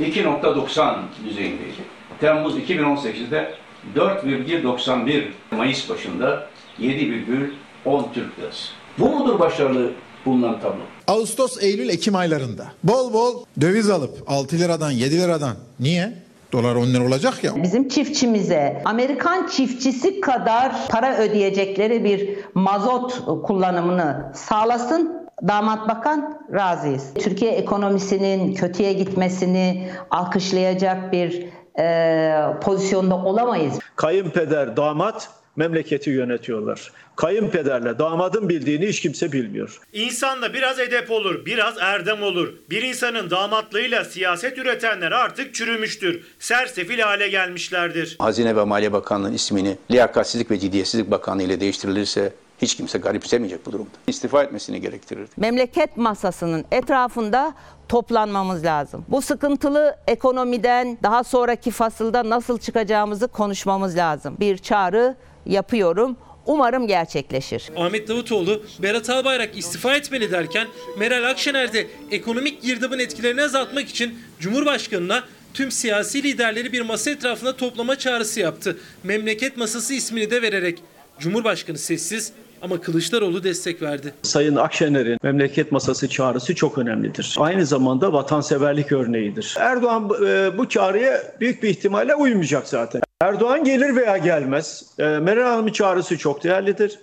2.90 0.00 0.98
düzeyindeydi. 1.28 2.00
Temmuz 2.20 2.58
2018'de 2.58 3.54
4,91 3.96 5.24
Mayıs 5.50 5.88
başında 5.88 6.48
7,10 6.80 8.12
Türk 8.14 8.38
Lirası. 8.38 8.79
Bu 9.00 9.10
mudur 9.10 9.38
başarılı 9.38 9.90
bulunan 10.26 10.60
tablo? 10.60 10.80
Ağustos, 11.08 11.62
Eylül, 11.62 11.88
Ekim 11.88 12.16
aylarında 12.16 12.64
bol 12.84 13.12
bol 13.12 13.44
döviz 13.60 13.90
alıp 13.90 14.10
6 14.26 14.58
liradan 14.58 14.90
7 14.90 15.20
liradan 15.20 15.56
niye? 15.80 16.12
Dolar 16.52 16.74
10 16.74 16.86
lira 16.86 17.04
olacak 17.06 17.44
ya. 17.44 17.62
Bizim 17.62 17.88
çiftçimize 17.88 18.82
Amerikan 18.84 19.46
çiftçisi 19.46 20.20
kadar 20.20 20.72
para 20.88 21.16
ödeyecekleri 21.16 22.04
bir 22.04 22.38
mazot 22.54 23.22
kullanımını 23.46 24.32
sağlasın. 24.34 25.20
Damat 25.48 25.88
bakan 25.88 26.38
razıyız. 26.52 27.14
Türkiye 27.14 27.52
ekonomisinin 27.52 28.54
kötüye 28.54 28.92
gitmesini 28.92 29.88
alkışlayacak 30.10 31.12
bir 31.12 31.46
e, 31.78 32.60
pozisyonda 32.62 33.16
olamayız. 33.16 33.78
Kayınpeder, 33.96 34.76
damat 34.76 35.30
memleketi 35.60 36.10
yönetiyorlar. 36.10 36.92
Kayınpederle 37.16 37.98
damadın 37.98 38.48
bildiğini 38.48 38.86
hiç 38.88 39.00
kimse 39.00 39.32
bilmiyor. 39.32 39.80
İnsanda 39.92 40.54
biraz 40.54 40.78
edep 40.78 41.10
olur, 41.10 41.46
biraz 41.46 41.74
erdem 41.80 42.22
olur. 42.22 42.54
Bir 42.70 42.82
insanın 42.82 43.30
damatlığıyla 43.30 44.04
siyaset 44.04 44.58
üretenler 44.58 45.12
artık 45.12 45.54
çürümüştür. 45.54 46.24
Sersefil 46.38 46.98
hale 46.98 47.28
gelmişlerdir. 47.28 48.16
Hazine 48.18 48.56
ve 48.56 48.64
Maliye 48.64 48.92
Bakanlığı'nın 48.92 49.34
ismini 49.34 49.76
Liyakatsizlik 49.90 50.50
ve 50.50 50.58
Ciddiyetsizlik 50.58 51.10
Bakanlığı 51.10 51.42
ile 51.42 51.60
değiştirilirse 51.60 52.32
hiç 52.62 52.76
kimse 52.76 52.98
garipsemeyecek 52.98 53.66
bu 53.66 53.72
durumda. 53.72 53.90
İstifa 54.06 54.42
etmesini 54.42 54.80
gerektirir. 54.80 55.28
Memleket 55.36 55.96
masasının 55.96 56.64
etrafında 56.72 57.54
toplanmamız 57.88 58.64
lazım. 58.64 59.04
Bu 59.08 59.22
sıkıntılı 59.22 59.96
ekonomiden 60.06 60.98
daha 61.02 61.24
sonraki 61.24 61.70
fasılda 61.70 62.30
nasıl 62.30 62.58
çıkacağımızı 62.58 63.28
konuşmamız 63.28 63.96
lazım. 63.96 64.36
Bir 64.40 64.58
çağrı 64.58 65.16
yapıyorum. 65.46 66.16
Umarım 66.46 66.86
gerçekleşir. 66.86 67.62
Ahmet 67.76 68.08
Davutoğlu, 68.08 68.62
Berat 68.78 69.10
Albayrak 69.10 69.58
istifa 69.58 69.96
etmeli 69.96 70.30
derken 70.30 70.68
Meral 70.98 71.30
Akşener 71.30 71.72
de 71.72 71.86
ekonomik 72.10 72.62
girdabın 72.62 72.98
etkilerini 72.98 73.42
azaltmak 73.42 73.88
için 73.88 74.18
Cumhurbaşkanı'na 74.40 75.24
tüm 75.54 75.70
siyasi 75.70 76.22
liderleri 76.22 76.72
bir 76.72 76.80
masa 76.80 77.10
etrafında 77.10 77.56
toplama 77.56 77.98
çağrısı 77.98 78.40
yaptı. 78.40 78.78
Memleket 79.04 79.56
Masası 79.56 79.94
ismini 79.94 80.30
de 80.30 80.42
vererek. 80.42 80.78
Cumhurbaşkanı 81.18 81.78
sessiz 81.78 82.32
ama 82.62 82.80
Kılıçdaroğlu 82.80 83.44
destek 83.44 83.82
verdi. 83.82 84.14
Sayın 84.22 84.56
Akşener'in 84.56 85.18
memleket 85.22 85.72
masası 85.72 86.08
çağrısı 86.08 86.54
çok 86.54 86.78
önemlidir. 86.78 87.34
Aynı 87.38 87.66
zamanda 87.66 88.12
vatanseverlik 88.12 88.92
örneğidir. 88.92 89.54
Erdoğan 89.58 90.10
e, 90.26 90.58
bu 90.58 90.68
çağrıya 90.68 91.22
büyük 91.40 91.62
bir 91.62 91.68
ihtimalle 91.68 92.14
uymayacak 92.14 92.68
zaten. 92.68 93.02
Erdoğan 93.20 93.64
gelir 93.64 93.96
veya 93.96 94.18
gelmez. 94.18 94.84
E, 94.98 95.02
Meral 95.04 95.50
Hanım'ın 95.50 95.72
çağrısı 95.72 96.18
çok 96.18 96.44
değerlidir. 96.44 96.98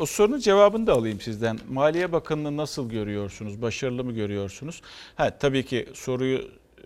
O 0.00 0.06
sorunun 0.06 0.38
cevabını 0.38 0.86
da 0.86 0.92
alayım 0.92 1.20
sizden. 1.20 1.58
Maliye 1.70 2.12
Bakanı'nı 2.12 2.56
nasıl 2.56 2.90
görüyorsunuz? 2.90 3.62
Başarılı 3.62 4.04
mı 4.04 4.12
görüyorsunuz? 4.12 4.82
Ha, 5.16 5.38
tabii 5.38 5.64
ki 5.64 5.88
soruyu 5.94 6.40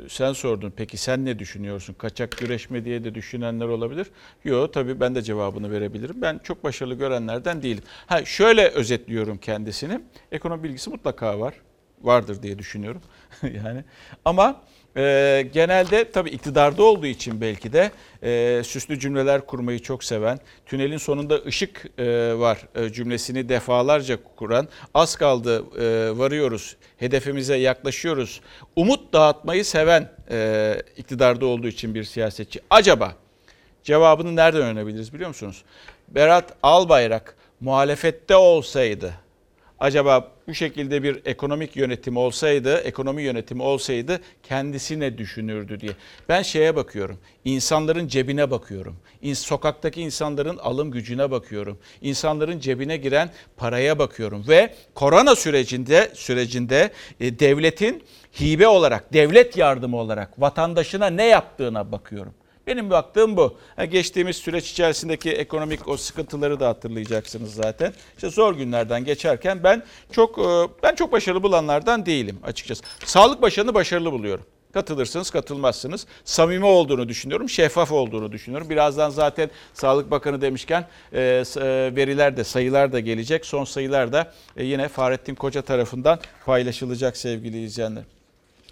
sen 0.09 0.32
sordun. 0.32 0.72
Peki 0.76 0.97
sen 0.97 1.24
ne 1.24 1.38
düşünüyorsun? 1.38 1.95
Kaçak 1.95 2.38
güreşme 2.38 2.84
diye 2.84 3.05
de 3.05 3.14
düşünenler 3.14 3.66
olabilir. 3.66 4.07
Yok 4.45 4.72
tabii 4.72 5.01
ben 5.01 5.14
de 5.14 5.22
cevabını 5.22 5.70
verebilirim. 5.70 6.22
Ben 6.22 6.40
çok 6.45 6.64
başarılı 6.64 6.95
görenlerden 6.95 7.62
değilim. 7.62 7.82
Ha, 8.07 8.24
şöyle 8.24 8.68
özetliyorum 8.68 9.38
kendisini. 9.38 10.01
Ekonomi 10.32 10.62
bilgisi 10.62 10.90
mutlaka 10.90 11.40
var. 11.40 11.55
Vardır 12.03 12.42
diye 12.42 12.59
düşünüyorum. 12.59 13.03
yani 13.42 13.84
ama 14.24 14.62
e, 14.97 15.47
genelde 15.53 16.11
tabii 16.11 16.30
iktidarda 16.30 16.82
olduğu 16.82 17.07
için 17.07 17.40
belki 17.40 17.72
de 17.72 17.90
e, 18.22 18.62
süslü 18.64 18.99
cümleler 18.99 19.47
kurmayı 19.47 19.78
çok 19.78 20.05
seven, 20.05 20.38
tünelin 20.66 20.97
sonunda 20.97 21.38
ışık 21.47 21.86
e, 21.99 22.05
var 22.38 22.59
e, 22.74 22.92
cümlesini 22.92 23.49
defalarca 23.49 24.18
kuran, 24.36 24.68
az 24.95 25.16
kaldı 25.16 25.64
e, 25.80 26.18
varıyoruz, 26.18 26.76
hedefimize 26.97 27.57
yaklaşıyoruz, 27.57 28.40
umut 28.76 29.12
dağıtmayı 29.12 29.64
seven 29.64 30.11
e, 30.30 30.76
iktidarda 30.97 31.47
olduğu 31.47 31.68
için 31.68 31.95
bir 31.95 32.05
siyasetçi. 32.05 32.61
Acaba 32.70 33.14
cevabını 33.82 34.36
nereden 34.36 34.62
öğrenebiliriz 34.62 35.14
biliyor 35.14 35.28
musunuz? 35.28 35.64
Berat 36.09 36.55
Albayrak 36.62 37.36
muhalefette 37.61 38.36
olsaydı 38.36 39.23
acaba 39.80 40.30
bu 40.48 40.54
şekilde 40.54 41.02
bir 41.02 41.20
ekonomik 41.24 41.76
yönetim 41.76 42.16
olsaydı, 42.16 42.76
ekonomi 42.76 43.22
yönetimi 43.22 43.62
olsaydı 43.62 44.20
kendisi 44.42 45.00
ne 45.00 45.18
düşünürdü 45.18 45.80
diye. 45.80 45.92
Ben 46.28 46.42
şeye 46.42 46.76
bakıyorum. 46.76 47.18
insanların 47.44 48.08
cebine 48.08 48.50
bakıyorum. 48.50 48.96
Sokaktaki 49.34 50.02
insanların 50.02 50.56
alım 50.56 50.90
gücüne 50.90 51.30
bakıyorum. 51.30 51.78
İnsanların 52.02 52.58
cebine 52.58 52.96
giren 52.96 53.30
paraya 53.56 53.98
bakıyorum 53.98 54.44
ve 54.48 54.74
korona 54.94 55.36
sürecinde 55.36 56.10
sürecinde 56.14 56.90
e, 57.20 57.38
devletin 57.38 58.02
hibe 58.40 58.68
olarak, 58.68 59.12
devlet 59.12 59.56
yardımı 59.56 59.96
olarak 59.96 60.40
vatandaşına 60.40 61.06
ne 61.06 61.24
yaptığına 61.24 61.92
bakıyorum. 61.92 62.34
Benim 62.66 62.90
baktığım 62.90 63.36
bu. 63.36 63.56
geçtiğimiz 63.90 64.36
süreç 64.36 64.70
içerisindeki 64.70 65.32
ekonomik 65.32 65.88
o 65.88 65.96
sıkıntıları 65.96 66.60
da 66.60 66.68
hatırlayacaksınız 66.68 67.54
zaten. 67.54 67.92
İşte 68.14 68.30
zor 68.30 68.54
günlerden 68.54 69.04
geçerken 69.04 69.64
ben 69.64 69.82
çok 70.12 70.38
e, 70.38 70.68
ben 70.82 70.94
çok 70.94 71.12
başarılı 71.12 71.42
bulanlardan 71.42 72.06
değilim 72.06 72.38
açıkçası. 72.42 72.82
Sağlık 73.04 73.42
başarını 73.42 73.74
başarılı 73.74 74.12
buluyorum. 74.12 74.44
Katılırsınız, 74.72 75.30
katılmazsınız. 75.30 76.06
Samimi 76.24 76.64
olduğunu 76.64 77.08
düşünüyorum, 77.08 77.48
şeffaf 77.48 77.92
olduğunu 77.92 78.32
düşünüyorum. 78.32 78.70
Birazdan 78.70 79.10
zaten 79.10 79.50
Sağlık 79.74 80.10
Bakanı 80.10 80.40
demişken 80.40 80.88
e, 81.12 81.20
e, 81.20 81.62
veriler 81.96 82.36
de, 82.36 82.44
sayılar 82.44 82.92
da 82.92 83.00
gelecek. 83.00 83.46
Son 83.46 83.64
sayılar 83.64 84.12
da 84.12 84.32
e, 84.56 84.64
yine 84.64 84.88
Fahrettin 84.88 85.34
Koca 85.34 85.62
tarafından 85.62 86.18
paylaşılacak 86.46 87.16
sevgili 87.16 87.64
izleyenler. 87.64 88.04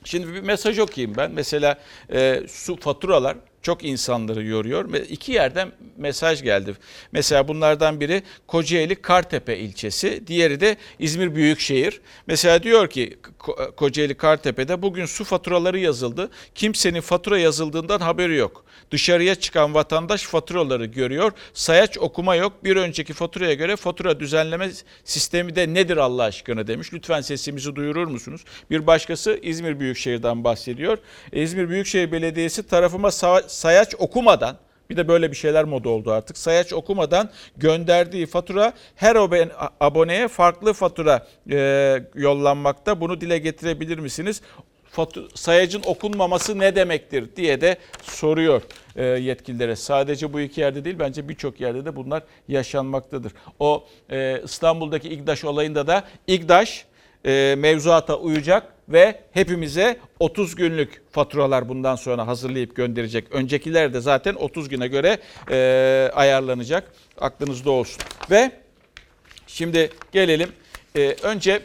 Şimdi 0.04 0.34
bir 0.34 0.40
mesaj 0.40 0.78
okuyayım 0.78 1.16
ben. 1.16 1.30
Mesela 1.30 1.78
e, 2.12 2.42
su 2.48 2.76
faturalar 2.76 3.36
çok 3.62 3.84
insanları 3.84 4.44
yoruyor. 4.44 4.92
Ve 4.92 5.04
iki 5.04 5.32
yerden 5.32 5.72
mesaj 5.96 6.42
geldi. 6.42 6.74
Mesela 7.12 7.48
bunlardan 7.48 8.00
biri 8.00 8.22
Kocaeli 8.46 8.94
Kartepe 8.94 9.58
ilçesi, 9.58 10.26
diğeri 10.26 10.60
de 10.60 10.76
İzmir 10.98 11.34
Büyükşehir. 11.34 12.00
Mesela 12.26 12.62
diyor 12.62 12.90
ki 12.90 13.18
Ko- 13.38 13.76
Kocaeli 13.76 14.14
Kartepe'de 14.14 14.82
bugün 14.82 15.06
su 15.06 15.24
faturaları 15.24 15.78
yazıldı. 15.78 16.30
Kimsenin 16.54 17.00
fatura 17.00 17.38
yazıldığından 17.38 18.00
haberi 18.00 18.36
yok. 18.36 18.64
Dışarıya 18.92 19.34
çıkan 19.34 19.74
vatandaş 19.74 20.22
faturaları 20.22 20.84
görüyor. 20.84 21.32
Sayaç 21.54 21.98
okuma 21.98 22.36
yok. 22.36 22.64
Bir 22.64 22.76
önceki 22.76 23.12
faturaya 23.12 23.54
göre 23.54 23.76
fatura 23.76 24.20
düzenleme 24.20 24.70
sistemi 25.04 25.56
de 25.56 25.74
nedir 25.74 25.96
Allah 25.96 26.22
aşkına 26.22 26.66
demiş. 26.66 26.92
Lütfen 26.92 27.20
sesimizi 27.20 27.76
duyurur 27.76 28.06
musunuz? 28.06 28.44
Bir 28.70 28.86
başkası 28.86 29.38
İzmir 29.42 29.80
Büyükşehir'den 29.80 30.44
bahsediyor. 30.44 30.98
İzmir 31.32 31.68
Büyükşehir 31.68 32.12
Belediyesi 32.12 32.66
tarafıma 32.66 33.08
sa- 33.08 33.48
sayaç 33.48 33.94
okumadan 33.98 34.56
bir 34.90 34.96
de 34.96 35.08
böyle 35.08 35.30
bir 35.30 35.36
şeyler 35.36 35.64
moda 35.64 35.88
oldu 35.88 36.12
artık. 36.12 36.38
Sayaç 36.38 36.72
okumadan 36.72 37.30
gönderdiği 37.56 38.26
fatura 38.26 38.72
her 38.96 39.16
aboneye 39.80 40.28
farklı 40.28 40.72
fatura 40.72 41.26
e, 41.50 41.98
yollanmakta. 42.14 43.00
Bunu 43.00 43.20
dile 43.20 43.38
getirebilir 43.38 43.98
misiniz? 43.98 44.42
Fatu- 44.92 45.28
sayacın 45.34 45.82
okunmaması 45.86 46.58
ne 46.58 46.76
demektir 46.76 47.36
diye 47.36 47.60
de 47.60 47.76
soruyor 48.02 48.62
e, 48.96 49.04
yetkililere. 49.04 49.76
Sadece 49.76 50.32
bu 50.32 50.40
iki 50.40 50.60
yerde 50.60 50.84
değil 50.84 50.96
bence 50.98 51.28
birçok 51.28 51.60
yerde 51.60 51.84
de 51.84 51.96
bunlar 51.96 52.22
yaşanmaktadır. 52.48 53.32
O 53.60 53.84
e, 54.10 54.40
İstanbul'daki 54.44 55.08
İGDAŞ 55.08 55.44
olayında 55.44 55.86
da 55.86 56.04
İGDAŞ 56.26 56.84
e, 57.26 57.54
mevzuata 57.58 58.16
uyacak 58.18 58.72
ve 58.88 59.20
hepimize 59.32 59.96
30 60.20 60.54
günlük 60.54 61.02
faturalar 61.12 61.68
bundan 61.68 61.96
sonra 61.96 62.26
hazırlayıp 62.26 62.76
gönderecek. 62.76 63.32
Öncekiler 63.32 63.94
de 63.94 64.00
zaten 64.00 64.34
30 64.34 64.68
güne 64.68 64.88
göre 64.88 65.18
e, 65.50 66.10
ayarlanacak. 66.14 66.92
Aklınızda 67.20 67.70
olsun. 67.70 68.02
Ve 68.30 68.50
şimdi 69.46 69.90
gelelim 70.12 70.48
e, 70.96 71.16
önce 71.22 71.62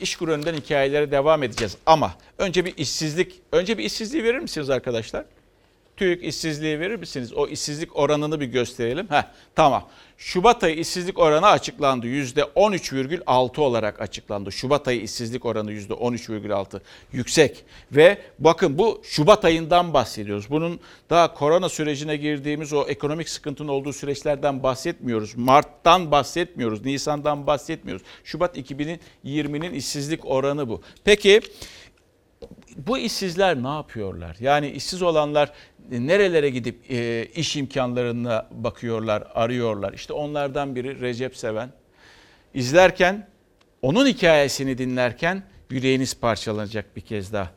İşkur 0.00 0.28
önden 0.28 0.54
hikayelere 0.54 1.10
devam 1.10 1.42
edeceğiz. 1.42 1.76
Ama 1.86 2.14
önce 2.38 2.64
bir 2.64 2.76
işsizlik, 2.76 3.40
önce 3.52 3.78
bir 3.78 3.84
işsizliği 3.84 4.24
verir 4.24 4.38
misiniz 4.38 4.70
arkadaşlar? 4.70 5.24
TÜİK 5.98 6.24
işsizliği 6.24 6.80
verir 6.80 6.96
misiniz? 6.96 7.32
O 7.32 7.46
işsizlik 7.46 7.96
oranını 7.96 8.40
bir 8.40 8.46
gösterelim. 8.46 9.06
Heh, 9.10 9.22
tamam. 9.54 9.88
Şubat 10.18 10.64
ayı 10.64 10.76
işsizlik 10.76 11.18
oranı 11.18 11.46
açıklandı. 11.46 12.06
%13,6 12.06 13.60
olarak 13.60 14.00
açıklandı. 14.00 14.52
Şubat 14.52 14.88
ayı 14.88 15.02
işsizlik 15.02 15.44
oranı 15.44 15.72
%13,6. 15.72 16.80
Yüksek. 17.12 17.64
Ve 17.92 18.18
bakın 18.38 18.78
bu 18.78 19.00
Şubat 19.04 19.44
ayından 19.44 19.94
bahsediyoruz. 19.94 20.50
Bunun 20.50 20.80
daha 21.10 21.34
korona 21.34 21.68
sürecine 21.68 22.16
girdiğimiz 22.16 22.72
o 22.72 22.84
ekonomik 22.88 23.28
sıkıntının 23.28 23.68
olduğu 23.68 23.92
süreçlerden 23.92 24.62
bahsetmiyoruz. 24.62 25.36
Mart'tan 25.36 26.10
bahsetmiyoruz. 26.10 26.84
Nisan'dan 26.84 27.46
bahsetmiyoruz. 27.46 28.02
Şubat 28.24 28.56
2020'nin 28.58 29.74
işsizlik 29.74 30.24
oranı 30.24 30.68
bu. 30.68 30.82
Peki 31.04 31.40
bu 32.76 32.98
işsizler 32.98 33.62
ne 33.62 33.68
yapıyorlar? 33.68 34.36
Yani 34.40 34.70
işsiz 34.70 35.02
olanlar 35.02 35.52
nerelere 35.90 36.50
gidip 36.50 36.90
e, 36.90 37.26
iş 37.34 37.56
imkanlarına 37.56 38.46
bakıyorlar, 38.50 39.24
arıyorlar. 39.34 39.92
İşte 39.92 40.12
onlardan 40.12 40.76
biri 40.76 41.00
Recep 41.00 41.36
Seven. 41.36 41.70
İzlerken, 42.54 43.28
onun 43.82 44.06
hikayesini 44.06 44.78
dinlerken 44.78 45.42
yüreğiniz 45.70 46.20
parçalanacak 46.20 46.96
bir 46.96 47.00
kez 47.00 47.32
daha. 47.32 47.50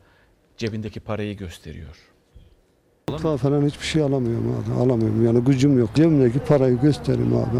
Cebindeki 0.56 1.00
parayı 1.00 1.36
gösteriyor. 1.36 1.96
Mutfağa 3.10 3.36
falan 3.36 3.66
hiçbir 3.66 3.86
şey 3.86 4.02
alamıyorum 4.02 4.56
abi. 4.56 4.80
Alamıyorum 4.82 5.26
yani 5.26 5.44
gücüm 5.44 5.78
yok. 5.78 5.90
Cebimdeki 5.94 6.38
parayı 6.38 6.80
göstereyim 6.80 7.36
abi. 7.36 7.58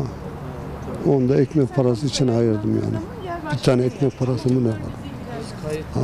Onu 1.11 1.29
da 1.29 1.41
ekmek 1.41 1.75
parası 1.75 2.07
için 2.07 2.29
ayırdım 2.29 2.83
yani. 2.85 2.97
Bir 3.53 3.59
tane 3.59 3.85
ekmek 3.85 4.19
parası 4.19 4.53
mı 4.53 4.65
ne 4.65 4.69
var? 4.69 4.79
Ha. 5.95 6.01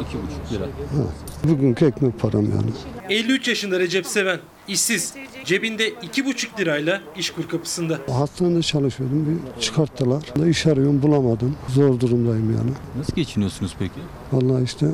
İki 0.00 0.18
buçuk 0.22 0.52
lira. 0.52 0.64
Ha. 0.64 1.02
Bugünkü 1.44 1.86
ekmek 1.86 2.18
param 2.20 2.44
yani. 2.50 2.70
53 3.10 3.48
yaşında 3.48 3.80
Recep 3.80 4.06
Seven, 4.06 4.40
işsiz, 4.68 5.14
cebinde 5.44 5.90
2,5 5.90 6.60
lirayla 6.60 7.00
işkur 7.16 7.48
kapısında. 7.48 7.98
Hastanede 8.08 8.62
çalışıyordum. 8.62 9.40
Bir 9.56 9.60
çıkarttılar. 9.62 10.48
İş 10.48 10.66
arıyorum 10.66 11.02
bulamadım. 11.02 11.56
Zor 11.68 12.00
durumdayım 12.00 12.56
yani. 12.56 12.70
Nasıl 12.98 13.14
geçiniyorsunuz 13.14 13.76
peki? 13.78 14.00
Vallahi 14.32 14.64
işte 14.64 14.86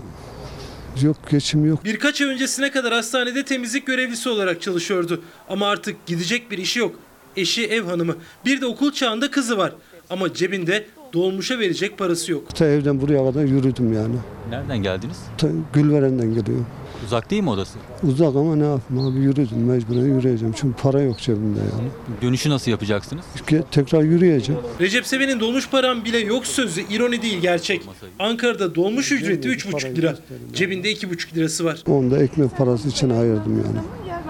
yok 1.02 1.16
geçim 1.30 1.66
yok. 1.66 1.84
Birkaç 1.84 2.20
ay 2.20 2.28
öncesine 2.28 2.70
kadar 2.70 2.92
hastanede 2.92 3.44
temizlik 3.44 3.86
görevlisi 3.86 4.28
olarak 4.28 4.62
çalışıyordu. 4.62 5.22
Ama 5.48 5.66
artık 5.66 6.06
gidecek 6.06 6.50
bir 6.50 6.58
işi 6.58 6.78
yok. 6.78 6.94
Eşi 7.36 7.66
ev 7.66 7.84
hanımı. 7.84 8.16
Bir 8.44 8.60
de 8.60 8.66
okul 8.66 8.92
çağında 8.92 9.30
kızı 9.30 9.58
var. 9.58 9.72
Ama 10.10 10.34
cebinde 10.34 10.86
dolmuşa 11.12 11.58
verecek 11.58 11.98
parası 11.98 12.32
yok. 12.32 12.54
Ta 12.54 12.66
evden 12.66 13.00
buraya 13.00 13.24
kadar 13.24 13.44
yürüdüm 13.44 13.92
yani. 13.92 14.14
Nereden 14.50 14.78
geldiniz? 14.82 15.16
Ta 15.38 15.48
Gülveren'den 15.72 16.28
geliyorum. 16.34 16.66
Uzak 17.06 17.30
değil 17.30 17.42
mi 17.42 17.50
odası? 17.50 17.78
Uzak 18.02 18.36
ama 18.36 18.56
ne 18.56 18.64
yapayım 18.66 19.06
abi 19.06 19.18
yürüdüm 19.20 19.64
mecburen 19.66 20.00
yürüyeceğim. 20.16 20.54
Çünkü 20.56 20.76
para 20.82 21.00
yok 21.00 21.18
cebimde 21.18 21.58
yani. 21.60 21.88
Dönüşü 22.22 22.50
nasıl 22.50 22.70
yapacaksınız? 22.70 23.24
Ge- 23.48 23.62
Tekrar 23.70 24.02
yürüyeceğim. 24.02 24.60
Recep 24.80 25.06
Seven'in 25.06 25.40
dolmuş 25.40 25.68
param 25.70 26.04
bile 26.04 26.18
yok 26.18 26.46
sözü 26.46 26.80
ironi 26.90 27.22
değil 27.22 27.38
gerçek. 27.40 27.82
Ankara'da 28.18 28.74
dolmuş 28.74 29.12
ücreti 29.12 29.48
3,5 29.48 29.96
lira. 29.96 30.16
Cebinde 30.54 30.92
2,5 30.92 31.34
lirası 31.34 31.64
var. 31.64 31.82
Onu 31.88 32.10
da 32.10 32.22
ekmek 32.22 32.56
parası 32.56 32.88
için 32.88 33.10
ayırdım 33.10 33.56
yani. 33.66 33.78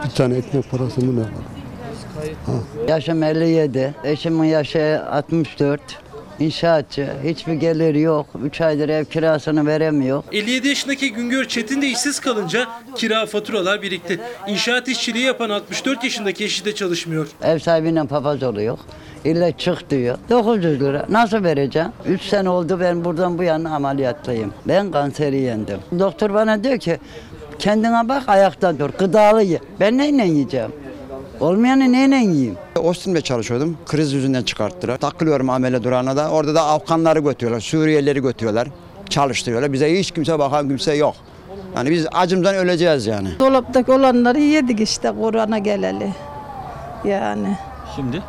Bir 0.05 0.11
tane 0.11 0.35
ekmek 0.37 0.71
parası 0.71 1.01
mı 1.05 1.17
ne 1.17 1.21
var? 1.21 1.29
Yaşım 2.89 3.23
57, 3.23 3.95
eşimin 4.05 4.45
yaşı 4.45 5.01
64. 5.11 5.81
İnşaatçı, 6.41 7.09
hiçbir 7.25 7.53
geliri 7.53 8.01
yok. 8.01 8.27
3 8.45 8.61
aydır 8.61 8.89
ev 8.89 9.05
kirasını 9.05 9.67
veremiyor. 9.67 10.23
57 10.33 10.69
yaşındaki 10.69 11.13
Güngör 11.13 11.45
Çetin 11.45 11.83
de 11.83 11.87
işsiz 11.89 12.21
kalınca 12.21 12.67
kira 12.97 13.27
faturalar 13.27 13.83
birikti. 13.83 14.21
İnşaat 14.49 14.89
işçiliği 14.89 15.25
yapan 15.25 15.51
64 15.51 16.05
yaşındaki 16.05 16.45
eşi 16.45 16.65
de 16.65 16.75
çalışmıyor. 16.75 17.29
Ev 17.43 17.59
sahibiyle 17.59 18.05
papaz 18.05 18.43
oluyor. 18.43 18.79
İlle 19.25 19.53
çık 19.59 19.91
diyor. 19.91 20.19
900 20.31 20.81
lira. 20.81 21.07
Nasıl 21.09 21.45
vereceğim? 21.45 21.89
3 22.07 22.23
sene 22.23 22.49
oldu 22.49 22.81
ben 22.81 23.05
buradan 23.05 23.39
bu 23.39 23.43
yana 23.43 23.75
ameliyatlıyım. 23.75 24.53
Ben 24.69 24.93
kanseri 24.93 25.41
yendim. 25.41 25.79
Doktor 25.99 26.35
bana 26.35 26.65
diyor 26.65 26.79
ki 26.79 26.99
kendine 27.59 28.09
bak 28.09 28.23
ayakta 28.29 28.79
dur. 28.79 28.91
Gıdalı 28.99 29.43
ye. 29.43 29.59
Ben 29.81 29.99
neyle 29.99 30.25
yiyeceğim? 30.27 30.73
Olmayanı 31.43 31.93
neyle 31.93 32.17
yiyeyim? 32.17 32.57
Ostim'de 32.83 33.21
çalışıyordum. 33.21 33.77
Kriz 33.87 34.13
yüzünden 34.13 34.43
çıkarttılar. 34.43 34.97
Takılıyorum 34.97 35.51
amele 35.51 35.85
durağına 35.85 36.17
da. 36.17 36.31
Orada 36.31 36.55
da 36.55 36.65
Afganları 36.65 37.19
götürüyorlar, 37.19 37.61
Suriyelileri 37.61 38.23
götürüyorlar. 38.23 38.69
Çalıştırıyorlar. 39.09 39.73
Bize 39.73 39.99
hiç 39.99 40.11
kimse 40.11 40.39
bakan 40.39 40.69
kimse 40.69 40.95
yok. 40.95 41.15
Yani 41.77 41.91
biz 41.91 42.07
acımdan 42.13 42.55
öleceğiz 42.55 43.07
yani. 43.07 43.29
Dolaptaki 43.41 43.93
olanları 43.93 44.41
yedik 44.41 44.81
işte 44.81 45.13
Kur'an'a 45.21 45.59
geleli. 45.59 46.13
Yani. 47.05 47.59
Şimdi? 47.97 48.23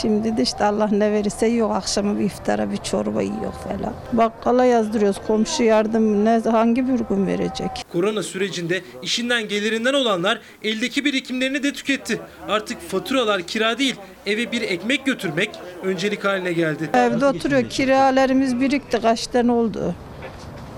Şimdi 0.00 0.36
de 0.36 0.42
işte 0.42 0.64
Allah 0.64 0.88
ne 0.92 1.12
verirse 1.12 1.46
yok. 1.46 1.72
Akşamı 1.72 2.18
bir 2.18 2.24
iftara 2.24 2.70
bir 2.70 2.76
çorba 2.76 3.22
yiyor 3.22 3.52
falan. 3.52 3.94
Bakkala 4.12 4.64
yazdırıyoruz. 4.64 5.20
Komşu 5.26 5.62
yardım 5.62 6.24
ne 6.24 6.42
hangi 6.50 6.88
bir 6.88 7.00
gün 7.00 7.26
verecek? 7.26 7.70
Korona 7.92 8.22
sürecinde 8.22 8.82
işinden 9.02 9.48
gelirinden 9.48 9.94
olanlar 9.94 10.40
eldeki 10.62 11.04
birikimlerini 11.04 11.62
de 11.62 11.72
tüketti. 11.72 12.20
Artık 12.48 12.80
faturalar 12.80 13.42
kira 13.42 13.78
değil 13.78 13.96
eve 14.26 14.52
bir 14.52 14.62
ekmek 14.62 15.06
götürmek 15.06 15.50
öncelik 15.82 16.24
haline 16.24 16.52
geldi. 16.52 16.90
Evde 16.94 17.26
oturuyor. 17.26 17.68
Kiralarımız 17.68 18.60
birikti. 18.60 19.00
Kaç 19.02 19.26
tane 19.26 19.52
oldu? 19.52 19.94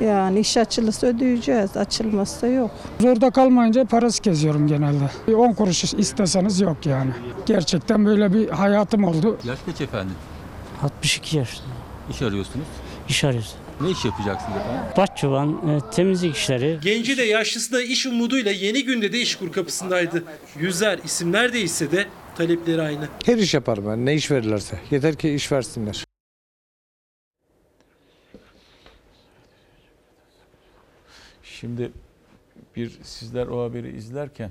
Yani 0.01 0.41
iş 0.41 0.57
açılırsa 0.57 1.07
ödeyeceğiz. 1.07 1.77
Açılmazsa 1.77 2.47
yok. 2.47 2.71
Zorda 3.01 3.31
kalmayınca 3.31 3.85
parası 3.85 4.23
geziyorum 4.23 4.69
genelde. 4.69 5.11
Bir 5.29 5.33
10 5.33 5.53
kuruş 5.53 5.85
isteseniz 5.85 6.61
yok 6.61 6.87
yani. 6.87 7.11
Gerçekten 7.47 8.07
böyle 8.07 8.33
bir 8.35 8.49
hayatım 8.49 9.05
oldu. 9.05 9.39
Yaş 9.45 9.59
kaç 9.67 9.81
efendim? 9.81 10.15
62 10.83 11.37
yaşında. 11.37 11.67
İş 12.11 12.23
arıyorsunuz. 12.23 12.67
İş 13.09 13.25
arıyoruz. 13.25 13.55
Ne 13.81 13.91
iş 13.91 14.05
yapacaksınız 14.05 14.57
efendim? 14.57 14.83
Bahçıvan, 14.97 15.49
e, 15.51 15.91
temizlik 15.91 16.37
işleri. 16.37 16.79
Genci 16.83 17.17
de 17.17 17.23
yaşlısı 17.23 17.73
da 17.73 17.83
iş 17.83 18.07
umuduyla 18.07 18.51
yeni 18.53 18.85
günde 18.85 19.13
de 19.13 19.21
işkur 19.21 19.53
kapısındaydı. 19.53 20.25
Yüzler 20.59 20.99
isimler 21.05 21.53
değişse 21.53 21.93
de 21.93 22.07
talepleri 22.37 22.83
aynı. 22.83 23.09
Her 23.27 23.37
iş 23.37 23.55
yaparım 23.55 23.85
ben 23.89 24.07
ne 24.07 24.15
iş 24.15 24.31
verirlerse. 24.31 24.81
Yeter 24.91 25.15
ki 25.15 25.31
iş 25.31 25.53
versinler. 25.53 26.06
Şimdi 31.61 31.93
bir 32.77 32.99
sizler 33.03 33.47
o 33.47 33.65
haberi 33.65 33.97
izlerken 33.97 34.51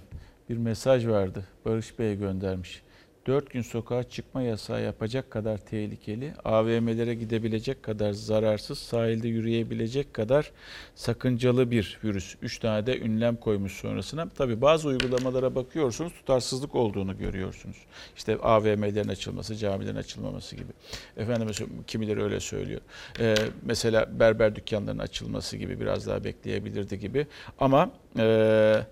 bir 0.49 0.58
mesaj 0.58 1.08
vardı. 1.08 1.45
Barış 1.66 1.99
Bey 1.99 2.18
göndermiş. 2.18 2.82
4 3.28 3.50
gün 3.50 3.62
sokağa 3.62 4.04
çıkma 4.04 4.42
yasağı 4.42 4.84
yapacak 4.84 5.32
kadar 5.32 5.58
tehlikeli, 5.58 6.34
AVM'lere 6.44 7.16
gidebilecek 7.16 7.84
kadar 7.84 8.12
zararsız, 8.12 8.80
sahilde 8.80 9.28
yürüyebilecek 9.28 10.14
kadar 10.14 10.52
sakıncalı 10.96 11.72
bir 11.72 12.00
virüs. 12.04 12.36
3 12.42 12.60
tane 12.60 12.86
de 12.86 13.00
ünlem 13.00 13.36
koymuş 13.36 13.74
sonrasına. 13.74 14.30
Tabii 14.30 14.62
bazı 14.62 14.88
uygulamalara 14.88 15.56
bakıyorsunuz 15.56 16.14
tutarsızlık 16.14 16.76
olduğunu 16.76 17.18
görüyorsunuz. 17.18 17.78
İşte 18.18 18.38
AVM'lerin 18.38 19.10
açılması, 19.10 19.56
camilerin 19.56 19.96
açılmaması 19.96 20.56
gibi. 20.56 20.72
Efendim 21.18 21.48
kimileri 21.88 22.24
öyle 22.24 22.40
söylüyor. 22.40 22.82
Ee, 23.20 23.36
mesela 23.62 24.20
berber 24.20 24.56
dükkanlarının 24.56 25.04
açılması 25.04 25.58
gibi 25.58 25.80
biraz 25.80 26.08
daha 26.08 26.24
bekleyebilirdi 26.24 27.00
gibi. 27.00 27.28
Ama 27.60 27.92
ee, 28.20 28.86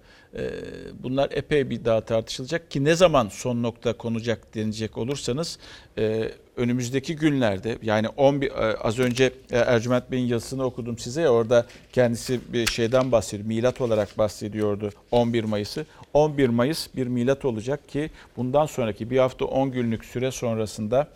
bunlar 1.03 1.29
epey 1.31 1.69
bir 1.69 1.85
daha 1.85 2.01
tartışılacak 2.01 2.71
ki 2.71 2.83
ne 2.83 2.95
zaman 2.95 3.27
son 3.27 3.63
nokta 3.63 3.93
konacak 3.93 4.55
denecek 4.55 4.97
olursanız 4.97 5.59
e, 5.97 6.31
önümüzdeki 6.57 7.15
günlerde 7.15 7.77
yani 7.81 8.09
11 8.09 8.51
e, 8.51 8.77
az 8.77 8.99
önce 8.99 9.33
e, 9.51 9.57
Ercüment 9.57 10.11
Bey'in 10.11 10.27
yazısını 10.27 10.63
okudum 10.63 10.97
size 10.97 11.21
ya 11.21 11.29
orada 11.29 11.65
kendisi 11.93 12.39
bir 12.53 12.67
şeyden 12.67 13.11
bahsediyor. 13.11 13.47
Milat 13.47 13.81
olarak 13.81 14.17
bahsediyordu 14.17 14.89
11 15.11 15.43
Mayıs'ı. 15.43 15.85
11 16.13 16.49
Mayıs 16.49 16.87
bir 16.95 17.07
milat 17.07 17.45
olacak 17.45 17.89
ki 17.89 18.09
bundan 18.37 18.65
sonraki 18.65 19.09
bir 19.09 19.17
hafta 19.17 19.45
10 19.45 19.71
günlük 19.71 20.05
süre 20.05 20.31
sonrasında 20.31 21.07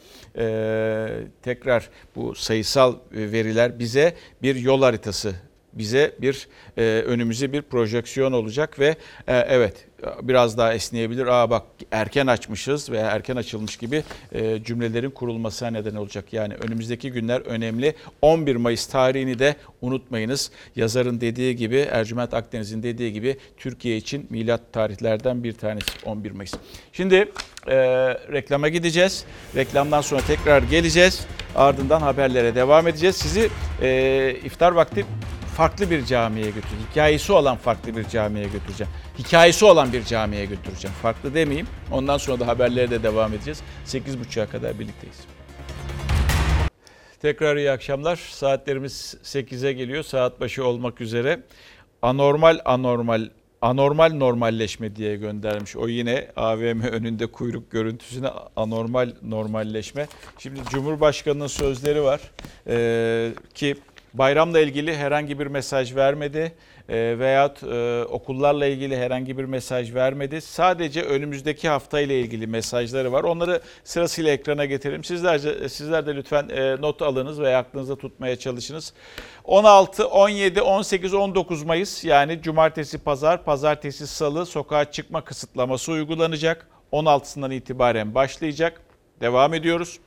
tekrar 1.41 1.89
bu 2.15 2.35
sayısal 2.35 2.95
veriler 3.11 3.79
bize 3.79 4.15
bir 4.41 4.55
yol 4.55 4.81
haritası 4.81 5.35
bize 5.77 6.15
bir 6.21 6.47
e, 6.77 6.81
önümüze 6.81 7.53
bir 7.53 7.61
projeksiyon 7.61 8.31
olacak 8.31 8.79
ve 8.79 8.95
e, 9.27 9.37
evet 9.37 9.87
biraz 10.21 10.57
daha 10.57 10.73
esneyebilir. 10.73 11.27
Aa 11.27 11.49
bak 11.49 11.63
erken 11.91 12.27
açmışız 12.27 12.91
veya 12.91 13.07
erken 13.07 13.35
açılmış 13.35 13.77
gibi 13.77 14.03
e, 14.31 14.63
cümlelerin 14.63 15.09
kurulmasına 15.09 15.69
neden 15.69 15.95
olacak. 15.95 16.33
Yani 16.33 16.53
önümüzdeki 16.53 17.11
günler 17.11 17.41
önemli. 17.41 17.95
11 18.21 18.55
Mayıs 18.55 18.87
tarihini 18.87 19.39
de 19.39 19.55
unutmayınız. 19.81 20.51
Yazarın 20.75 21.21
dediği 21.21 21.55
gibi 21.55 21.77
Ercüment 21.77 22.33
Akdeniz'in 22.33 22.83
dediği 22.83 23.13
gibi 23.13 23.37
Türkiye 23.57 23.97
için 23.97 24.27
milat 24.29 24.61
tarihlerden 24.73 25.43
bir 25.43 25.53
tanesi 25.53 25.91
11 26.05 26.31
Mayıs. 26.31 26.53
Şimdi 26.93 27.15
e, 27.15 27.75
reklama 28.31 28.69
gideceğiz. 28.69 29.25
Reklamdan 29.55 30.01
sonra 30.01 30.21
tekrar 30.21 30.63
geleceğiz. 30.63 31.27
Ardından 31.55 32.01
haberlere 32.01 32.55
devam 32.55 32.87
edeceğiz. 32.87 33.15
Sizi 33.15 33.49
e, 33.81 34.35
iftar 34.43 34.71
vakti 34.71 35.05
farklı 35.57 35.91
bir 35.91 36.05
camiye 36.05 36.45
götüreceğim. 36.45 36.85
Hikayesi 36.91 37.33
olan 37.33 37.57
farklı 37.57 37.97
bir 37.97 38.07
camiye 38.07 38.45
götüreceğim. 38.45 38.93
Hikayesi 39.19 39.65
olan 39.65 39.93
bir 39.93 40.03
camiye 40.03 40.45
götüreceğim. 40.45 40.95
Farklı 41.01 41.33
demeyeyim. 41.33 41.67
Ondan 41.91 42.17
sonra 42.17 42.39
da 42.39 42.47
haberlere 42.47 42.91
de 42.91 43.03
devam 43.03 43.33
edeceğiz. 43.33 43.61
8.30'a 43.85 44.45
kadar 44.45 44.79
birlikteyiz. 44.79 45.17
Tekrar 47.21 47.55
iyi 47.55 47.71
akşamlar. 47.71 48.15
Saatlerimiz 48.15 49.15
8'e 49.23 49.73
geliyor. 49.73 50.03
Saat 50.03 50.39
başı 50.39 50.65
olmak 50.65 51.01
üzere. 51.01 51.39
Anormal 52.01 52.59
anormal 52.65 53.29
anormal 53.61 54.13
normalleşme 54.13 54.95
diye 54.95 55.15
göndermiş. 55.15 55.75
O 55.75 55.87
yine 55.87 56.27
AVM 56.35 56.81
önünde 56.81 57.27
kuyruk 57.27 57.71
görüntüsüne 57.71 58.29
anormal 58.55 59.13
normalleşme. 59.21 60.07
Şimdi 60.39 60.59
Cumhurbaşkanı'nın 60.69 61.47
sözleri 61.47 62.03
var 62.03 62.21
ee, 62.67 63.31
ki 63.53 63.75
Bayramla 64.13 64.59
ilgili 64.59 64.95
herhangi 64.95 65.39
bir 65.39 65.47
mesaj 65.47 65.95
vermedi 65.95 66.53
e, 66.89 67.19
veyahut 67.19 67.63
e, 67.63 68.03
okullarla 68.03 68.65
ilgili 68.65 68.97
herhangi 68.97 69.37
bir 69.37 69.45
mesaj 69.45 69.93
vermedi. 69.93 70.41
Sadece 70.41 71.01
önümüzdeki 71.01 71.69
hafta 71.69 71.99
ile 71.99 72.19
ilgili 72.19 72.47
mesajları 72.47 73.11
var. 73.11 73.23
Onları 73.23 73.61
sırasıyla 73.83 74.31
ekrana 74.31 74.65
getirelim. 74.65 75.03
Sizler 75.03 75.43
de, 75.43 75.69
sizler 75.69 76.05
de 76.05 76.15
lütfen 76.15 76.49
e, 76.49 76.81
not 76.81 77.01
alınız 77.01 77.41
veya 77.41 77.59
aklınızda 77.59 77.95
tutmaya 77.95 78.35
çalışınız. 78.35 78.93
16, 79.43 80.07
17, 80.07 80.61
18, 80.61 81.13
19 81.13 81.63
Mayıs 81.63 82.03
yani 82.03 82.41
cumartesi, 82.41 82.97
pazar, 82.97 83.43
pazartesi, 83.43 84.07
salı 84.07 84.45
sokağa 84.45 84.91
çıkma 84.91 85.23
kısıtlaması 85.23 85.91
uygulanacak. 85.91 86.67
16'sından 86.91 87.53
itibaren 87.53 88.15
başlayacak. 88.15 88.81
Devam 89.21 89.53
ediyoruz. 89.53 89.99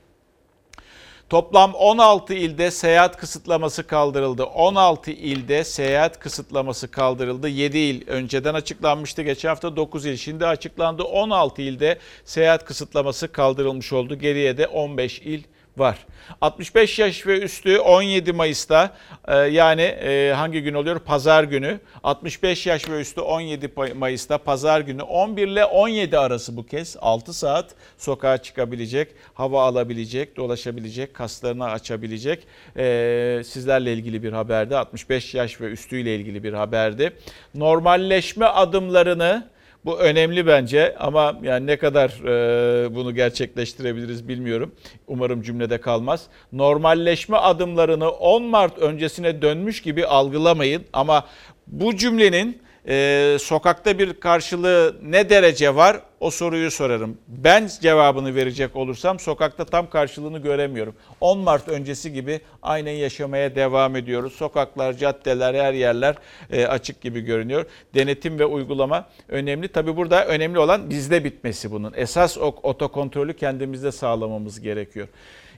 Toplam 1.31 1.74
16 1.74 2.35
ilde 2.35 2.70
seyahat 2.70 3.16
kısıtlaması 3.16 3.87
kaldırıldı. 3.87 4.45
16 4.45 5.11
ilde 5.11 5.64
seyahat 5.64 6.18
kısıtlaması 6.18 6.91
kaldırıldı. 6.91 7.49
7 7.49 7.78
il 7.78 8.09
önceden 8.09 8.55
açıklanmıştı. 8.55 9.22
Geçen 9.22 9.49
hafta 9.49 9.76
9 9.76 10.07
il 10.07 10.16
şimdi 10.16 10.47
açıklandı. 10.47 11.03
16 11.03 11.62
ilde 11.62 11.99
seyahat 12.24 12.64
kısıtlaması 12.64 13.33
kaldırılmış 13.33 13.93
oldu. 13.93 14.14
Geriye 14.14 14.59
de 14.59 14.66
15 14.66 15.20
il 15.20 15.43
var. 15.77 15.99
65 16.41 16.99
yaş 16.99 17.27
ve 17.27 17.41
üstü 17.41 17.79
17 17.79 18.33
Mayıs'ta 18.33 18.97
e, 19.29 19.37
yani 19.37 19.83
e, 19.83 20.33
hangi 20.37 20.62
gün 20.62 20.75
oluyor? 20.75 20.99
Pazar 20.99 21.45
günü. 21.45 21.81
65 22.03 22.66
yaş 22.66 22.89
ve 22.89 23.01
üstü 23.01 23.21
17 23.21 23.73
Mayıs'ta 23.95 24.39
pazar 24.39 24.81
günü 24.81 25.03
11 25.03 25.49
ile 25.49 25.64
17 25.64 26.18
arası 26.18 26.57
bu 26.57 26.66
kez 26.66 26.97
6 27.01 27.33
saat 27.33 27.75
sokağa 27.99 28.39
çıkabilecek, 28.39 29.09
hava 29.35 29.62
alabilecek, 29.62 30.37
dolaşabilecek, 30.37 31.14
kaslarını 31.14 31.64
açabilecek. 31.64 32.47
E, 32.77 33.43
sizlerle 33.47 33.93
ilgili 33.93 34.23
bir 34.23 34.33
haberdi. 34.33 34.77
65 34.77 35.35
yaş 35.35 35.61
ve 35.61 35.66
üstüyle 35.66 36.16
ilgili 36.16 36.43
bir 36.43 36.53
haberdi. 36.53 37.12
Normalleşme 37.55 38.47
adımlarını 38.47 39.51
bu 39.85 39.99
önemli 39.99 40.47
bence 40.47 40.97
ama 40.99 41.39
yani 41.43 41.66
ne 41.66 41.76
kadar 41.76 42.11
e, 42.11 42.95
bunu 42.95 43.14
gerçekleştirebiliriz 43.14 44.28
bilmiyorum. 44.28 44.74
Umarım 45.07 45.43
cümlede 45.43 45.81
kalmaz. 45.81 46.26
Normalleşme 46.53 47.37
adımlarını 47.37 48.11
10 48.11 48.43
Mart 48.43 48.78
öncesine 48.78 49.43
dönmüş 49.43 49.83
gibi 49.83 50.07
algılamayın 50.07 50.83
ama 50.93 51.26
bu 51.66 51.97
cümlenin 51.97 52.62
e, 52.89 53.37
sokakta 53.41 53.99
bir 53.99 54.12
karşılığı 54.12 54.97
ne 55.03 55.31
derece 55.31 55.74
var 55.76 56.01
o 56.20 56.31
soruyu 56.31 56.70
sorarım. 56.70 57.18
Ben 57.28 57.70
cevabını 57.81 58.35
verecek 58.35 58.76
olursam 58.76 59.18
sokakta 59.18 59.64
tam 59.64 59.91
karşılığını 59.91 60.39
göremiyorum. 60.39 60.95
10 61.20 61.39
Mart 61.39 61.68
öncesi 61.68 62.12
gibi 62.12 62.41
aynen 62.62 62.93
yaşamaya 62.93 63.55
devam 63.55 63.97
ediyoruz. 63.97 64.33
Sokaklar, 64.33 64.93
caddeler, 64.93 65.55
her 65.55 65.72
yerler 65.72 66.16
e, 66.53 66.66
açık 66.66 67.01
gibi 67.01 67.20
görünüyor. 67.20 67.64
Denetim 67.95 68.39
ve 68.39 68.45
uygulama 68.45 69.09
önemli. 69.28 69.68
Tabi 69.68 69.97
burada 69.97 70.26
önemli 70.26 70.59
olan 70.59 70.91
bizde 70.91 71.24
bitmesi 71.24 71.70
bunun. 71.70 71.93
Esas 71.97 72.39
o 72.39 72.55
otokontrolü 72.62 73.37
kendimizde 73.37 73.93
sağlamamız 73.93 74.61
gerekiyor. 74.61 75.09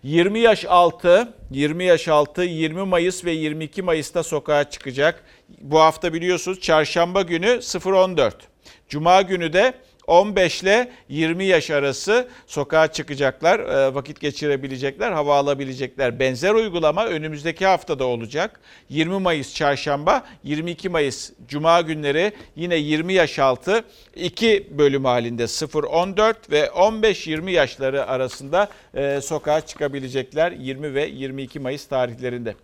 20 0.03 0.39
yaş 0.39 0.65
altı, 0.65 1.35
20 1.51 1.85
yaş 1.85 2.09
altı 2.09 2.43
20 2.43 2.87
Mayıs 2.87 3.25
ve 3.25 3.33
22 3.33 3.83
Mayıs'ta 3.83 4.23
sokağa 4.23 4.71
çıkacak. 4.71 5.25
Bu 5.61 5.81
hafta 5.81 6.13
biliyorsunuz 6.13 6.61
çarşamba 6.61 7.23
günü 7.23 7.47
0-14. 7.47 8.33
Cuma 8.89 9.23
günü 9.23 9.53
de 9.53 9.75
15 10.13 10.63
ile 10.63 10.89
20 11.09 11.45
yaş 11.45 11.71
arası 11.71 12.29
sokağa 12.47 12.93
çıkacaklar, 12.93 13.61
e, 13.61 13.95
vakit 13.95 14.21
geçirebilecekler, 14.21 15.13
hava 15.13 15.37
alabilecekler. 15.37 16.19
Benzer 16.19 16.55
uygulama 16.55 17.07
önümüzdeki 17.07 17.67
haftada 17.67 18.05
olacak. 18.05 18.61
20 18.89 19.21
Mayıs 19.21 19.55
çarşamba, 19.55 20.25
22 20.45 20.89
Mayıs 20.89 21.31
cuma 21.49 21.81
günleri 21.81 22.33
yine 22.57 22.77
20 22.77 23.13
yaş 23.13 23.39
altı 23.39 23.85
iki 24.17 24.69
bölüm 24.71 25.05
halinde 25.05 25.43
0-14 25.43 26.35
ve 26.51 26.65
15-20 26.65 27.51
yaşları 27.51 28.07
arasında 28.07 28.69
e, 28.95 29.21
sokağa 29.21 29.61
çıkabilecekler 29.61 30.53
20 30.53 30.95
ve 30.95 31.07
22 31.07 31.61
Mayıs 31.61 31.87
tarihlerinde 31.87 32.55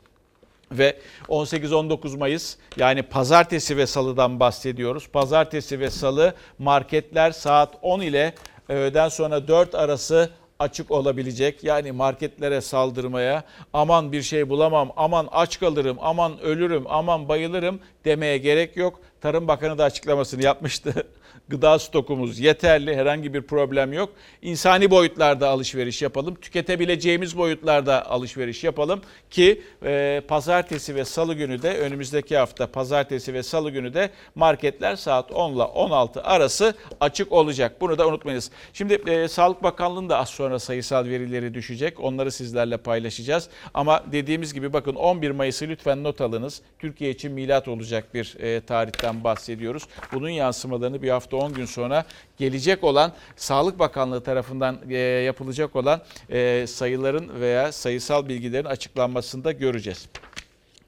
ve 0.72 0.98
18-19 1.28 2.18
Mayıs 2.18 2.56
yani 2.76 3.02
pazartesi 3.02 3.76
ve 3.76 3.86
salıdan 3.86 4.40
bahsediyoruz. 4.40 5.08
Pazartesi 5.08 5.80
ve 5.80 5.90
salı 5.90 6.34
marketler 6.58 7.30
saat 7.30 7.74
10 7.82 8.00
ile 8.00 8.34
öğleden 8.68 9.08
sonra 9.08 9.48
4 9.48 9.74
arası 9.74 10.30
açık 10.58 10.90
olabilecek. 10.90 11.64
Yani 11.64 11.92
marketlere 11.92 12.60
saldırmaya 12.60 13.44
aman 13.72 14.12
bir 14.12 14.22
şey 14.22 14.48
bulamam, 14.48 14.92
aman 14.96 15.28
aç 15.32 15.60
kalırım, 15.60 15.96
aman 16.00 16.40
ölürüm, 16.40 16.84
aman 16.88 17.28
bayılırım 17.28 17.80
demeye 18.04 18.38
gerek 18.38 18.76
yok. 18.76 19.00
Tarım 19.20 19.48
Bakanı 19.48 19.78
da 19.78 19.84
açıklamasını 19.84 20.44
yapmıştı. 20.44 20.94
Gıda 21.48 21.78
stokumuz 21.78 22.38
yeterli. 22.38 22.96
Herhangi 22.96 23.34
bir 23.34 23.42
problem 23.42 23.92
yok. 23.92 24.10
İnsani 24.42 24.90
boyutlarda 24.90 25.48
alışveriş 25.48 26.02
yapalım. 26.02 26.34
Tüketebileceğimiz 26.34 27.36
boyutlarda 27.36 28.10
alışveriş 28.10 28.64
yapalım 28.64 29.00
ki 29.30 29.62
e, 29.84 30.22
pazartesi 30.28 30.94
ve 30.94 31.04
salı 31.04 31.34
günü 31.34 31.62
de 31.62 31.78
önümüzdeki 31.78 32.36
hafta 32.36 32.66
pazartesi 32.66 33.34
ve 33.34 33.42
salı 33.42 33.70
günü 33.70 33.94
de 33.94 34.10
marketler 34.34 34.96
saat 34.96 35.32
10 35.32 35.52
ile 35.54 35.62
16 35.62 36.22
arası 36.22 36.74
açık 37.00 37.32
olacak. 37.32 37.80
Bunu 37.80 37.98
da 37.98 38.08
unutmayınız. 38.08 38.50
Şimdi 38.72 38.94
e, 38.94 39.28
Sağlık 39.28 39.62
Bakanlığı'nın 39.62 40.08
da 40.08 40.18
az 40.18 40.28
sonra 40.28 40.58
sayısal 40.58 41.04
verileri 41.04 41.54
düşecek. 41.54 42.00
Onları 42.00 42.32
sizlerle 42.32 42.76
paylaşacağız. 42.76 43.48
Ama 43.74 44.04
dediğimiz 44.12 44.54
gibi 44.54 44.72
bakın 44.72 44.94
11 44.94 45.30
Mayıs'ı 45.30 45.68
lütfen 45.68 46.04
not 46.04 46.20
alınız. 46.20 46.62
Türkiye 46.78 47.10
için 47.10 47.32
milat 47.32 47.68
olacak 47.68 48.14
bir 48.14 48.36
e, 48.40 48.60
tarihten 48.60 49.24
bahsediyoruz. 49.24 49.82
Bunun 50.12 50.28
yansımalarını 50.28 51.02
bir 51.02 51.10
hafta 51.10 51.37
10 51.38 51.54
gün 51.54 51.64
sonra 51.64 52.04
gelecek 52.38 52.84
olan 52.84 53.12
Sağlık 53.36 53.78
Bakanlığı 53.78 54.22
tarafından 54.22 54.78
e, 54.90 54.96
yapılacak 54.98 55.76
olan 55.76 56.02
e, 56.30 56.66
sayıların 56.68 57.40
veya 57.40 57.72
sayısal 57.72 58.28
bilgilerin 58.28 58.64
açıklanmasında 58.64 59.52
göreceğiz. 59.52 60.08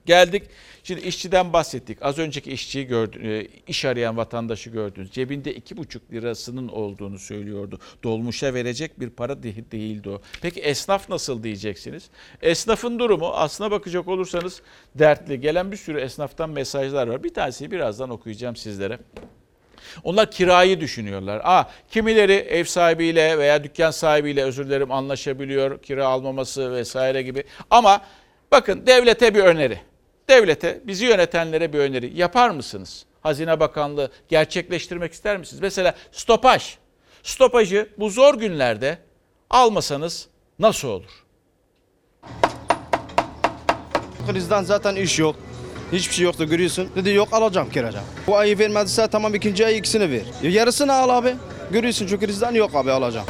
Geldik. 0.07 0.43
Şimdi 0.85 1.01
işçiden 1.01 1.53
bahsettik. 1.53 1.99
Az 2.03 2.19
önceki 2.19 2.53
işçiyi 2.53 2.87
gördü, 2.87 3.49
iş 3.67 3.85
arayan 3.85 4.17
vatandaşı 4.17 4.71
gördünüz. 4.71 5.11
Cebinde 5.11 5.55
iki 5.55 5.77
buçuk 5.77 6.13
lirasının 6.13 6.69
olduğunu 6.69 7.19
söylüyordu. 7.19 7.79
Dolmuşa 8.03 8.55
verecek 8.55 9.01
bir 9.01 9.11
para 9.11 9.43
değildi 9.43 10.11
o. 10.11 10.21
Peki 10.43 10.61
esnaf 10.61 11.09
nasıl 11.09 11.43
diyeceksiniz? 11.43 12.11
Esnafın 12.43 12.99
durumu 12.99 13.27
aslına 13.27 13.71
bakacak 13.71 14.09
olursanız 14.09 14.63
dertli. 14.95 15.41
Gelen 15.41 15.73
bir 15.73 15.77
sürü 15.77 16.01
esnaftan 16.01 16.51
mesajlar 16.51 17.07
var. 17.07 17.25
Bir 17.25 17.35
tanesini 17.35 17.71
birazdan 17.71 18.11
okuyacağım 18.11 18.57
sizlere. 18.57 18.99
Onlar 20.05 20.31
kirayı 20.31 20.81
düşünüyorlar. 20.81 21.41
Aa, 21.45 21.64
kimileri 21.91 22.33
ev 22.33 22.64
sahibiyle 22.64 23.39
veya 23.39 23.64
dükkan 23.64 23.91
sahibiyle 23.91 24.45
özür 24.45 24.66
dilerim 24.66 24.93
anlaşabiliyor. 24.93 25.83
Kira 25.83 26.07
almaması 26.07 26.72
vesaire 26.72 27.22
gibi. 27.22 27.45
Ama 27.70 28.01
bakın 28.53 28.87
devlete 28.87 29.35
bir 29.35 29.45
öneri 29.45 29.91
devlete, 30.31 30.81
bizi 30.85 31.05
yönetenlere 31.05 31.72
bir 31.72 31.78
öneri 31.78 32.18
yapar 32.18 32.51
mısınız? 32.51 33.07
Hazine 33.20 33.61
Bakanlığı 33.61 34.11
gerçekleştirmek 34.28 35.12
ister 35.12 35.37
misiniz? 35.37 35.62
Mesela 35.62 35.95
stopaj. 36.12 36.76
Stopajı 37.22 37.89
bu 37.99 38.11
zor 38.11 38.35
günlerde 38.35 38.99
almasanız 39.51 40.28
nasıl 40.59 40.89
olur? 40.89 41.24
Krizden 44.26 44.62
zaten 44.62 44.97
iş 44.97 45.18
yok. 45.18 45.37
Hiçbir 45.93 46.14
şey 46.14 46.24
yoktu 46.24 46.49
görüyorsun. 46.49 46.88
Dedi 46.97 47.11
yok 47.11 47.28
alacağım 47.32 47.70
kiracağım. 47.70 48.05
Bu 48.26 48.36
ayı 48.36 48.59
vermediyse 48.59 49.09
tamam 49.09 49.34
ikinci 49.34 49.66
ay 49.66 49.78
ikisini 49.78 50.11
ver. 50.11 50.22
Ya 50.43 50.51
yarısını 50.51 50.93
al 50.93 51.09
abi. 51.09 51.34
Görüyorsun 51.73 52.07
çünkü 52.07 52.27
krizden 52.27 52.55
yok 52.55 52.75
abi 52.75 52.91
alacağım. 52.93 53.27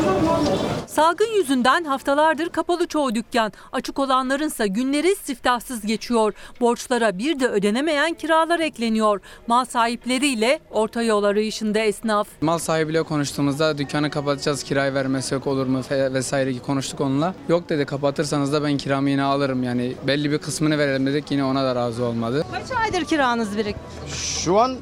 Salgın 0.86 1.36
yüzünden 1.36 1.84
haftalardır 1.84 2.48
kapalı 2.48 2.86
çoğu 2.86 3.14
dükkan. 3.14 3.52
Açık 3.72 3.98
olanlarınsa 3.98 4.66
günleri 4.66 5.16
siftahsız 5.16 5.86
geçiyor. 5.86 6.32
Borçlara 6.60 7.18
bir 7.18 7.40
de 7.40 7.48
ödenemeyen 7.48 8.14
kiralar 8.14 8.60
ekleniyor. 8.60 9.20
Mal 9.46 9.64
sahipleriyle 9.64 10.60
orta 10.70 11.02
yol 11.02 11.24
arayışında 11.24 11.78
esnaf. 11.78 12.28
Mal 12.40 12.58
sahibiyle 12.58 13.02
konuştuğumuzda 13.02 13.78
dükkanı 13.78 14.10
kapatacağız 14.10 14.62
kirayı 14.62 14.94
vermesi 14.94 15.34
yok 15.34 15.46
olur 15.46 15.66
mu 15.66 15.80
vesaire 15.90 16.58
konuştuk 16.58 17.00
onunla. 17.00 17.34
Yok 17.48 17.68
dedi 17.68 17.84
kapatırsanız 17.84 18.52
da 18.52 18.62
ben 18.64 18.76
kiramı 18.76 19.10
yine 19.10 19.22
alırım 19.22 19.62
yani 19.62 19.92
belli 20.06 20.30
bir 20.30 20.38
kısmını 20.38 20.78
verelim 20.78 21.06
dedik 21.06 21.30
yine 21.30 21.44
ona 21.44 21.64
da 21.64 21.74
razı 21.74 22.04
olmadı. 22.04 22.44
Kaç 22.52 22.78
aydır 22.78 23.04
kiranız 23.04 23.56
birik? 23.56 23.76
Şu 24.14 24.58
an 24.58 24.76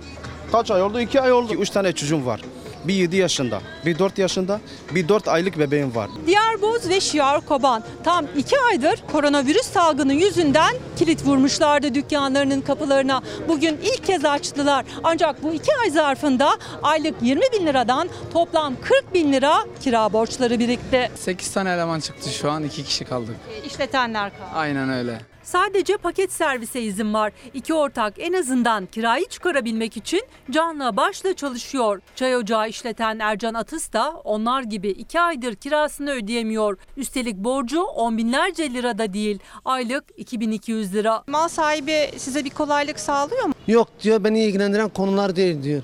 kaç 0.53 0.71
ay 0.71 0.83
oldu? 0.83 1.01
İki 1.01 1.21
ay 1.21 1.33
oldu. 1.33 1.55
Üç 1.55 1.71
tane 1.71 1.93
çocuğum 1.93 2.27
var. 2.27 2.41
Bir 2.85 2.95
7 2.95 3.17
yaşında, 3.17 3.61
bir 3.87 3.99
4 3.99 4.19
yaşında, 4.19 4.61
bir 4.95 5.09
4 5.09 5.29
aylık 5.29 5.59
bebeğim 5.59 5.95
var. 5.95 6.11
Diyarboz 6.27 6.89
ve 6.89 7.01
Şiar 7.01 7.41
Koban 7.47 7.85
tam 8.05 8.27
2 8.37 8.61
aydır 8.61 9.03
koronavirüs 9.13 9.67
salgını 9.67 10.15
yüzünden 10.15 10.75
kilit 10.97 11.27
vurmuşlardı 11.27 11.95
dükkanlarının 11.95 12.61
kapılarına. 12.61 13.23
Bugün 13.49 13.79
ilk 13.83 14.07
kez 14.07 14.25
açtılar. 14.25 14.85
Ancak 15.05 15.43
bu 15.43 15.53
2 15.53 15.71
ay 15.83 15.91
zarfında 15.91 16.51
aylık 16.83 17.15
20 17.23 17.43
bin 17.53 17.67
liradan 17.67 18.09
toplam 18.33 18.75
40 18.83 19.15
bin 19.15 19.33
lira 19.33 19.55
kira 19.81 20.13
borçları 20.13 20.59
birikti. 20.59 21.11
8 21.15 21.53
tane 21.53 21.71
eleman 21.71 22.01
çıktı 22.01 22.31
şu 22.31 22.51
an 22.51 22.65
2 22.65 22.85
kişi 22.85 23.05
kaldık. 23.05 23.37
İşletenler 23.67 24.31
kaldı. 24.31 24.51
Aynen 24.55 24.91
öyle. 24.91 25.21
Sadece 25.49 25.97
paket 25.97 26.33
servise 26.33 26.83
izin 26.83 27.15
var. 27.15 27.33
İki 27.55 27.75
ortak 27.75 28.15
en 28.19 28.33
azından 28.33 28.87
kirayı 28.87 29.29
çıkarabilmek 29.29 29.97
için 29.97 30.21
canla 30.51 30.97
başla 30.97 31.35
çalışıyor. 31.37 32.01
Çay 32.17 32.37
ocağı 32.37 32.69
işleten 32.69 33.19
Ercan 33.19 33.55
Atıs 33.55 33.93
da 33.93 34.11
onlar 34.25 34.63
gibi 34.63 34.89
iki 34.89 35.21
aydır 35.21 35.55
kirasını 35.55 36.11
ödeyemiyor. 36.11 36.79
Üstelik 36.97 37.37
borcu 37.37 37.83
on 37.83 38.19
binlerce 38.19 38.75
lirada 38.75 39.13
değil. 39.13 39.39
Aylık 39.65 40.05
2200 40.17 40.95
lira. 40.95 41.25
Mal 41.27 41.49
sahibi 41.49 42.11
size 42.17 42.45
bir 42.45 42.51
kolaylık 42.51 43.01
sağlıyor 43.01 43.45
mu? 43.45 43.55
Yok 43.69 43.89
diyor 44.03 44.25
beni 44.25 44.45
ilgilendiren 44.45 44.89
konular 44.89 45.37
değil 45.37 45.63
diyor. 45.63 45.83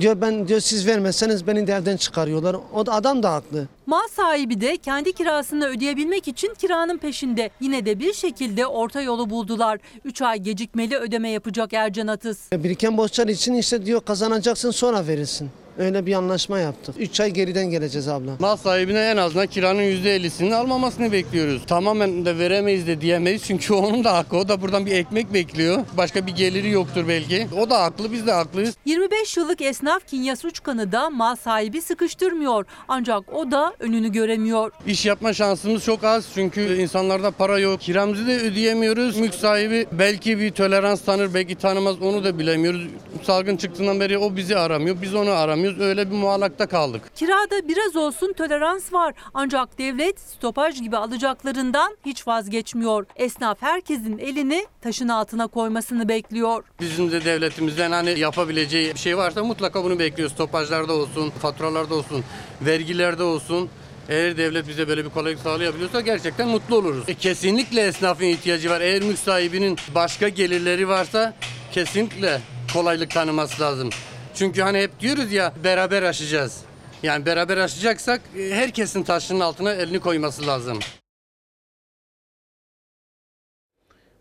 Diyor 0.00 0.20
ben 0.20 0.48
diyor 0.48 0.60
siz 0.60 0.86
vermezseniz 0.86 1.46
beni 1.46 1.66
de 1.66 1.72
evden 1.72 1.96
çıkarıyorlar. 1.96 2.56
O 2.74 2.86
da 2.86 2.92
adam 2.92 3.22
da 3.22 3.32
haklı. 3.32 3.66
Mal 3.86 4.08
sahibi 4.16 4.60
de 4.60 4.76
kendi 4.76 5.12
kirasını 5.12 5.66
ödeyebilmek 5.66 6.28
için 6.28 6.54
kiranın 6.58 6.98
peşinde. 6.98 7.50
Yine 7.60 7.86
de 7.86 7.98
bir 7.98 8.12
şekilde 8.12 8.66
orta 8.66 9.00
yolu 9.00 9.30
buldular. 9.30 9.78
3 10.04 10.22
ay 10.22 10.38
gecikmeli 10.38 10.96
ödeme 10.96 11.28
yapacak 11.30 11.72
Ercan 11.72 12.06
Atıs. 12.06 12.38
Biriken 12.52 12.96
borçlar 12.96 13.28
için 13.28 13.54
işte 13.54 13.86
diyor 13.86 14.00
kazanacaksın 14.00 14.70
sonra 14.70 15.06
verirsin. 15.06 15.50
Öyle 15.78 16.06
bir 16.06 16.14
anlaşma 16.14 16.58
yaptık. 16.58 16.94
3 16.98 17.20
ay 17.20 17.30
geriden 17.30 17.70
geleceğiz 17.70 18.08
abla. 18.08 18.30
Mal 18.38 18.56
sahibine 18.56 19.00
en 19.00 19.16
azından 19.16 19.46
kiranın 19.46 19.82
%50'sini 19.82 20.54
almamasını 20.54 21.12
bekliyoruz. 21.12 21.62
Tamamen 21.66 22.24
de 22.24 22.38
veremeyiz 22.38 22.86
de 22.86 23.00
diyemeyiz 23.00 23.42
çünkü 23.46 23.74
onun 23.74 24.04
da 24.04 24.14
hakkı. 24.16 24.36
O 24.36 24.48
da 24.48 24.62
buradan 24.62 24.86
bir 24.86 24.92
ekmek 24.92 25.34
bekliyor. 25.34 25.78
Başka 25.96 26.26
bir 26.26 26.32
geliri 26.32 26.70
yoktur 26.70 27.08
belki. 27.08 27.46
O 27.60 27.70
da 27.70 27.82
haklı 27.82 28.12
biz 28.12 28.26
de 28.26 28.32
haklıyız. 28.32 28.74
25 28.84 29.36
yıllık 29.36 29.60
esnaf 29.62 30.06
Kinyas 30.06 30.44
Uçkan'ı 30.44 30.92
da 30.92 31.10
mal 31.10 31.36
sahibi 31.36 31.82
sıkıştırmıyor. 31.82 32.66
Ancak 32.88 33.34
o 33.34 33.50
da 33.50 33.74
önünü 33.80 34.12
göremiyor. 34.12 34.72
İş 34.86 35.06
yapma 35.06 35.32
şansımız 35.32 35.84
çok 35.84 36.04
az 36.04 36.26
çünkü 36.34 36.76
insanlarda 36.82 37.30
para 37.30 37.58
yok. 37.58 37.80
Kiramızı 37.80 38.26
da 38.26 38.32
ödeyemiyoruz. 38.32 39.16
Mülk 39.18 39.34
sahibi 39.34 39.86
belki 39.92 40.38
bir 40.38 40.50
tolerans 40.50 41.02
tanır 41.02 41.34
belki 41.34 41.54
tanımaz 41.54 42.02
onu 42.02 42.24
da 42.24 42.38
bilemiyoruz. 42.38 42.82
Salgın 43.22 43.56
çıktığından 43.56 44.00
beri 44.00 44.18
o 44.18 44.36
bizi 44.36 44.56
aramıyor 44.56 44.96
biz 45.02 45.14
onu 45.14 45.30
aramıyoruz. 45.30 45.61
Öyle 45.66 46.10
bir 46.10 46.16
muallakta 46.16 46.66
kaldık. 46.66 47.02
Kirada 47.16 47.68
biraz 47.68 47.96
olsun 47.96 48.32
tolerans 48.32 48.92
var. 48.92 49.14
Ancak 49.34 49.78
devlet 49.78 50.20
stopaj 50.20 50.82
gibi 50.82 50.96
alacaklarından 50.96 51.96
hiç 52.06 52.26
vazgeçmiyor. 52.26 53.06
Esnaf 53.16 53.62
herkesin 53.62 54.18
elini 54.18 54.66
taşın 54.80 55.08
altına 55.08 55.46
koymasını 55.46 56.08
bekliyor. 56.08 56.64
Bizim 56.80 57.12
de 57.12 57.24
devletimizden 57.24 57.92
hani 57.92 58.18
yapabileceği 58.18 58.94
bir 58.94 58.98
şey 58.98 59.16
varsa 59.16 59.44
mutlaka 59.44 59.84
bunu 59.84 59.98
bekliyoruz. 59.98 60.34
Stopajlarda 60.34 60.92
olsun, 60.92 61.30
faturalarda 61.30 61.94
olsun, 61.94 62.24
vergilerde 62.62 63.22
olsun. 63.22 63.68
Eğer 64.08 64.36
devlet 64.36 64.68
bize 64.68 64.88
böyle 64.88 65.04
bir 65.04 65.10
kolaylık 65.10 65.40
sağlayabiliyorsa 65.40 66.00
gerçekten 66.00 66.48
mutlu 66.48 66.76
oluruz. 66.76 67.08
E, 67.08 67.14
kesinlikle 67.14 67.80
esnafın 67.80 68.24
ihtiyacı 68.24 68.70
var. 68.70 68.80
Eğer 68.80 69.02
mülk 69.02 69.18
sahibinin 69.18 69.78
başka 69.94 70.28
gelirleri 70.28 70.88
varsa 70.88 71.34
kesinlikle 71.72 72.40
kolaylık 72.74 73.10
tanıması 73.10 73.62
lazım. 73.62 73.90
Çünkü 74.34 74.62
hani 74.62 74.78
hep 74.78 75.00
diyoruz 75.00 75.32
ya 75.32 75.52
beraber 75.64 76.02
aşacağız. 76.02 76.64
Yani 77.02 77.26
beraber 77.26 77.56
aşacaksak 77.56 78.20
e, 78.38 78.50
herkesin 78.50 79.02
taşının 79.02 79.40
altına 79.40 79.72
elini 79.72 80.00
koyması 80.00 80.46
lazım. 80.46 80.78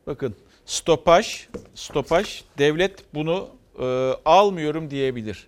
Bakın 0.07 0.36
stopaj, 0.66 1.47
stopaj 1.76 2.43
devlet 2.57 3.14
bunu 3.14 3.49
e, 3.80 3.86
almıyorum 4.26 4.91
diyebilir. 4.91 5.47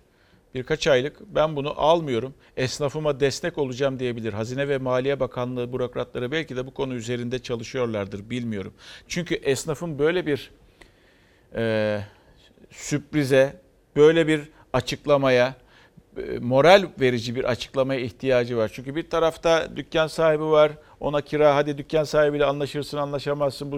Birkaç 0.54 0.86
aylık 0.86 1.20
ben 1.20 1.56
bunu 1.56 1.80
almıyorum, 1.80 2.34
esnafıma 2.56 3.20
destek 3.20 3.58
olacağım 3.58 3.98
diyebilir. 3.98 4.32
Hazine 4.32 4.68
ve 4.68 4.78
Maliye 4.78 5.20
Bakanlığı 5.20 5.72
bürokratları 5.72 6.32
belki 6.32 6.56
de 6.56 6.66
bu 6.66 6.74
konu 6.74 6.94
üzerinde 6.94 7.38
çalışıyorlardır 7.38 8.30
bilmiyorum. 8.30 8.74
Çünkü 9.08 9.34
esnafın 9.34 9.98
böyle 9.98 10.26
bir 10.26 10.50
e, 11.54 12.00
sürprize, 12.70 13.63
böyle 13.96 14.26
bir 14.26 14.40
açıklamaya, 14.72 15.54
e, 16.16 16.38
moral 16.38 16.86
verici 17.00 17.36
bir 17.36 17.44
açıklamaya 17.44 18.00
ihtiyacı 18.00 18.56
var. 18.56 18.70
Çünkü 18.74 18.96
bir 18.96 19.10
tarafta 19.10 19.76
dükkan 19.76 20.06
sahibi 20.06 20.44
var. 20.44 20.72
Ona 21.00 21.20
kira 21.20 21.56
hadi 21.56 21.78
dükkan 21.78 22.04
sahibiyle 22.04 22.44
anlaşırsın 22.44 22.98
anlaşamazsın. 22.98 23.72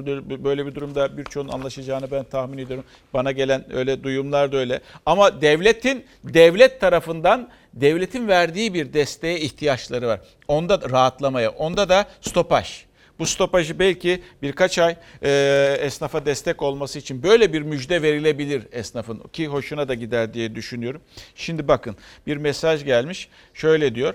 Böyle 0.44 0.66
bir 0.66 0.74
durumda 0.74 1.16
birçoğunun 1.18 1.52
anlaşacağını 1.52 2.10
ben 2.10 2.24
tahmin 2.24 2.58
ediyorum. 2.58 2.84
Bana 3.14 3.32
gelen 3.32 3.76
öyle 3.76 4.02
duyumlar 4.02 4.52
da 4.52 4.56
öyle. 4.56 4.80
Ama 5.06 5.40
devletin 5.40 6.04
devlet 6.24 6.80
tarafından 6.80 7.48
devletin 7.74 8.28
verdiği 8.28 8.74
bir 8.74 8.92
desteğe 8.92 9.40
ihtiyaçları 9.40 10.06
var. 10.06 10.20
Onda 10.48 10.90
rahatlamaya, 10.90 11.50
onda 11.50 11.88
da 11.88 12.04
stopaj. 12.20 12.85
Bu 13.18 13.26
stopajı 13.26 13.78
belki 13.78 14.22
birkaç 14.42 14.78
ay 14.78 14.96
e, 15.22 15.76
esnafa 15.80 16.26
destek 16.26 16.62
olması 16.62 16.98
için 16.98 17.22
böyle 17.22 17.52
bir 17.52 17.62
müjde 17.62 18.02
verilebilir 18.02 18.62
esnafın 18.72 19.18
ki 19.32 19.46
hoşuna 19.46 19.88
da 19.88 19.94
gider 19.94 20.34
diye 20.34 20.54
düşünüyorum. 20.54 21.00
Şimdi 21.34 21.68
bakın 21.68 21.96
bir 22.26 22.36
mesaj 22.36 22.84
gelmiş 22.84 23.28
şöyle 23.54 23.94
diyor. 23.94 24.14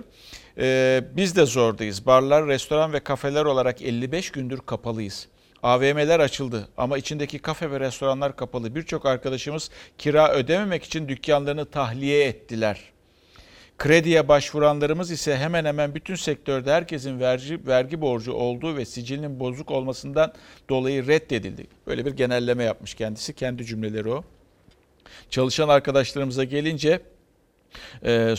E, 0.57 1.03
biz 1.15 1.35
de 1.35 1.45
zordayız. 1.45 2.05
Barlar, 2.05 2.47
restoran 2.47 2.93
ve 2.93 2.99
kafeler 2.99 3.45
olarak 3.45 3.81
55 3.81 4.31
gündür 4.31 4.59
kapalıyız. 4.65 5.27
AVM'ler 5.63 6.19
açıldı 6.19 6.67
ama 6.77 6.97
içindeki 6.97 7.39
kafe 7.39 7.71
ve 7.71 7.79
restoranlar 7.79 8.35
kapalı. 8.35 8.75
Birçok 8.75 9.05
arkadaşımız 9.05 9.69
kira 9.97 10.33
ödememek 10.33 10.83
için 10.83 11.07
dükkanlarını 11.07 11.65
tahliye 11.65 12.25
ettiler. 12.25 12.79
Krediye 13.81 14.27
başvuranlarımız 14.27 15.11
ise 15.11 15.37
hemen 15.37 15.65
hemen 15.65 15.95
bütün 15.95 16.15
sektörde 16.15 16.71
herkesin 16.71 17.19
vergi, 17.19 17.67
vergi 17.67 18.01
borcu 18.01 18.33
olduğu 18.33 18.77
ve 18.77 18.85
sicilinin 18.85 19.39
bozuk 19.39 19.71
olmasından 19.71 20.33
dolayı 20.69 21.07
reddedildi. 21.07 21.67
Böyle 21.87 22.05
bir 22.05 22.11
genelleme 22.11 22.63
yapmış 22.63 22.93
kendisi. 22.93 23.33
Kendi 23.33 23.65
cümleleri 23.65 24.09
o. 24.09 24.23
Çalışan 25.29 25.69
arkadaşlarımıza 25.69 26.43
gelince 26.43 27.01
e, 28.05 28.35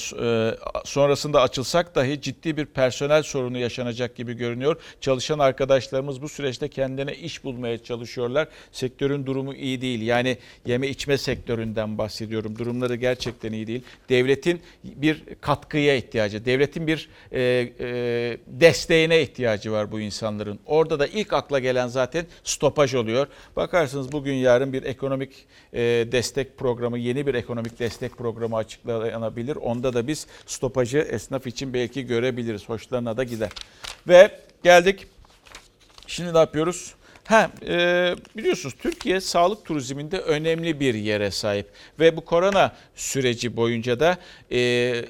sonrasında 0.85 1.43
açılsak 1.43 1.95
dahi 1.95 2.21
ciddi 2.21 2.57
bir 2.57 2.67
personel 2.67 3.23
sorunu 3.23 3.59
yaşanacak 3.59 4.17
gibi 4.17 4.35
görünüyor. 4.35 4.77
Çalışan 5.01 5.39
arkadaşlarımız 5.39 6.23
bu 6.23 6.29
süreçte 6.29 6.69
kendine 6.69 7.15
iş 7.15 7.45
bulmaya 7.45 7.79
çalışıyorlar. 7.83 8.49
Sektörün 8.73 9.27
durumu 9.27 9.55
iyi 9.55 9.81
değil. 9.81 10.03
Yani 10.03 10.39
yeme 10.67 10.89
içme 10.89 11.19
sektöründen 11.19 11.99
bahsediyorum. 11.99 12.59
Durumları 12.59 12.95
gerçekten 12.95 13.53
iyi 13.53 13.67
değil. 13.67 13.83
Devletin 14.09 14.61
bir 14.85 15.23
katkıya 15.41 15.97
ihtiyacı, 15.97 16.45
devletin 16.45 16.87
bir 16.87 17.09
e, 17.33 17.41
e, 17.81 18.39
desteğine 18.47 19.23
ihtiyacı 19.23 19.73
var 19.73 19.93
bu 19.93 20.01
insanların. 20.01 20.59
Orada 20.67 20.99
da 20.99 21.07
ilk 21.07 21.33
akla 21.33 21.59
gelen 21.59 21.87
zaten 21.87 22.27
stopaj 22.45 22.95
oluyor. 22.95 23.27
Bakarsınız 23.57 24.13
bugün 24.13 24.35
yarın 24.35 24.73
bir 24.73 24.83
ekonomik 24.83 25.47
e, 25.73 25.81
destek 26.13 26.59
programı, 26.59 26.99
yeni 26.99 27.27
bir 27.27 27.35
ekonomik 27.35 27.79
destek 27.79 28.19
programı 28.19 28.57
açıklayan 28.57 29.22
yaşanabilir. 29.23 29.57
Onda 29.57 29.93
da 29.93 30.07
biz 30.07 30.27
stopajı 30.47 30.99
esnaf 30.99 31.47
için 31.47 31.75
belki 31.75 32.07
görebiliriz. 32.07 32.69
Hoşlarına 32.69 33.17
da 33.17 33.25
gider. 33.25 33.51
Ve 34.09 34.31
geldik. 34.65 35.07
Şimdi 36.07 36.35
ne 36.35 36.39
yapıyoruz? 36.39 36.95
Ha, 37.25 37.51
e, 37.67 38.15
biliyorsunuz 38.37 38.75
Türkiye 38.83 39.21
sağlık 39.21 39.65
turizminde 39.65 40.19
önemli 40.19 40.81
bir 40.81 40.95
yere 40.95 41.31
sahip 41.31 41.67
ve 41.99 42.17
bu 42.17 42.25
korona 42.25 42.73
süreci 42.95 43.57
boyunca 43.57 44.01
da 44.01 44.17
e, 44.51 44.59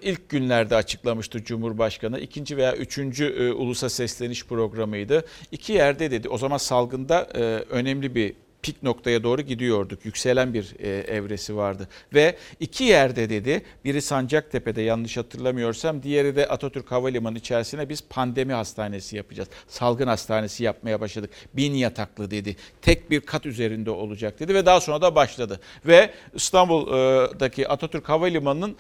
ilk 0.03 0.29
günlerde 0.29 0.77
açıklamıştı 0.77 1.45
Cumhurbaşkanı. 1.45 2.21
ikinci 2.21 2.57
veya 2.57 2.77
üçüncü 2.77 3.25
e, 3.25 3.53
ulusa 3.53 3.89
sesleniş 3.89 4.47
programıydı. 4.47 5.25
İki 5.53 5.73
yerde 5.73 6.11
dedi 6.11 6.29
o 6.29 6.39
zaman 6.39 6.59
salgında 6.59 7.29
e, 7.35 7.41
önemli 7.71 8.15
bir 8.15 8.35
pik 8.63 8.83
noktaya 8.83 9.23
doğru 9.23 9.43
gidiyorduk. 9.43 10.05
Yükselen 10.05 10.55
bir 10.55 10.75
e, 10.79 10.89
evresi 10.89 11.57
vardı. 11.57 11.89
Ve 12.15 12.37
iki 12.61 12.85
yerde 12.85 13.31
dedi, 13.31 13.63
biri 13.85 14.03
Sancaktepe'de 14.03 14.83
yanlış 14.83 15.17
hatırlamıyorsam, 15.17 16.03
diğeri 16.03 16.37
de 16.37 16.49
Atatürk 16.49 16.93
Havalimanı 16.93 17.39
içerisine 17.39 17.89
biz 17.89 18.05
pandemi 18.11 18.53
hastanesi 18.53 19.17
yapacağız. 19.17 19.49
Salgın 19.69 20.07
hastanesi 20.07 20.65
yapmaya 20.65 21.01
başladık. 21.01 21.31
Bin 21.55 21.75
yataklı 21.75 22.31
dedi. 22.31 22.57
Tek 22.83 23.11
bir 23.11 23.21
kat 23.21 23.47
üzerinde 23.47 23.91
olacak 23.91 24.41
dedi 24.41 24.55
ve 24.55 24.67
daha 24.67 24.81
sonra 24.81 25.03
da 25.03 25.15
başladı. 25.15 25.61
Ve 25.87 26.11
İstanbul'daki 26.35 27.69
Atatürk 27.69 28.09
Havalimanı'nın 28.09 28.77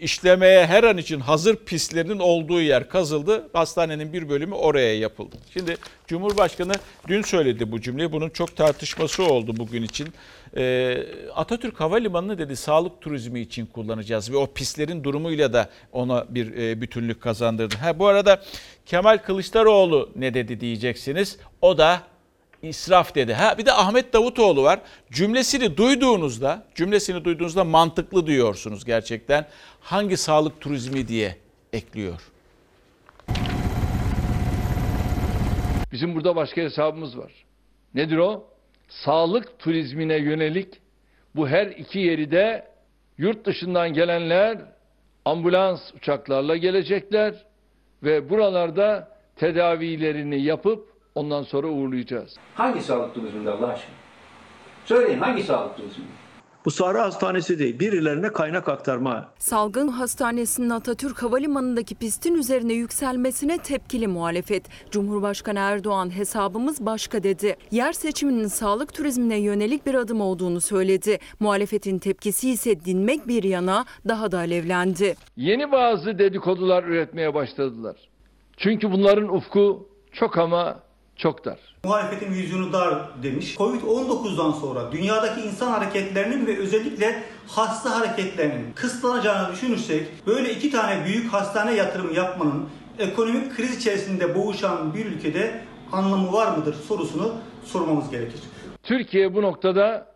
işlemeye 0.00 0.66
her 0.66 0.84
an 0.84 0.96
için 0.98 1.20
hazır 1.20 1.56
pistlerinin 1.56 2.18
olduğu 2.18 2.60
yer 2.60 2.88
kazıldı. 2.88 3.48
Hastanenin 3.52 4.12
bir 4.12 4.28
bölümü 4.28 4.54
oraya 4.54 4.98
yapıldı. 4.98 5.36
Şimdi 5.52 5.76
Cumhurbaşkanı 6.06 6.72
dün 7.08 7.22
söyledi 7.22 7.72
bu 7.72 7.80
cümleyi. 7.80 8.12
Bunun 8.12 8.30
çok 8.30 8.56
tartışması 8.56 9.24
oldu 9.24 9.54
bugün 9.56 9.82
için. 9.82 10.08
Ee, 10.56 10.98
Atatürk 11.34 11.80
Havalimanı'nı 11.80 12.38
dedi 12.38 12.56
sağlık 12.56 13.00
turizmi 13.00 13.40
için 13.40 13.66
kullanacağız 13.66 14.32
ve 14.32 14.36
o 14.36 14.46
pistlerin 14.46 15.04
durumuyla 15.04 15.52
da 15.52 15.68
ona 15.92 16.26
bir 16.28 16.56
e, 16.56 16.80
bütünlük 16.80 17.20
kazandırdı. 17.20 17.76
Ha, 17.76 17.98
bu 17.98 18.06
arada 18.06 18.42
Kemal 18.86 19.18
Kılıçdaroğlu 19.18 20.10
ne 20.16 20.34
dedi 20.34 20.60
diyeceksiniz. 20.60 21.38
O 21.62 21.78
da 21.78 22.02
israf 22.64 23.14
dedi. 23.14 23.34
Ha 23.34 23.58
bir 23.58 23.66
de 23.66 23.72
Ahmet 23.72 24.12
Davutoğlu 24.12 24.62
var. 24.62 24.80
Cümlesini 25.12 25.76
duyduğunuzda, 25.76 26.66
cümlesini 26.74 27.24
duyduğunuzda 27.24 27.64
mantıklı 27.64 28.26
diyorsunuz 28.26 28.84
gerçekten. 28.84 29.46
Hangi 29.80 30.16
sağlık 30.16 30.60
turizmi 30.60 31.08
diye 31.08 31.36
ekliyor. 31.72 32.20
Bizim 35.92 36.14
burada 36.14 36.36
başka 36.36 36.60
hesabımız 36.60 37.18
var. 37.18 37.32
Nedir 37.94 38.16
o? 38.16 38.44
Sağlık 38.88 39.58
turizmine 39.58 40.16
yönelik 40.16 40.80
bu 41.36 41.48
her 41.48 41.66
iki 41.66 41.98
yeri 41.98 42.30
de 42.30 42.66
yurt 43.18 43.46
dışından 43.46 43.92
gelenler 43.92 44.58
ambulans 45.24 45.80
uçaklarla 45.94 46.56
gelecekler 46.56 47.34
ve 48.02 48.30
buralarda 48.30 49.18
tedavilerini 49.36 50.42
yapıp 50.42 50.93
Ondan 51.14 51.42
sonra 51.42 51.66
uğurlayacağız. 51.66 52.36
Hangi 52.54 52.80
sağlık 52.82 53.14
turizminde 53.14 53.50
Allah 53.50 53.66
aşkına? 53.66 53.94
Söyleyin 54.84 55.18
hangi 55.18 55.42
sağlık 55.42 55.76
turizmi? 55.76 56.04
Bu 56.64 56.70
Sahra 56.70 57.02
Hastanesi 57.02 57.58
değil, 57.58 57.80
birilerine 57.80 58.32
kaynak 58.32 58.68
aktarma. 58.68 59.28
Salgın 59.38 59.88
Hastanesi'nin 59.88 60.70
Atatürk 60.70 61.22
Havalimanı'ndaki 61.22 61.94
pistin 61.94 62.34
üzerine 62.34 62.72
yükselmesine 62.72 63.58
tepkili 63.58 64.06
muhalefet. 64.06 64.64
Cumhurbaşkanı 64.90 65.58
Erdoğan 65.58 66.16
hesabımız 66.16 66.86
başka 66.86 67.22
dedi. 67.22 67.56
Yer 67.70 67.92
seçiminin 67.92 68.46
sağlık 68.46 68.94
turizmine 68.94 69.36
yönelik 69.36 69.86
bir 69.86 69.94
adım 69.94 70.20
olduğunu 70.20 70.60
söyledi. 70.60 71.18
Muhalefetin 71.40 71.98
tepkisi 71.98 72.50
ise 72.50 72.84
dinmek 72.84 73.28
bir 73.28 73.42
yana 73.42 73.84
daha 74.08 74.32
da 74.32 74.38
alevlendi. 74.38 75.14
Yeni 75.36 75.72
bazı 75.72 76.18
dedikodular 76.18 76.84
üretmeye 76.84 77.34
başladılar. 77.34 77.96
Çünkü 78.56 78.92
bunların 78.92 79.34
ufku 79.34 79.88
çok 80.12 80.38
ama 80.38 80.80
çok 81.16 81.44
dar. 81.44 81.58
Muhalefetin 81.84 82.32
vizyonu 82.34 82.72
dar 82.72 83.22
demiş. 83.22 83.56
Covid-19'dan 83.56 84.50
sonra 84.50 84.92
dünyadaki 84.92 85.40
insan 85.40 85.70
hareketlerinin 85.70 86.46
ve 86.46 86.58
özellikle 86.58 87.22
hasta 87.48 88.00
hareketlerinin 88.00 88.72
kısıtlanacağını 88.74 89.52
düşünürsek 89.52 90.06
böyle 90.26 90.52
iki 90.52 90.70
tane 90.70 91.04
büyük 91.04 91.32
hastane 91.32 91.74
yatırımı 91.74 92.14
yapmanın 92.14 92.68
ekonomik 92.98 93.56
kriz 93.56 93.76
içerisinde 93.78 94.34
boğuşan 94.34 94.94
bir 94.94 95.06
ülkede 95.06 95.60
anlamı 95.92 96.32
var 96.32 96.56
mıdır 96.56 96.74
sorusunu 96.74 97.32
sormamız 97.64 98.10
gerekir. 98.10 98.40
Türkiye 98.82 99.34
bu 99.34 99.42
noktada 99.42 100.06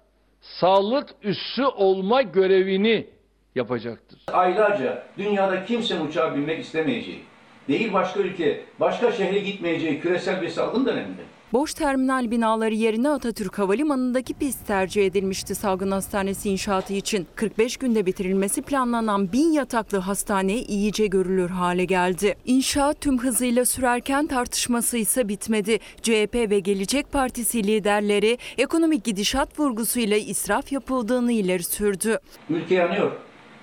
sağlık 0.40 1.08
üssü 1.22 1.64
olma 1.64 2.22
görevini 2.22 3.06
yapacaktır. 3.54 4.18
Aylarca 4.32 5.02
dünyada 5.18 5.64
kimsenin 5.64 6.06
uçağa 6.06 6.34
binmek 6.34 6.60
istemeyeceği, 6.60 7.22
değil 7.68 7.92
başka 7.92 8.20
ülke, 8.20 8.60
başka 8.80 9.12
şehre 9.12 9.38
gitmeyeceği 9.38 10.00
küresel 10.00 10.42
bir 10.42 10.48
salgın 10.48 10.86
döneminde. 10.86 11.22
Boş 11.52 11.74
terminal 11.74 12.30
binaları 12.30 12.74
yerine 12.74 13.08
Atatürk 13.08 13.58
Havalimanı'ndaki 13.58 14.34
pist 14.34 14.66
tercih 14.66 15.06
edilmişti 15.06 15.54
salgın 15.54 15.90
hastanesi 15.90 16.50
inşaatı 16.50 16.92
için. 16.92 17.26
45 17.34 17.76
günde 17.76 18.06
bitirilmesi 18.06 18.62
planlanan 18.62 19.32
bin 19.32 19.52
yataklı 19.52 19.98
hastane 19.98 20.54
iyice 20.54 21.06
görülür 21.06 21.50
hale 21.50 21.84
geldi. 21.84 22.36
İnşaat 22.46 23.00
tüm 23.00 23.18
hızıyla 23.18 23.64
sürerken 23.64 24.26
tartışması 24.26 24.96
ise 24.98 25.28
bitmedi. 25.28 25.78
CHP 26.02 26.34
ve 26.34 26.60
Gelecek 26.60 27.12
Partisi 27.12 27.64
liderleri 27.64 28.38
ekonomik 28.58 29.04
gidişat 29.04 29.58
vurgusuyla 29.58 30.16
israf 30.16 30.72
yapıldığını 30.72 31.32
ileri 31.32 31.62
sürdü. 31.62 32.18
Ülke 32.50 32.74
yanıyor. 32.74 33.12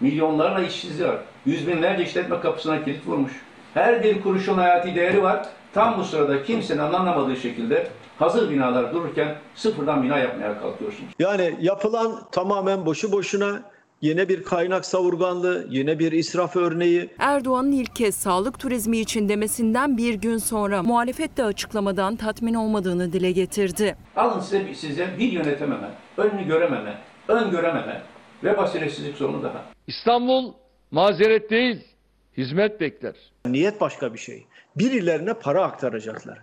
Milyonlarla 0.02 0.62
işsizliği 0.62 1.08
var. 1.08 1.20
Yüz 1.46 1.68
binlerce 1.68 2.04
işletme 2.04 2.40
kapısına 2.40 2.84
kilit 2.84 3.08
vurmuş. 3.08 3.45
Her 3.76 4.04
bir 4.04 4.22
kuruşun 4.22 4.58
hayati 4.58 4.96
değeri 4.96 5.24
var. 5.24 5.46
Tam 5.74 6.00
bu 6.00 6.04
sırada 6.04 6.44
kimsenin 6.44 6.80
anlamadığı 6.80 7.36
şekilde 7.36 7.88
hazır 8.20 8.52
binalar 8.52 8.94
dururken 8.94 9.36
sıfırdan 9.56 10.04
bina 10.04 10.18
yapmaya 10.18 10.62
kalkıyorsunuz. 10.62 11.14
Yani 11.20 11.56
yapılan 11.62 12.22
tamamen 12.32 12.86
boşu 12.86 13.12
boşuna 13.12 13.62
Yine 14.02 14.30
bir 14.30 14.44
kaynak 14.44 14.86
savurganlığı, 14.86 15.68
yine 15.70 16.00
bir 16.00 16.12
israf 16.12 16.56
örneği. 16.56 17.10
Erdoğan'ın 17.20 17.72
ilk 17.72 17.96
kez 17.96 18.16
sağlık 18.16 18.60
turizmi 18.60 18.98
için 18.98 19.30
demesinden 19.30 19.98
bir 19.98 20.14
gün 20.14 20.38
sonra 20.38 20.84
muhalefet 20.84 21.38
de 21.38 21.44
açıklamadan 21.44 22.16
tatmin 22.16 22.54
olmadığını 22.54 23.14
dile 23.14 23.32
getirdi. 23.32 23.96
Alın 24.16 24.40
size, 24.40 24.74
size 24.74 25.08
bir 25.20 25.32
yönetememe, 25.32 25.90
önünü 26.18 26.48
görememe, 26.48 26.98
ön 27.28 27.52
görememe 27.52 28.02
ve 28.44 28.58
basiretsizlik 28.58 29.18
sorunu 29.18 29.44
daha. 29.44 29.66
İstanbul 29.88 30.54
mazeret 30.92 31.50
değil, 31.50 31.95
hizmet 32.38 32.82
bekler. 32.82 33.16
Niyet 33.46 33.82
başka 33.82 34.14
bir 34.14 34.20
şey. 34.20 34.46
Birilerine 34.76 35.34
para 35.34 35.64
aktaracaklar. 35.64 36.40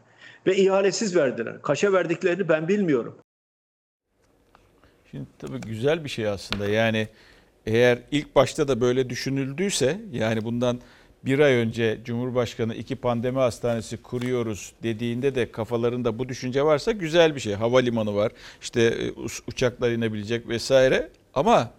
Ve 0.47 0.57
ihalesiz 0.57 1.17
verdiler. 1.17 1.63
Kaça 1.63 1.93
verdiklerini 1.93 2.49
ben 2.49 2.69
bilmiyorum. 2.69 3.19
Şimdi 5.11 5.27
tabii 5.39 5.61
güzel 5.61 6.05
bir 6.05 6.09
şey 6.09 6.29
aslında. 6.29 6.69
Yani 6.69 7.09
eğer 7.67 7.99
ilk 8.11 8.37
başta 8.37 8.69
da 8.69 8.81
böyle 8.81 9.11
düşünüldüyse 9.11 10.01
yani 10.13 10.45
bundan 10.45 10.81
bir 11.25 11.39
ay 11.39 11.53
önce 11.53 11.99
Cumhurbaşkanı 12.05 12.75
iki 12.75 12.97
pandemi 12.97 13.39
hastanesi 13.39 14.03
kuruyoruz 14.03 14.73
dediğinde 14.83 15.35
de 15.35 15.53
kafalarında 15.53 16.19
bu 16.19 16.29
düşünce 16.29 16.65
varsa 16.65 16.93
güzel 16.93 17.35
bir 17.35 17.41
şey. 17.41 17.55
Havalimanı 17.55 18.15
var, 18.15 18.33
işte 18.63 18.83
e, 18.83 19.13
uçaklar 19.47 19.91
inebilecek 19.91 20.49
vesaire. 20.49 21.09
Ama 21.35 21.71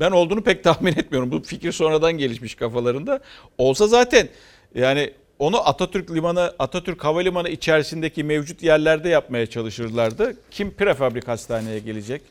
ben 0.00 0.10
olduğunu 0.10 0.42
pek 0.42 0.64
tahmin 0.64 0.92
etmiyorum. 0.92 1.32
Bu 1.32 1.42
fikir 1.42 1.72
sonradan 1.72 2.12
gelişmiş 2.12 2.54
kafalarında. 2.54 3.20
Olsa 3.58 3.86
zaten 3.86 4.28
yani 4.74 5.12
onu 5.38 5.68
Atatürk 5.68 6.10
Limanı, 6.10 6.54
Atatürk 6.58 7.04
Havalimanı 7.04 7.48
içerisindeki 7.48 8.24
mevcut 8.24 8.62
yerlerde 8.62 9.08
yapmaya 9.08 9.46
çalışırlardı. 9.46 10.36
Kim 10.50 10.70
prefabrik 10.70 11.28
hastaneye 11.28 11.78
gelecek? 11.78 12.22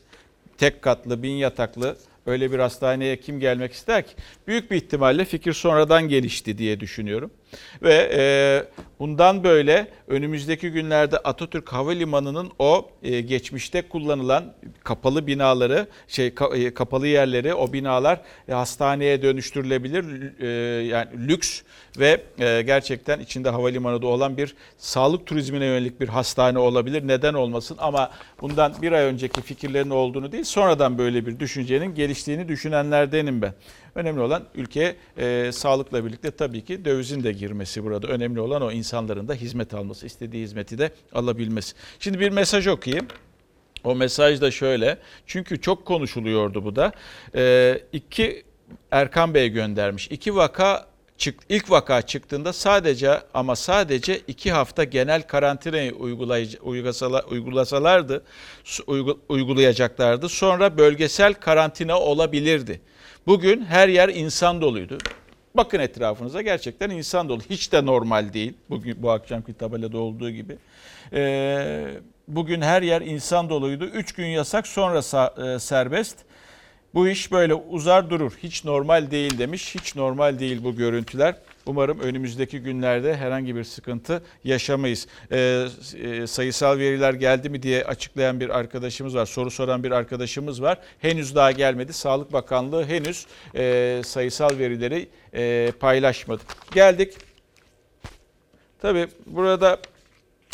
Tek 0.58 0.82
katlı, 0.82 1.22
bin 1.22 1.32
yataklı 1.32 1.96
öyle 2.26 2.52
bir 2.52 2.58
hastaneye 2.58 3.20
kim 3.20 3.40
gelmek 3.40 3.72
ister 3.72 4.06
ki? 4.06 4.12
Büyük 4.46 4.70
bir 4.70 4.76
ihtimalle 4.76 5.24
fikir 5.24 5.52
sonradan 5.52 6.08
gelişti 6.08 6.58
diye 6.58 6.80
düşünüyorum. 6.80 7.30
Ve 7.82 8.10
e, 8.14 8.22
bundan 8.98 9.44
böyle 9.44 9.86
önümüzdeki 10.08 10.70
günlerde 10.70 11.18
Atatürk 11.18 11.72
Havalimanı'nın 11.72 12.50
o 12.58 12.90
e, 13.02 13.20
geçmişte 13.20 13.82
kullanılan 13.82 14.44
kapalı 14.84 15.26
binaları, 15.26 15.86
şey 16.08 16.34
ka, 16.34 16.56
e, 16.56 16.74
kapalı 16.74 17.06
yerleri, 17.06 17.54
o 17.54 17.72
binalar 17.72 18.20
e, 18.48 18.52
hastaneye 18.52 19.22
dönüştürülebilir. 19.22 20.04
E, 20.40 20.46
yani 20.84 21.28
lüks 21.28 21.62
ve 21.98 22.20
e, 22.38 22.62
gerçekten 22.62 23.20
içinde 23.20 23.50
havalimanı 23.50 24.02
da 24.02 24.06
olan 24.06 24.36
bir 24.36 24.54
sağlık 24.78 25.26
turizmine 25.26 25.64
yönelik 25.64 26.00
bir 26.00 26.08
hastane 26.08 26.58
olabilir. 26.58 27.08
Neden 27.08 27.34
olmasın? 27.34 27.76
Ama 27.80 28.10
bundan 28.40 28.74
bir 28.82 28.92
ay 28.92 29.04
önceki 29.04 29.42
fikirlerin 29.42 29.90
olduğunu 29.90 30.32
değil, 30.32 30.44
sonradan 30.44 30.98
böyle 30.98 31.26
bir 31.26 31.40
düşüncenin 31.40 31.94
geliştiğini 31.94 32.48
düşünenlerdenim 32.48 33.42
ben. 33.42 33.54
Önemli 33.94 34.20
olan 34.20 34.44
ülkeye 34.54 34.96
e, 35.18 35.50
sağlıkla 35.52 36.04
birlikte 36.04 36.30
tabii 36.30 36.64
ki 36.64 36.84
dövizin 36.84 37.22
de 37.22 37.32
girmesi 37.32 37.84
burada. 37.84 38.06
Önemli 38.06 38.40
olan 38.40 38.62
o 38.62 38.72
insanların 38.72 39.28
da 39.28 39.34
hizmet 39.34 39.74
alması, 39.74 40.06
istediği 40.06 40.42
hizmeti 40.44 40.78
de 40.78 40.90
alabilmesi. 41.14 41.74
Şimdi 41.98 42.20
bir 42.20 42.30
mesaj 42.30 42.66
okuyayım. 42.66 43.06
O 43.84 43.94
mesaj 43.94 44.40
da 44.40 44.50
şöyle. 44.50 44.98
Çünkü 45.26 45.60
çok 45.60 45.84
konuşuluyordu 45.84 46.64
bu 46.64 46.76
da. 46.76 46.92
E, 47.34 47.78
iki 47.92 48.42
Erkan 48.90 49.34
Bey 49.34 49.48
göndermiş. 49.48 50.08
İki 50.10 50.36
vaka 50.36 50.86
çık, 51.18 51.40
ilk 51.48 51.70
vaka 51.70 52.02
çıktığında 52.02 52.52
sadece 52.52 53.20
ama 53.34 53.56
sadece 53.56 54.18
iki 54.18 54.52
hafta 54.52 54.84
genel 54.84 55.22
karantinayı 55.22 55.94
uygulasalar, 56.62 57.24
uygulasalardı, 57.24 58.24
uygulayacaklardı. 59.28 60.28
Sonra 60.28 60.78
bölgesel 60.78 61.34
karantina 61.34 62.00
olabilirdi. 62.00 62.80
Bugün 63.26 63.64
her 63.64 63.88
yer 63.88 64.08
insan 64.08 64.60
doluydu. 64.60 64.98
Bakın 65.54 65.78
etrafınıza 65.78 66.42
gerçekten 66.42 66.90
insan 66.90 67.28
dolu. 67.28 67.40
Hiç 67.50 67.72
de 67.72 67.86
normal 67.86 68.32
değil. 68.32 68.54
Bugün 68.70 69.02
bu 69.02 69.10
akşamki 69.10 69.54
tabelada 69.54 69.98
olduğu 69.98 70.30
gibi. 70.30 70.56
Ee, 71.12 71.84
bugün 72.28 72.60
her 72.60 72.82
yer 72.82 73.00
insan 73.00 73.50
doluydu. 73.50 73.84
Üç 73.84 74.12
gün 74.12 74.26
yasak 74.26 74.66
sonra 74.66 74.98
e, 74.98 75.58
serbest. 75.58 76.16
Bu 76.94 77.08
iş 77.08 77.32
böyle 77.32 77.54
uzar 77.54 78.10
durur. 78.10 78.32
Hiç 78.42 78.64
normal 78.64 79.10
değil 79.10 79.38
demiş. 79.38 79.74
Hiç 79.74 79.96
normal 79.96 80.38
değil 80.38 80.64
bu 80.64 80.76
görüntüler. 80.76 81.34
Umarım 81.66 82.00
önümüzdeki 82.00 82.60
günlerde 82.60 83.16
herhangi 83.16 83.56
bir 83.56 83.64
sıkıntı 83.64 84.22
yaşamayız. 84.44 85.06
Ee, 85.32 85.66
e, 86.02 86.26
sayısal 86.26 86.78
veriler 86.78 87.14
geldi 87.14 87.48
mi 87.48 87.62
diye 87.62 87.84
açıklayan 87.84 88.40
bir 88.40 88.58
arkadaşımız 88.58 89.14
var. 89.14 89.26
Soru 89.26 89.50
soran 89.50 89.84
bir 89.84 89.90
arkadaşımız 89.90 90.62
var. 90.62 90.78
Henüz 90.98 91.34
daha 91.34 91.52
gelmedi. 91.52 91.92
Sağlık 91.92 92.32
Bakanlığı 92.32 92.84
henüz 92.84 93.26
e, 93.54 94.02
sayısal 94.04 94.58
verileri 94.58 95.08
e, 95.34 95.72
paylaşmadı. 95.80 96.42
Geldik. 96.74 97.14
Tabii 98.80 99.08
burada 99.26 99.78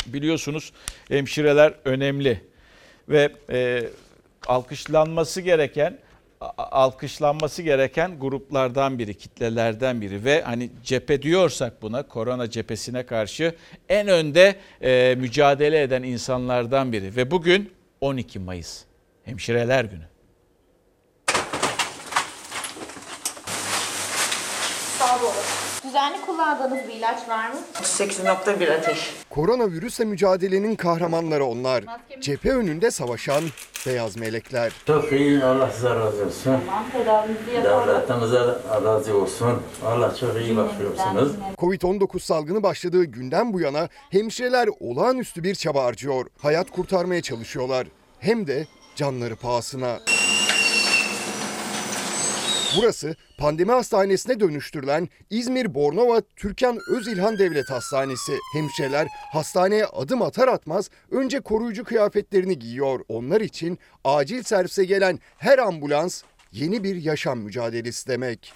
biliyorsunuz 0.05 0.73
hemşireler 1.07 1.73
önemli 1.85 2.41
ve 3.09 3.31
e, 3.49 3.83
alkışlanması 4.47 5.41
gereken 5.41 5.99
alkışlanması 6.57 7.61
gereken 7.61 8.19
gruplardan 8.19 8.99
biri, 8.99 9.17
kitlelerden 9.17 10.01
biri 10.01 10.23
ve 10.25 10.41
hani 10.41 10.69
cephe 10.83 11.21
diyorsak 11.21 11.81
buna 11.81 12.03
korona 12.03 12.49
cephesine 12.49 13.05
karşı 13.05 13.55
en 13.89 14.07
önde 14.07 14.55
e, 14.81 15.15
mücadele 15.15 15.81
eden 15.81 16.03
insanlardan 16.03 16.93
biri 16.93 17.15
ve 17.15 17.31
bugün 17.31 17.73
12 18.01 18.39
Mayıs 18.39 18.83
Hemşireler 19.23 19.85
Günü. 19.85 20.03
Sağ 24.99 25.19
olun. 25.19 25.78
Düzenli 25.89 26.21
kullandığınız 26.25 26.87
bir 26.87 26.93
ilaç 26.93 27.29
var 27.29 27.49
mı? 27.49 27.55
8.1 27.73 28.77
ateş. 28.77 29.13
Koronavirüsle 29.29 30.05
mücadelenin 30.05 30.75
kahramanları 30.75 31.45
onlar. 31.45 31.83
Cephe 32.21 32.51
önünde 32.51 32.91
savaşan 32.91 33.43
beyaz 33.87 34.17
melekler. 34.17 34.71
Çok 34.87 35.11
iyi 35.11 35.43
Allah 35.43 35.69
size 35.71 35.89
razı 35.89 36.25
olsun. 36.25 36.43
Tamam 36.43 36.85
yapalım. 37.05 37.87
Devletimize 37.87 38.39
razı 38.85 39.17
olsun. 39.17 39.61
Allah 39.85 40.15
çok 40.19 40.41
iyi 40.41 40.57
bakıyorsunuz. 40.57 41.31
Covid-19 41.57 42.19
salgını 42.19 42.63
başladığı 42.63 43.03
günden 43.03 43.53
bu 43.53 43.59
yana 43.59 43.89
hemşireler 44.09 44.69
olağanüstü 44.79 45.43
bir 45.43 45.55
çaba 45.55 45.83
harcıyor. 45.83 46.25
Hayat 46.41 46.71
kurtarmaya 46.71 47.21
çalışıyorlar. 47.21 47.87
Hem 48.19 48.47
de 48.47 48.67
canları 48.95 49.35
pahasına. 49.35 49.99
Burası 52.77 53.15
pandemi 53.37 53.71
hastanesine 53.71 54.39
dönüştürülen 54.39 55.09
İzmir 55.29 55.73
Bornova 55.73 56.21
Türkan 56.35 56.79
Özilhan 56.89 57.37
Devlet 57.37 57.69
Hastanesi. 57.69 58.37
Hemşireler 58.53 59.07
hastaneye 59.31 59.85
adım 59.85 60.21
atar 60.21 60.47
atmaz 60.47 60.89
önce 61.11 61.39
koruyucu 61.39 61.83
kıyafetlerini 61.83 62.59
giyiyor. 62.59 62.99
Onlar 63.07 63.41
için 63.41 63.79
acil 64.03 64.43
servise 64.43 64.85
gelen 64.85 65.19
her 65.37 65.57
ambulans 65.57 66.23
yeni 66.51 66.83
bir 66.83 66.95
yaşam 66.95 67.39
mücadelesi 67.39 68.07
demek. 68.07 68.53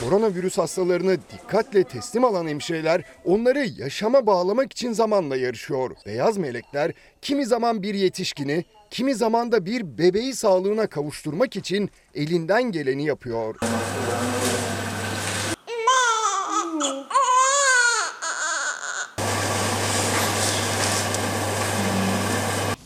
Koronavirüs 0.00 0.58
hastalarını 0.58 1.16
dikkatle 1.32 1.84
teslim 1.84 2.24
alan 2.24 2.48
hemşireler 2.48 3.04
onları 3.24 3.58
yaşama 3.58 4.26
bağlamak 4.26 4.72
için 4.72 4.92
zamanla 4.92 5.36
yarışıyor. 5.36 5.90
Beyaz 6.06 6.36
melekler 6.36 6.92
kimi 7.22 7.46
zaman 7.46 7.82
bir 7.82 7.94
yetişkini, 7.94 8.64
kimi 8.90 9.14
zaman 9.14 9.52
da 9.52 9.66
bir 9.66 9.98
bebeği 9.98 10.34
sağlığına 10.34 10.86
kavuşturmak 10.86 11.56
için 11.56 11.90
elinden 12.14 12.62
geleni 12.62 13.06
yapıyor. 13.06 13.56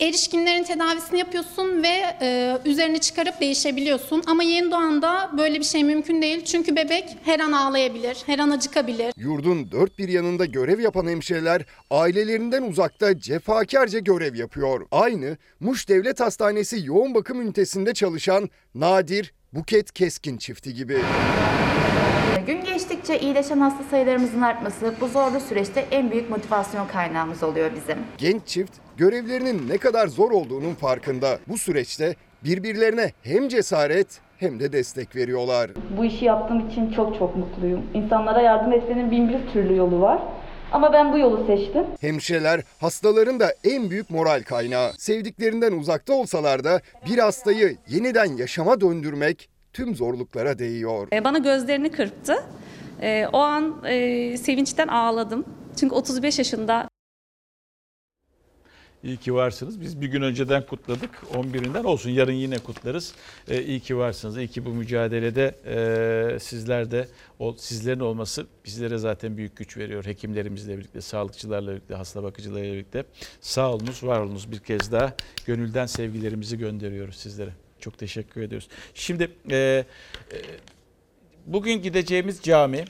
Erişkinlerin 0.04 0.64
tedavisini 0.64 1.18
yapıyorsun 1.18 1.82
ve 1.82 2.16
e, 2.22 2.58
üzerini 2.64 3.00
çıkarıp 3.00 3.40
değişebiliyorsun. 3.40 4.22
Ama 4.26 4.42
yeni 4.42 4.70
doğanda 4.70 5.30
böyle 5.38 5.58
bir 5.58 5.64
şey 5.64 5.84
mümkün 5.84 6.22
değil. 6.22 6.44
Çünkü 6.44 6.76
bebek 6.76 7.16
her 7.24 7.40
an 7.40 7.52
ağlayabilir, 7.52 8.22
her 8.26 8.38
an 8.38 8.50
acıkabilir. 8.50 9.12
Yurdun 9.16 9.70
dört 9.70 9.98
bir 9.98 10.08
yanında 10.08 10.44
görev 10.44 10.80
yapan 10.80 11.06
hemşireler 11.06 11.62
ailelerinden 11.90 12.62
uzakta 12.62 13.18
cefakarca 13.18 13.98
görev 13.98 14.34
yapıyor. 14.34 14.86
Aynı 14.90 15.36
Muş 15.60 15.88
Devlet 15.88 16.20
Hastanesi 16.20 16.80
yoğun 16.84 17.14
bakım 17.14 17.40
ünitesinde 17.40 17.94
çalışan 17.94 18.50
Nadir 18.74 19.34
Buket 19.52 19.92
Keskin 19.92 20.36
çifti 20.36 20.74
gibi. 20.74 20.98
Gün 22.46 22.64
geçtikçe 22.64 23.20
iyileşen 23.20 23.58
hasta 23.58 23.84
sayılarımızın 23.90 24.40
artması 24.40 24.94
bu 25.00 25.08
zorlu 25.08 25.40
süreçte 25.40 25.86
en 25.90 26.10
büyük 26.10 26.30
motivasyon 26.30 26.88
kaynağımız 26.88 27.42
oluyor 27.42 27.70
bizim. 27.76 27.98
Genç 28.18 28.46
çift 28.46 28.83
görevlerinin 28.96 29.68
ne 29.68 29.78
kadar 29.78 30.06
zor 30.06 30.30
olduğunun 30.30 30.74
farkında. 30.74 31.38
Bu 31.48 31.58
süreçte 31.58 32.14
birbirlerine 32.44 33.12
hem 33.22 33.48
cesaret 33.48 34.20
hem 34.38 34.60
de 34.60 34.72
destek 34.72 35.16
veriyorlar. 35.16 35.70
Bu 35.98 36.04
işi 36.04 36.24
yaptığım 36.24 36.68
için 36.68 36.90
çok 36.90 37.18
çok 37.18 37.36
mutluyum. 37.36 37.82
İnsanlara 37.94 38.40
yardım 38.40 38.72
etmenin 38.72 39.10
bin 39.10 39.28
bir 39.28 39.52
türlü 39.52 39.76
yolu 39.76 40.00
var. 40.00 40.22
Ama 40.72 40.92
ben 40.92 41.12
bu 41.12 41.18
yolu 41.18 41.46
seçtim. 41.46 41.84
Hemşireler 42.00 42.60
hastaların 42.80 43.40
da 43.40 43.54
en 43.64 43.90
büyük 43.90 44.10
moral 44.10 44.42
kaynağı. 44.42 44.92
Sevdiklerinden 44.98 45.72
uzakta 45.72 46.12
olsalar 46.12 46.64
da 46.64 46.80
bir 47.10 47.18
hastayı 47.18 47.76
yeniden 47.88 48.36
yaşama 48.36 48.80
döndürmek 48.80 49.48
tüm 49.72 49.94
zorluklara 49.94 50.58
değiyor. 50.58 51.08
E, 51.12 51.24
bana 51.24 51.38
gözlerini 51.38 51.90
kırptı. 51.90 52.34
E, 53.02 53.26
o 53.32 53.38
an 53.38 53.84
e, 53.84 54.36
sevinçten 54.36 54.88
ağladım. 54.88 55.44
Çünkü 55.76 55.94
35 55.94 56.38
yaşında 56.38 56.88
İyi 59.04 59.16
ki 59.16 59.34
varsınız. 59.34 59.80
Biz 59.80 60.00
bir 60.00 60.06
gün 60.06 60.22
önceden 60.22 60.66
kutladık. 60.66 61.10
11'inden 61.34 61.84
olsun. 61.84 62.10
Yarın 62.10 62.32
yine 62.32 62.58
kutlarız. 62.58 63.14
Ee, 63.48 63.62
iyi 63.62 63.80
ki 63.80 63.96
varsınız. 63.96 64.36
İyi 64.36 64.48
ki 64.48 64.64
bu 64.64 64.68
mücadelede 64.68 65.54
e, 65.66 66.38
sizler 66.38 66.90
de 66.90 67.08
o 67.38 67.54
sizlerin 67.58 68.00
olması 68.00 68.46
bizlere 68.64 68.98
zaten 68.98 69.36
büyük 69.36 69.56
güç 69.56 69.76
veriyor. 69.76 70.04
Hekimlerimizle 70.04 70.78
birlikte, 70.78 71.00
sağlıkçılarla 71.00 71.70
birlikte, 71.70 71.94
hasta 71.94 72.22
bakıcılarla 72.22 72.64
birlikte. 72.64 73.04
Sağ 73.40 73.72
olunuz, 73.72 74.02
var 74.02 74.20
olunuz 74.20 74.52
bir 74.52 74.58
kez 74.58 74.92
daha. 74.92 75.14
Gönülden 75.46 75.86
sevgilerimizi 75.86 76.58
gönderiyoruz 76.58 77.16
sizlere. 77.16 77.50
Çok 77.80 77.98
teşekkür 77.98 78.42
ediyoruz. 78.42 78.68
Şimdi 78.94 79.30
e, 79.50 79.56
e, 79.56 79.84
bugün 81.46 81.82
gideceğimiz 81.82 82.42
cami 82.42 82.84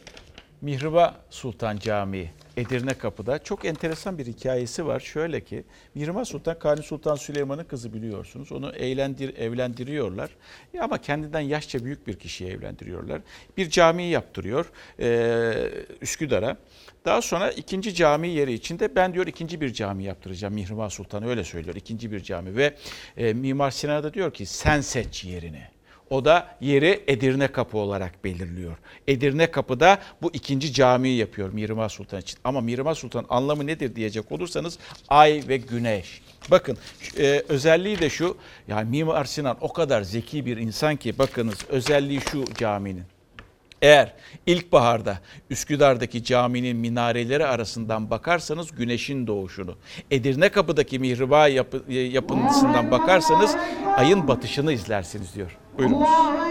Mihriba 0.60 1.20
Sultan 1.30 1.78
Camii. 1.78 2.43
Edirne 2.56 2.94
Kapı'da 2.94 3.38
çok 3.38 3.64
enteresan 3.64 4.18
bir 4.18 4.26
hikayesi 4.26 4.86
var. 4.86 5.00
Şöyle 5.00 5.40
ki 5.40 5.64
Mihrimah 5.94 6.24
Sultan 6.24 6.58
Kanuni 6.58 6.82
Sultan 6.82 7.14
Süleyman'ın 7.14 7.64
kızı 7.64 7.92
biliyorsunuz. 7.92 8.52
Onu 8.52 8.70
eğlendir, 8.70 9.36
evlendiriyorlar. 9.36 10.30
Ya 10.72 10.84
ama 10.84 10.98
kendinden 10.98 11.40
yaşça 11.40 11.84
büyük 11.84 12.06
bir 12.06 12.18
kişiyi 12.18 12.50
evlendiriyorlar. 12.50 13.20
Bir 13.56 13.70
cami 13.70 14.04
yaptırıyor 14.04 14.72
e, 15.00 15.70
Üsküdar'a. 16.00 16.56
Daha 17.04 17.22
sonra 17.22 17.50
ikinci 17.50 17.94
cami 17.94 18.28
yeri 18.28 18.52
içinde 18.52 18.94
ben 18.94 19.14
diyor 19.14 19.26
ikinci 19.26 19.60
bir 19.60 19.72
cami 19.72 20.04
yaptıracağım. 20.04 20.54
Mihrimah 20.54 20.90
Sultan 20.90 21.22
öyle 21.22 21.44
söylüyor. 21.44 21.76
ikinci 21.76 22.12
bir 22.12 22.20
cami 22.20 22.56
ve 22.56 22.74
e, 23.16 23.32
Mimar 23.32 23.70
Sinan 23.70 24.02
da 24.02 24.14
diyor 24.14 24.34
ki 24.34 24.46
sen 24.46 24.80
seç 24.80 25.24
yerini. 25.24 25.73
O 26.10 26.24
da 26.24 26.56
yeri 26.60 27.04
Edirne 27.06 27.48
Kapı 27.48 27.78
olarak 27.78 28.24
belirliyor. 28.24 28.76
Edirne 29.08 29.50
Kapı'da 29.50 29.98
bu 30.22 30.30
ikinci 30.32 30.72
camiyi 30.72 31.16
yapıyor 31.16 31.52
Mihrimah 31.52 31.88
Sultan 31.88 32.20
için. 32.20 32.38
Ama 32.44 32.60
Mihrimah 32.60 32.94
Sultan 32.94 33.26
anlamı 33.28 33.66
nedir 33.66 33.96
diyecek 33.96 34.32
olursanız 34.32 34.78
ay 35.08 35.42
ve 35.48 35.56
güneş. 35.56 36.20
Bakın 36.50 36.78
e, 37.18 37.42
özelliği 37.48 37.98
de 37.98 38.10
şu. 38.10 38.36
Yani 38.68 38.90
Mimar 38.90 39.24
Sinan 39.24 39.56
o 39.60 39.72
kadar 39.72 40.02
zeki 40.02 40.46
bir 40.46 40.56
insan 40.56 40.96
ki 40.96 41.18
bakınız 41.18 41.58
özelliği 41.68 42.20
şu 42.20 42.44
caminin. 42.54 43.13
Eğer 43.84 44.12
ilkbaharda 44.46 45.18
Üsküdar'daki 45.50 46.24
caminin 46.24 46.76
minareleri 46.76 47.46
arasından 47.46 48.10
bakarsanız 48.10 48.74
güneşin 48.74 49.26
doğuşunu, 49.26 49.74
Edirne 50.10 50.48
Kapı'daki 50.48 50.98
mihriba 50.98 51.48
yapı, 51.48 51.92
yapıntısından 51.92 52.90
bakarsanız 52.90 53.56
ayın 53.96 54.28
batışını 54.28 54.72
izlersiniz 54.72 55.34
diyor. 55.34 55.58
Buyurunuz. 55.78 56.08
Allah 56.08 56.44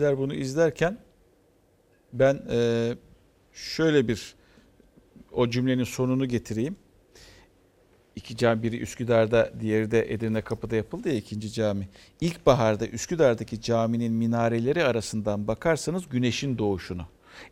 Sizler 0.00 0.18
bunu 0.18 0.34
izlerken 0.34 0.98
ben 2.12 2.42
e, 2.50 2.92
şöyle 3.52 4.08
bir 4.08 4.34
o 5.32 5.50
cümlenin 5.50 5.84
sonunu 5.84 6.26
getireyim. 6.26 6.76
İki 8.16 8.36
cami 8.36 8.62
biri 8.62 8.78
Üsküdar'da 8.78 9.52
diğeri 9.60 9.90
de 9.90 10.12
Edirne 10.12 10.40
Kapı'da 10.40 10.76
yapıldı 10.76 11.08
ya 11.08 11.14
ikinci 11.14 11.52
cami. 11.52 11.88
İlkbaharda 12.20 12.86
Üsküdar'daki 12.86 13.60
caminin 13.60 14.12
minareleri 14.12 14.84
arasından 14.84 15.46
bakarsanız 15.46 16.08
güneşin 16.08 16.58
doğuşunu. 16.58 17.06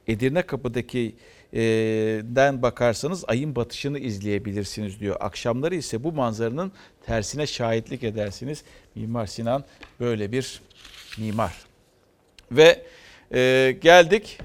Edirne 0.06 0.42
Kapı'daki 0.42 1.16
e, 1.52 1.60
den 2.22 2.62
bakarsanız 2.62 3.24
ayın 3.28 3.56
batışını 3.56 3.98
izleyebilirsiniz 3.98 5.00
diyor. 5.00 5.16
Akşamları 5.20 5.74
ise 5.74 6.04
bu 6.04 6.12
manzaranın 6.12 6.72
tersine 7.06 7.46
şahitlik 7.46 8.04
edersiniz. 8.04 8.62
Mimar 8.94 9.26
Sinan 9.26 9.64
böyle 10.00 10.32
bir 10.32 10.60
mimar. 11.18 11.67
Ve 12.52 12.82
e, 13.34 13.74
geldik 13.80 14.38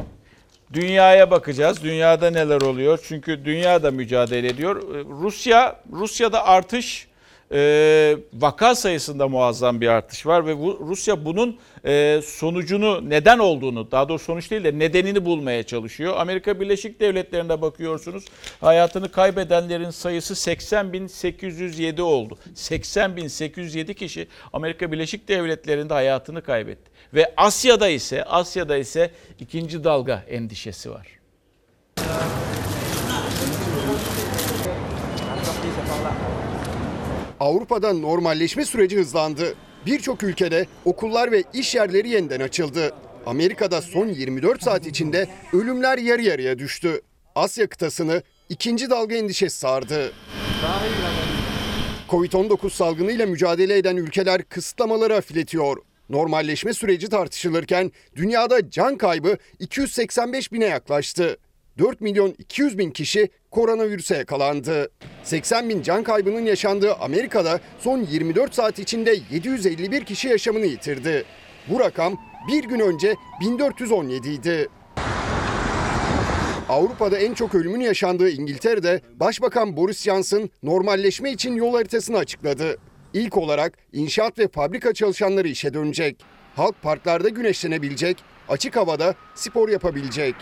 dünyaya 0.74 1.32
bakacağız. 1.32 1.84
Dünyada 1.84 2.30
neler 2.30 2.62
oluyor? 2.62 3.00
Çünkü 3.08 3.46
dünya 3.46 3.84
da 3.84 3.92
mücadele 3.92 4.48
ediyor. 4.48 4.76
E, 4.76 5.04
Rusya 5.22 5.80
Rusya'da 5.92 6.46
artış 6.46 7.08
e, 7.54 8.18
vaka 8.34 8.76
sayısında 8.76 9.28
muazzam 9.28 9.82
bir 9.82 9.88
artış 9.88 10.26
var 10.26 10.46
ve 10.46 10.60
bu, 10.60 10.80
Rusya 10.88 11.26
bunun 11.26 11.58
e, 11.86 12.22
sonucunu 12.26 13.10
neden 13.10 13.40
olduğunu 13.40 13.92
daha 13.92 14.10
doğrusu 14.10 14.26
sonuç 14.26 14.52
değil 14.52 14.64
de 14.64 14.80
nedenini 14.80 15.26
bulmaya 15.26 15.64
çalışıyor. 15.64 16.14
Amerika 16.18 16.60
Birleşik 16.60 17.00
Devletleri'nde 17.00 17.62
bakıyorsunuz 17.62 18.26
hayatını 18.62 19.12
kaybedenlerin 19.12 19.90
sayısı 19.90 20.34
80.807 20.34 22.02
oldu. 22.02 22.38
80.807 22.56 23.94
kişi 23.94 24.28
Amerika 24.54 24.92
Birleşik 24.92 25.28
Devletleri'nde 25.28 25.94
hayatını 25.94 26.42
kaybetti. 26.42 26.93
Ve 27.14 27.34
Asya'da 27.38 27.90
ise 27.90 28.24
Asya'da 28.24 28.78
ise 28.78 29.12
ikinci 29.40 29.84
dalga 29.84 30.26
endişesi 30.30 30.92
var. 30.92 31.08
Avrupa'da 37.40 37.94
normalleşme 37.94 38.66
süreci 38.66 38.98
hızlandı. 38.98 39.56
Birçok 39.86 40.24
ülkede 40.24 40.66
okullar 40.86 41.32
ve 41.32 41.44
iş 41.54 41.76
yerleri 41.76 42.10
yeniden 42.10 42.40
açıldı. 42.40 42.92
Amerika'da 43.26 43.82
son 43.82 44.08
24 44.08 44.64
saat 44.64 44.88
içinde 44.88 45.28
ölümler 45.54 45.98
yarı 45.98 46.22
yarıya 46.22 46.60
düştü. 46.60 47.02
Asya 47.36 47.68
kıtasını 47.68 48.22
ikinci 48.50 48.90
dalga 48.90 49.16
endişesi 49.16 49.60
sardı. 49.60 50.12
Covid-19 52.10 52.70
salgınıyla 52.70 53.26
mücadele 53.26 53.78
eden 53.78 53.98
ülkeler 53.98 54.44
kısıtlamaları 54.44 55.14
hafifletiyor. 55.14 55.78
Normalleşme 56.10 56.74
süreci 56.74 57.10
tartışılırken 57.10 57.92
dünyada 58.16 58.70
can 58.70 58.98
kaybı 58.98 59.38
285 59.60 60.52
bine 60.52 60.66
yaklaştı. 60.66 61.38
4 61.78 62.02
milyon 62.02 62.36
200 62.38 62.78
bin 62.78 62.92
kişi 62.92 63.30
koronavirüse 63.52 64.18
yakalandı. 64.18 64.92
80 65.24 65.70
bin 65.70 65.82
can 65.82 66.04
kaybının 66.04 66.46
yaşandığı 66.46 66.96
Amerika'da 66.96 67.60
son 67.80 67.98
24 68.12 68.54
saat 68.54 68.80
içinde 68.80 69.16
751 69.32 70.06
kişi 70.06 70.28
yaşamını 70.28 70.66
yitirdi. 70.66 71.26
Bu 71.68 71.80
rakam 71.80 72.18
bir 72.48 72.64
gün 72.64 72.80
önce 72.80 73.16
1417 73.42 74.30
idi. 74.30 74.70
Avrupa'da 76.70 77.18
en 77.18 77.34
çok 77.34 77.56
ölümün 77.56 77.82
yaşandığı 77.82 78.30
İngiltere'de 78.30 79.02
Başbakan 79.16 79.78
Boris 79.78 80.04
Johnson 80.04 80.50
normalleşme 80.64 81.32
için 81.32 81.56
yol 81.56 81.74
haritasını 81.74 82.18
açıkladı. 82.18 82.78
İlk 83.14 83.38
olarak 83.38 83.78
inşaat 83.94 84.40
ve 84.40 84.48
fabrika 84.48 84.94
çalışanları 84.94 85.48
işe 85.48 85.74
dönecek. 85.74 86.16
Halk 86.56 86.82
parklarda 86.82 87.30
güneşlenebilecek, 87.30 88.18
açık 88.50 88.76
havada 88.76 89.16
spor 89.36 89.70
yapabilecek. 89.70 90.36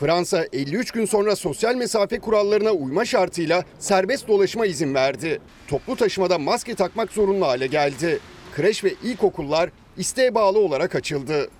Fransa 0.00 0.44
53 0.52 0.90
gün 0.90 1.04
sonra 1.04 1.36
sosyal 1.36 1.74
mesafe 1.74 2.18
kurallarına 2.18 2.70
uyma 2.70 3.04
şartıyla 3.04 3.64
serbest 3.78 4.28
dolaşıma 4.28 4.66
izin 4.66 4.94
verdi. 4.94 5.40
Toplu 5.68 5.96
taşımada 5.96 6.38
maske 6.38 6.74
takmak 6.74 7.12
zorunlu 7.12 7.46
hale 7.46 7.66
geldi. 7.66 8.18
Kreş 8.56 8.84
ve 8.84 8.94
ilkokullar 9.02 9.70
isteğe 9.96 10.34
bağlı 10.34 10.58
olarak 10.58 10.94
açıldı. 10.94 11.50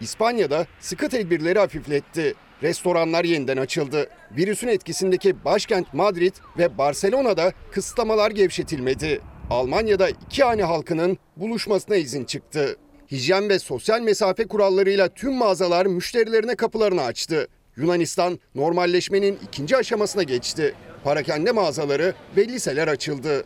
İspanya'da 0.00 0.66
sıkı 0.80 1.08
tedbirleri 1.08 1.58
hafifletti. 1.58 2.34
Restoranlar 2.62 3.24
yeniden 3.24 3.56
açıldı. 3.56 4.08
Virüsün 4.36 4.68
etkisindeki 4.68 5.44
başkent 5.44 5.94
Madrid 5.94 6.34
ve 6.58 6.78
Barcelona'da 6.78 7.52
kısıtlamalar 7.72 8.30
gevşetilmedi. 8.30 9.20
Almanya'da 9.50 10.08
iki 10.08 10.44
hane 10.44 10.62
halkının 10.62 11.18
buluşmasına 11.36 11.96
izin 11.96 12.24
çıktı. 12.24 12.76
Hijyen 13.10 13.48
ve 13.48 13.58
sosyal 13.58 14.00
mesafe 14.00 14.46
kurallarıyla 14.46 15.08
tüm 15.08 15.34
mağazalar 15.34 15.86
müşterilerine 15.86 16.54
kapılarını 16.54 17.02
açtı. 17.02 17.48
Yunanistan 17.76 18.38
normalleşmenin 18.54 19.38
ikinci 19.48 19.76
aşamasına 19.76 20.22
geçti. 20.22 20.74
Parakende 21.04 21.52
mağazaları 21.52 22.14
ve 22.36 22.48
liseler 22.48 22.88
açıldı. 22.88 23.44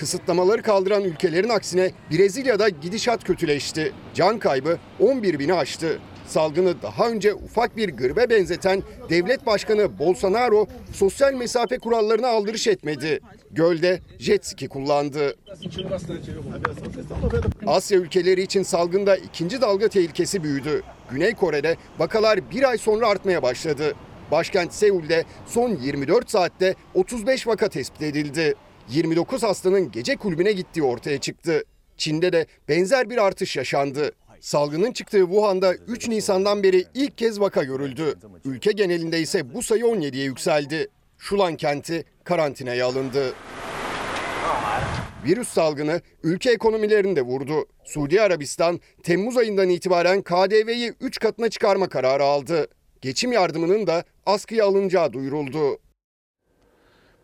Kısıtlamaları 0.00 0.62
kaldıran 0.62 1.04
ülkelerin 1.04 1.48
aksine 1.48 1.90
Brezilya'da 2.10 2.68
gidişat 2.68 3.24
kötüleşti. 3.24 3.92
Can 4.14 4.38
kaybı 4.38 4.78
11 5.00 5.38
bini 5.38 5.54
aştı. 5.54 5.98
Salgını 6.26 6.82
daha 6.82 7.08
önce 7.08 7.34
ufak 7.34 7.76
bir 7.76 7.88
gribe 7.88 8.30
benzeten 8.30 8.82
devlet 9.10 9.46
başkanı 9.46 9.98
Bolsonaro 9.98 10.66
sosyal 10.92 11.34
mesafe 11.34 11.78
kurallarına 11.78 12.28
aldırış 12.28 12.66
etmedi. 12.66 13.20
Gölde 13.50 14.00
jet 14.18 14.46
ski 14.46 14.68
kullandı. 14.68 15.36
Asya 17.66 17.98
ülkeleri 17.98 18.42
için 18.42 18.62
salgında 18.62 19.16
ikinci 19.16 19.60
dalga 19.60 19.88
tehlikesi 19.88 20.42
büyüdü. 20.42 20.82
Güney 21.10 21.34
Kore'de 21.34 21.76
vakalar 21.98 22.50
bir 22.50 22.68
ay 22.68 22.78
sonra 22.78 23.08
artmaya 23.08 23.42
başladı. 23.42 23.94
Başkent 24.30 24.74
Seul'de 24.74 25.24
son 25.46 25.76
24 25.76 26.30
saatte 26.30 26.74
35 26.94 27.46
vaka 27.46 27.68
tespit 27.68 28.02
edildi. 28.02 28.54
29 28.90 29.42
hastanın 29.42 29.90
gece 29.90 30.16
kulübüne 30.16 30.52
gittiği 30.52 30.82
ortaya 30.82 31.18
çıktı. 31.18 31.64
Çin'de 31.96 32.32
de 32.32 32.46
benzer 32.68 33.10
bir 33.10 33.18
artış 33.26 33.56
yaşandı. 33.56 34.12
Salgının 34.40 34.92
çıktığı 34.92 35.20
Wuhan'da 35.20 35.74
3 35.74 36.08
Nisan'dan 36.08 36.62
beri 36.62 36.84
ilk 36.94 37.18
kez 37.18 37.40
vaka 37.40 37.64
görüldü. 37.64 38.14
Ülke 38.44 38.72
genelinde 38.72 39.20
ise 39.20 39.54
bu 39.54 39.62
sayı 39.62 39.84
17'ye 39.84 40.24
yükseldi. 40.24 40.88
Şulan 41.18 41.56
kenti 41.56 42.04
karantinaya 42.24 42.86
alındı. 42.86 43.34
Virüs 45.26 45.48
salgını 45.48 46.00
ülke 46.22 46.50
ekonomilerini 46.50 47.16
de 47.16 47.22
vurdu. 47.22 47.66
Suudi 47.84 48.22
Arabistan 48.22 48.80
Temmuz 49.02 49.36
ayından 49.36 49.68
itibaren 49.68 50.22
KDV'yi 50.22 50.92
3 51.00 51.18
katına 51.18 51.48
çıkarma 51.48 51.88
kararı 51.88 52.24
aldı. 52.24 52.68
Geçim 53.00 53.32
yardımının 53.32 53.86
da 53.86 54.04
askıya 54.26 54.66
alınacağı 54.66 55.12
duyuruldu. 55.12 55.78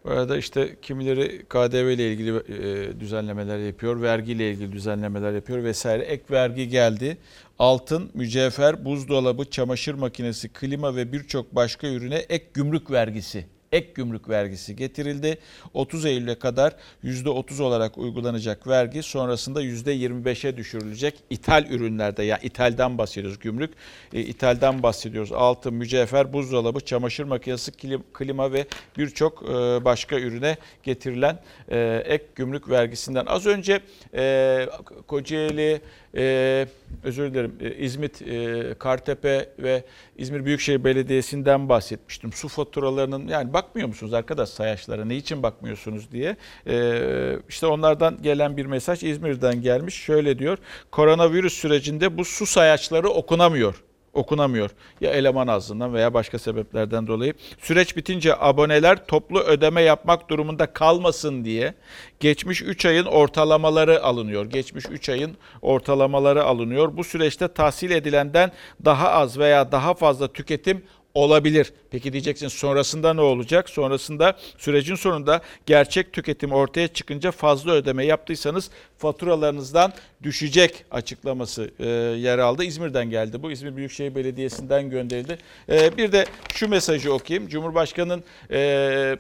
Bu 0.07 0.11
arada 0.11 0.37
işte 0.37 0.77
kimileri 0.83 1.45
KDV 1.49 1.91
ile 1.93 2.12
ilgili 2.12 2.37
e, 2.37 3.01
düzenlemeler 3.01 3.59
yapıyor, 3.59 4.03
vergi 4.03 4.33
ile 4.33 4.51
ilgili 4.51 4.73
düzenlemeler 4.73 5.33
yapıyor 5.33 5.65
vesaire. 5.65 6.03
Ek 6.03 6.23
vergi 6.31 6.69
geldi. 6.69 7.16
Altın, 7.59 8.11
mücevher, 8.15 8.85
buzdolabı, 8.85 9.51
çamaşır 9.51 9.95
makinesi, 9.95 10.49
klima 10.49 10.97
ve 10.97 11.12
birçok 11.12 11.55
başka 11.55 11.87
ürüne 11.87 12.16
ek 12.16 12.45
gümrük 12.55 12.91
vergisi 12.91 13.47
ek 13.73 13.89
gümrük 13.95 14.29
vergisi 14.29 14.77
getirildi. 14.77 15.39
30 15.75 16.05
Eylül'e 16.05 16.35
kadar 16.35 16.77
%30 17.05 17.63
olarak 17.63 17.99
uygulanacak 17.99 18.67
vergi 18.67 19.03
sonrasında 19.03 19.63
%25'e 19.63 20.57
düşürülecek 20.57 21.15
ithal 21.31 21.67
ürünlerde 21.67 22.23
ya 22.23 22.29
yani 22.29 22.47
ithalden 22.47 22.99
bahsediyoruz 22.99 23.39
gümrük 23.39 23.71
e, 24.13 24.21
ithalden 24.21 24.83
bahsediyoruz. 24.83 25.33
Altın, 25.33 25.75
mücevher, 25.75 26.33
buzdolabı, 26.33 26.81
çamaşır 26.81 27.25
makinesi, 27.25 27.73
klima 28.13 28.53
ve 28.53 28.67
birçok 28.99 29.43
e, 29.43 29.85
başka 29.85 30.19
ürüne 30.19 30.57
getirilen 30.83 31.41
e, 31.69 32.03
ek 32.07 32.25
gümrük 32.35 32.71
vergisinden. 32.71 33.27
Az 33.27 33.47
önce 33.47 33.81
e, 34.15 34.67
Kocaeli, 35.07 35.81
e, 36.17 36.67
özür 37.05 37.35
dilerim 37.35 37.55
e, 37.61 37.75
İzmit, 37.75 38.23
e, 38.23 38.75
Kartepe 38.79 39.49
ve 39.59 39.85
İzmir 40.17 40.45
Büyükşehir 40.45 40.85
Belediyesi'nden 40.85 41.69
bahsetmiştim. 41.69 42.33
Su 42.33 42.49
faturalarının 42.49 43.29
yani 43.29 43.53
bakmıyor 43.53 43.89
musunuz 43.89 44.15
arkadaş 44.15 44.49
sayaçlara 44.49 45.05
ne 45.05 45.17
için 45.17 45.43
bakmıyorsunuz 45.43 46.13
diye. 46.13 46.37
E, 46.67 47.39
işte 47.49 47.67
onlardan 47.67 48.23
gelen 48.23 48.57
bir 48.57 48.67
mesaj 48.67 49.03
İzmir'den 49.05 49.63
gelmiş. 49.63 49.95
Şöyle 49.95 50.39
diyor 50.39 50.59
koronavirüs 50.91 51.53
sürecinde 51.53 52.19
bu 52.19 52.25
su 52.25 52.47
sayaçları 52.47 53.09
okunamıyor 53.09 53.86
okunamıyor. 54.17 54.71
Ya 55.01 55.11
eleman 55.11 55.47
azlığından 55.47 55.95
veya 55.95 56.15
başka 56.15 56.39
sebeplerden 56.39 57.07
dolayı. 57.07 57.35
Süreç 57.61 57.97
bitince 57.97 58.37
aboneler 58.39 59.07
toplu 59.07 59.41
ödeme 59.41 59.83
yapmak 59.83 60.31
durumunda 60.31 60.67
kalmasın 60.67 61.45
diye 61.45 61.75
geçmiş 62.21 62.63
3 62.63 62.87
ayın 62.87 63.05
ortalamaları 63.05 64.03
alınıyor. 64.03 64.45
Geçmiş 64.45 64.85
3 64.91 65.09
ayın 65.09 65.37
ortalamaları 65.63 66.45
alınıyor. 66.45 66.97
Bu 66.97 67.05
süreçte 67.05 67.49
tahsil 67.49 67.91
edilenden 67.91 68.53
daha 68.85 69.11
az 69.11 69.39
veya 69.39 69.73
daha 69.73 69.95
fazla 69.95 70.33
tüketim 70.33 70.83
olabilir. 71.17 71.73
Peki 71.91 72.13
diyeceksin 72.13 72.49
sonrasında 72.49 73.15
ne 73.15 73.21
olacak? 73.21 73.71
Sonrasında 73.71 74.37
sürecin 74.59 74.95
sonunda 74.95 75.41
gerçek 75.67 76.13
tüketim 76.13 76.53
ortaya 76.53 76.89
çıkınca 76.89 77.31
fazla 77.31 77.73
ödeme 77.73 78.05
yaptıysanız 78.05 78.71
faturalarınızdan 78.99 79.93
düşecek 80.23 80.85
açıklaması 80.91 81.71
e, 81.79 81.87
yer 82.19 82.39
aldı. 82.39 82.65
İzmir'den 82.65 83.11
geldi 83.11 83.43
bu. 83.43 83.51
İzmir 83.51 83.77
Büyükşehir 83.77 84.15
Belediyesi'nden 84.15 84.91
gönderildi. 84.91 85.39
E, 85.69 85.97
bir 85.97 86.13
de 86.13 86.27
şu 86.55 86.69
mesajı 86.69 87.13
okuyayım. 87.13 87.49
Cumhurbaşkanı'nın 87.49 88.25
e, 88.51 89.17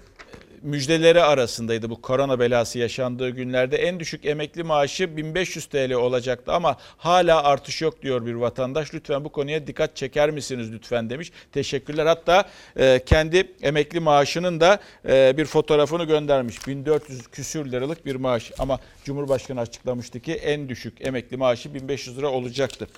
müjdeleri 0.62 1.22
arasındaydı 1.22 1.90
bu 1.90 2.02
korona 2.02 2.40
belası 2.40 2.78
yaşandığı 2.78 3.30
günlerde. 3.30 3.76
En 3.76 4.00
düşük 4.00 4.26
emekli 4.26 4.62
maaşı 4.62 5.16
1500 5.16 5.66
TL 5.66 5.92
olacaktı 5.92 6.52
ama 6.52 6.76
hala 6.96 7.42
artış 7.42 7.82
yok 7.82 8.02
diyor 8.02 8.26
bir 8.26 8.34
vatandaş. 8.34 8.94
Lütfen 8.94 9.24
bu 9.24 9.28
konuya 9.28 9.66
dikkat 9.66 9.96
çeker 9.96 10.30
misiniz 10.30 10.72
lütfen 10.72 11.10
demiş. 11.10 11.32
Teşekkürler. 11.52 12.06
Hatta 12.06 12.48
e, 12.76 13.02
kendi 13.06 13.52
emekli 13.62 14.00
maaşının 14.00 14.60
da 14.60 14.80
e, 15.08 15.36
bir 15.36 15.44
fotoğrafını 15.44 16.04
göndermiş. 16.04 16.66
1400 16.66 17.26
küsür 17.26 17.72
liralık 17.72 18.06
bir 18.06 18.16
maaş 18.16 18.52
ama 18.58 18.78
Cumhurbaşkanı 19.04 19.60
açıklamıştı 19.60 20.20
ki 20.20 20.32
en 20.32 20.68
düşük 20.68 21.06
emekli 21.06 21.36
maaşı 21.36 21.74
1500 21.74 22.18
lira 22.18 22.28
olacaktı. 22.28 22.88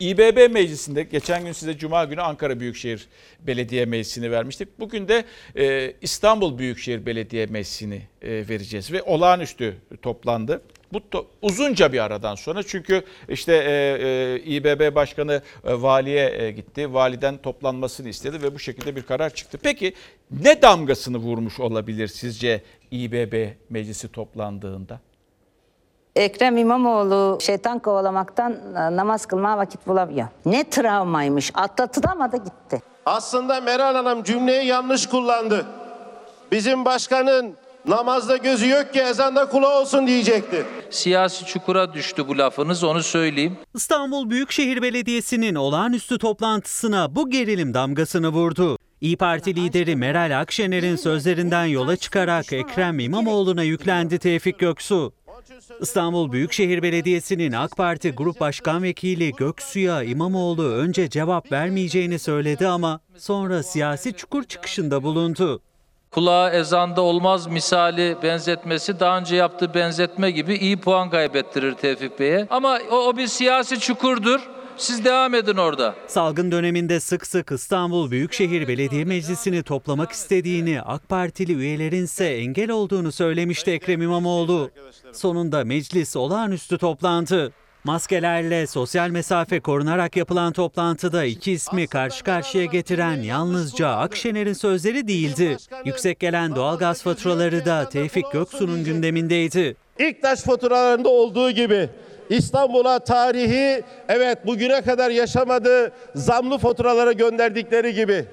İBB 0.00 0.50
Meclisi'nde 0.52 1.02
geçen 1.02 1.44
gün 1.44 1.52
size 1.52 1.78
Cuma 1.78 2.04
günü 2.04 2.20
Ankara 2.22 2.60
Büyükşehir 2.60 3.08
Belediye 3.40 3.84
Meclisi'ni 3.84 4.30
vermiştik. 4.30 4.80
Bugün 4.80 5.08
de 5.08 5.24
e, 5.56 5.92
İstanbul 6.02 6.58
Büyükşehir 6.58 7.06
Belediye 7.06 7.46
Meclisi'ni 7.46 8.02
e, 8.22 8.30
vereceğiz 8.48 8.92
ve 8.92 9.02
olağanüstü 9.02 9.76
toplandı. 10.02 10.62
Bu 10.92 10.98
to- 10.98 11.26
uzunca 11.42 11.92
bir 11.92 12.04
aradan 12.04 12.34
sonra 12.34 12.62
çünkü 12.62 13.02
işte 13.28 13.52
e, 13.54 14.06
e, 14.08 14.40
İBB 14.56 14.94
Başkanı 14.94 15.42
e, 15.64 15.82
valiye 15.82 16.42
e, 16.42 16.50
gitti. 16.50 16.94
Validen 16.94 17.36
toplanmasını 17.36 18.08
istedi 18.08 18.42
ve 18.42 18.54
bu 18.54 18.58
şekilde 18.58 18.96
bir 18.96 19.02
karar 19.02 19.34
çıktı. 19.34 19.58
Peki 19.62 19.94
ne 20.30 20.62
damgasını 20.62 21.16
vurmuş 21.16 21.60
olabilir 21.60 22.08
sizce 22.08 22.62
İBB 22.90 23.48
Meclisi 23.70 24.12
toplandığında? 24.12 25.00
Ekrem 26.16 26.56
İmamoğlu 26.56 27.38
şeytan 27.40 27.78
kovalamaktan 27.78 28.52
e, 28.52 28.96
namaz 28.96 29.26
kılmaya 29.26 29.58
vakit 29.58 29.86
bulamıyor. 29.86 30.28
Ne 30.46 30.70
travmaymış. 30.70 31.50
Atlatılamadı 31.54 32.36
gitti. 32.36 32.82
Aslında 33.06 33.60
Meral 33.60 33.94
Hanım 33.94 34.22
cümleyi 34.22 34.66
yanlış 34.66 35.06
kullandı. 35.06 35.66
Bizim 36.52 36.84
başkanın 36.84 37.54
namazda 37.86 38.36
gözü 38.36 38.68
yok 38.68 38.92
ki 38.92 39.00
ezanda 39.00 39.48
kulağı 39.48 39.80
olsun 39.80 40.06
diyecekti. 40.06 40.64
Siyasi 40.90 41.46
çukura 41.46 41.94
düştü 41.94 42.28
bu 42.28 42.38
lafınız 42.38 42.84
onu 42.84 43.02
söyleyeyim. 43.02 43.58
İstanbul 43.74 44.30
Büyükşehir 44.30 44.82
Belediyesi'nin 44.82 45.54
olağanüstü 45.54 46.18
toplantısına 46.18 47.14
bu 47.16 47.30
gerilim 47.30 47.74
damgasını 47.74 48.28
vurdu. 48.28 48.78
İyi 49.00 49.16
Parti 49.16 49.56
lideri 49.56 49.96
Meral 49.96 50.40
Akşener'in 50.40 50.96
sözlerinden 50.96 51.64
yola 51.64 51.96
çıkarak 51.96 52.52
Ekrem 52.52 52.98
İmamoğlu'na 52.98 53.62
yüklendi 53.62 54.18
Tevfik 54.18 54.58
Göksu. 54.58 55.12
İstanbul 55.80 56.32
Büyükşehir 56.32 56.82
Belediyesi'nin 56.82 57.52
AK 57.52 57.76
Parti 57.76 58.10
Grup 58.10 58.40
Başkan 58.40 58.82
Vekili 58.82 59.32
Göksu'ya 59.32 60.02
İmamoğlu 60.02 60.64
önce 60.64 61.10
cevap 61.10 61.52
vermeyeceğini 61.52 62.18
söyledi 62.18 62.66
ama 62.68 63.00
sonra 63.16 63.62
siyasi 63.62 64.12
çukur 64.12 64.44
çıkışında 64.44 65.02
bulundu. 65.02 65.60
Kulağa 66.10 66.50
ezanda 66.50 67.02
olmaz 67.02 67.46
misali 67.46 68.16
benzetmesi 68.22 69.00
daha 69.00 69.18
önce 69.18 69.36
yaptığı 69.36 69.74
benzetme 69.74 70.30
gibi 70.30 70.54
iyi 70.54 70.76
puan 70.76 71.10
kaybettirir 71.10 71.74
Tevfik 71.74 72.20
Bey'e. 72.20 72.46
Ama 72.50 72.78
o, 72.90 72.96
o 72.96 73.16
bir 73.16 73.26
siyasi 73.26 73.80
çukurdur. 73.80 74.40
Siz 74.76 75.04
devam 75.04 75.34
edin 75.34 75.56
orada. 75.56 75.94
Salgın 76.06 76.52
döneminde 76.52 77.00
sık 77.00 77.26
sık 77.26 77.52
İstanbul 77.52 78.10
Büyükşehir 78.10 78.68
Belediye 78.68 79.04
Meclisi'ni 79.04 79.62
toplamak 79.62 80.12
istediğini, 80.12 80.82
AK 80.82 81.08
Partili 81.08 81.52
üyelerin 81.52 82.04
ise 82.04 82.26
engel 82.26 82.70
olduğunu 82.70 83.12
söylemişti 83.12 83.70
Ekrem 83.70 84.02
İmamoğlu. 84.02 84.70
Sonunda 85.12 85.64
meclis 85.64 86.16
olağanüstü 86.16 86.78
toplandı. 86.78 87.52
Maskelerle 87.84 88.66
sosyal 88.66 89.08
mesafe 89.08 89.60
korunarak 89.60 90.16
yapılan 90.16 90.52
toplantıda 90.52 91.24
iki 91.24 91.52
ismi 91.52 91.86
karşı 91.86 92.24
karşıya 92.24 92.64
getiren 92.64 93.22
yalnızca 93.22 93.88
Akşener'in 93.88 94.52
sözleri 94.52 95.08
değildi. 95.08 95.56
Yüksek 95.84 96.20
gelen 96.20 96.54
doğalgaz 96.54 97.02
faturaları 97.02 97.64
da 97.64 97.88
Tevfik 97.88 98.32
Göksu'nun 98.32 98.84
gündemindeydi. 98.84 99.76
İlk 99.98 100.22
faturalarında 100.44 101.08
olduğu 101.08 101.50
gibi 101.50 101.88
İstanbul'a 102.30 102.98
tarihi 102.98 103.82
evet 104.08 104.46
bugüne 104.46 104.82
kadar 104.82 105.10
yaşamadığı 105.10 105.92
zamlı 106.14 106.58
faturalara 106.58 107.12
gönderdikleri 107.12 107.94
gibi 107.94 108.24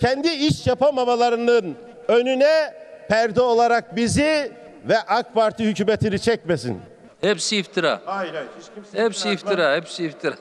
kendi 0.00 0.28
iş 0.28 0.66
yapamamalarının 0.66 1.76
önüne 2.08 2.74
perde 3.08 3.40
olarak 3.40 3.96
bizi 3.96 4.52
ve 4.88 4.98
AK 4.98 5.34
Parti 5.34 5.64
hükümetini 5.64 6.18
çekmesin. 6.18 6.80
Hepsi 7.20 7.56
iftira. 7.56 8.00
Hayır 8.04 8.34
hayır 8.34 8.48
hiç 8.60 8.66
kimse 8.74 9.04
Hepsi 9.04 9.30
iftira, 9.30 9.76
hepsi 9.76 10.04
iftira. 10.04 10.34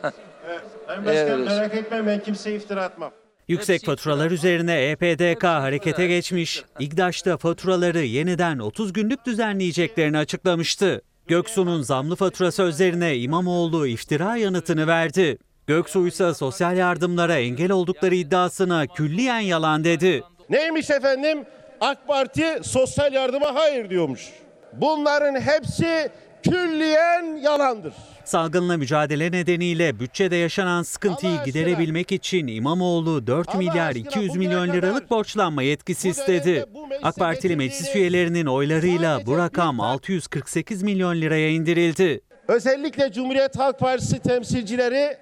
Ben 0.90 1.06
başkanım 1.06 1.40
Evet. 1.40 1.48
merak 1.48 1.76
etmeyin 1.76 2.08
ben 2.08 2.20
kimseye 2.20 2.56
iftira 2.56 2.84
atmam. 2.84 3.12
Yüksek 3.48 3.86
faturalar 3.86 4.32
üzerine 4.32 4.82
E 4.82 4.90
EPDK 4.92 5.44
harekete 5.44 6.08
geçmiş. 6.08 6.64
İGDAŞ 6.80 7.26
da 7.26 7.38
faturaları 7.38 8.00
yeniden 8.04 8.60
30 8.60 8.94
günlük 8.94 9.26
düzenleyeceklerini 9.26 10.18
açıklamıştı. 10.18 11.02
Göksu'nun 11.28 11.82
zamlı 11.82 12.16
fatura 12.16 12.52
sözlerine 12.52 13.18
İmamoğlu 13.18 13.88
iftira 13.88 14.36
yanıtını 14.38 14.88
verdi. 14.88 15.38
Göksu 15.68 16.08
ise 16.08 16.34
sosyal 16.34 16.78
yardımlara 16.78 17.36
engel 17.40 17.72
oldukları 17.72 18.16
iddiasına 18.16 18.88
külliyen 18.88 19.40
yalan 19.40 19.84
dedi. 19.84 20.24
Neymiş 20.50 20.90
efendim? 20.90 21.46
AK 21.82 22.08
Parti 22.08 22.60
sosyal 22.64 23.14
yardıma 23.14 23.56
hayır 23.56 23.90
diyormuş. 23.90 24.30
Bunların 24.74 25.42
hepsi 25.42 26.10
külliyen 26.44 27.36
yalandır. 27.36 27.94
Salgınla 28.28 28.78
mücadele 28.78 29.32
nedeniyle 29.32 30.00
bütçede 30.00 30.36
yaşanan 30.36 30.84
sıkıntıyı 30.84 31.44
giderebilmek 31.46 32.12
için 32.12 32.48
İmamoğlu 32.48 33.28
4 33.28 33.56
milyar 33.56 33.96
200 33.96 34.36
milyon 34.36 34.68
liralık 34.68 35.10
borçlanma 35.10 35.64
yetkisi 35.64 36.10
istedi. 36.10 36.66
AK 37.04 37.16
Partili 37.16 37.56
meclis 37.56 37.96
üyelerinin 37.96 38.46
oylarıyla 38.46 39.26
bu 39.26 39.38
rakam 39.38 39.80
648 39.80 40.84
milyon 40.84 41.22
liraya 41.22 41.50
indirildi. 41.50 42.22
Özellikle 42.48 43.12
Cumhuriyet 43.12 43.60
Halk 43.60 43.80
Partisi 43.80 44.20
temsilcileri 44.20 45.18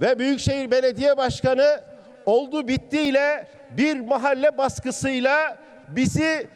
ve 0.00 0.18
Büyükşehir 0.18 0.70
Belediye 0.70 1.16
Başkanı 1.16 1.80
oldu 2.26 2.68
bittiyle 2.68 3.48
bir 3.76 4.00
mahalle 4.00 4.58
baskısıyla 4.58 5.58
bizi 5.88 6.46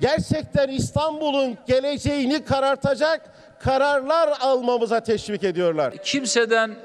gerçekten 0.00 0.68
İstanbul'un 0.68 1.58
geleceğini 1.66 2.44
karartacak 2.44 3.20
kararlar 3.60 4.28
almamıza 4.40 5.00
teşvik 5.00 5.44
ediyorlar. 5.44 5.94
Kimseden 6.04 6.76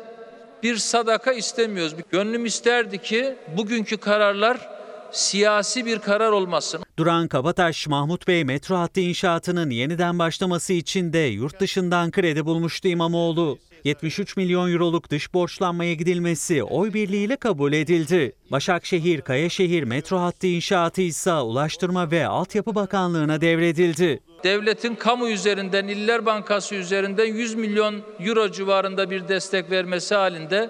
bir 0.63 0.77
sadaka 0.77 1.33
istemiyoruz. 1.33 1.95
Gönlüm 2.11 2.45
isterdi 2.45 2.97
ki 2.97 3.35
bugünkü 3.57 3.97
kararlar 3.97 4.69
siyasi 5.11 5.85
bir 5.85 5.99
karar 5.99 6.31
olmasın. 6.31 6.83
Duran 6.97 7.27
Kabataş, 7.27 7.87
Mahmut 7.87 8.27
Bey 8.27 8.43
metro 8.43 8.75
hattı 8.75 8.99
inşaatının 8.99 9.69
yeniden 9.69 10.19
başlaması 10.19 10.73
için 10.73 11.13
de 11.13 11.19
yurt 11.19 11.59
dışından 11.59 12.11
kredi 12.11 12.45
bulmuştu 12.45 12.87
İmamoğlu. 12.87 13.57
73 13.85 14.37
milyon 14.37 14.73
euroluk 14.73 15.09
dış 15.09 15.33
borçlanmaya 15.33 15.93
gidilmesi 15.93 16.63
oy 16.63 16.93
birliğiyle 16.93 17.35
kabul 17.35 17.73
edildi. 17.73 18.35
Başakşehir 18.51 19.21
Kayaşehir 19.21 19.83
metro 19.83 20.17
hattı 20.17 20.47
inşaatı 20.47 21.01
ise 21.01 21.33
Ulaştırma 21.33 22.11
ve 22.11 22.27
Altyapı 22.27 22.75
Bakanlığı'na 22.75 23.41
devredildi. 23.41 24.19
Devletin 24.43 24.95
kamu 24.95 25.29
üzerinden, 25.29 25.87
İller 25.87 26.25
Bankası 26.25 26.75
üzerinden 26.75 27.25
100 27.25 27.55
milyon 27.55 28.01
euro 28.19 28.51
civarında 28.51 29.09
bir 29.09 29.27
destek 29.27 29.71
vermesi 29.71 30.15
halinde 30.15 30.69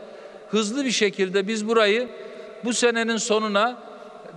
hızlı 0.50 0.86
bir 0.86 0.92
şekilde 0.92 1.48
biz 1.48 1.68
burayı 1.68 2.10
bu 2.66 2.74
senenin 2.74 3.18
sonuna 3.18 3.85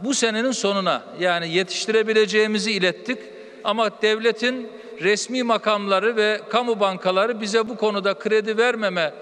bu 0.04 0.14
senenin 0.14 0.52
sonuna 0.52 1.02
yani 1.20 1.48
yetiştirebileceğimizi 1.48 2.72
ilettik. 2.72 3.18
Ama 3.64 3.90
devletin 4.02 4.68
resmi 5.00 5.42
makamları 5.42 6.16
ve 6.16 6.40
kamu 6.48 6.80
bankaları 6.80 7.40
bize 7.40 7.68
bu 7.68 7.76
konuda 7.76 8.14
kredi 8.14 8.58
vermeme 8.58 9.12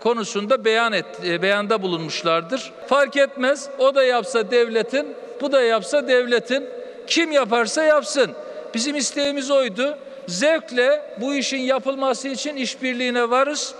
konusunda 0.00 0.64
beyan 0.64 0.92
et, 0.92 1.06
e, 1.26 1.42
beyanda 1.42 1.82
bulunmuşlardır. 1.82 2.72
Fark 2.86 3.16
etmez. 3.16 3.68
O 3.78 3.94
da 3.94 4.04
yapsa 4.04 4.50
devletin, 4.50 5.06
bu 5.40 5.52
da 5.52 5.62
yapsa 5.62 6.08
devletin. 6.08 6.66
Kim 7.06 7.32
yaparsa 7.32 7.84
yapsın. 7.84 8.30
Bizim 8.74 8.96
isteğimiz 8.96 9.50
oydu. 9.50 9.98
Zevkle 10.28 11.02
bu 11.20 11.34
işin 11.34 11.58
yapılması 11.58 12.28
için 12.28 12.56
işbirliğine 12.56 13.30
varız. 13.30 13.74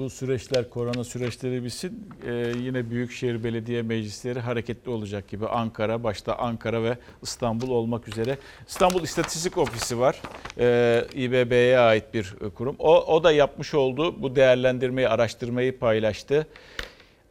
Bu 0.00 0.10
süreçler, 0.10 0.70
korona 0.70 1.04
süreçleri 1.04 1.64
bitsin. 1.64 2.08
Ee, 2.26 2.52
yine 2.62 2.90
Büyükşehir 2.90 3.44
Belediye 3.44 3.82
Meclisleri 3.82 4.40
hareketli 4.40 4.90
olacak 4.90 5.28
gibi. 5.28 5.46
Ankara, 5.46 6.04
başta 6.04 6.34
Ankara 6.34 6.82
ve 6.82 6.98
İstanbul 7.22 7.70
olmak 7.70 8.08
üzere. 8.08 8.38
İstanbul 8.68 9.02
İstatistik 9.02 9.58
Ofisi 9.58 9.98
var. 9.98 10.20
Ee, 10.58 11.04
İBB'ye 11.14 11.78
ait 11.78 12.14
bir 12.14 12.34
kurum. 12.54 12.76
O, 12.78 13.14
o 13.14 13.24
da 13.24 13.32
yapmış 13.32 13.74
olduğu 13.74 14.22
bu 14.22 14.36
değerlendirmeyi, 14.36 15.08
araştırmayı 15.08 15.78
paylaştı. 15.78 16.46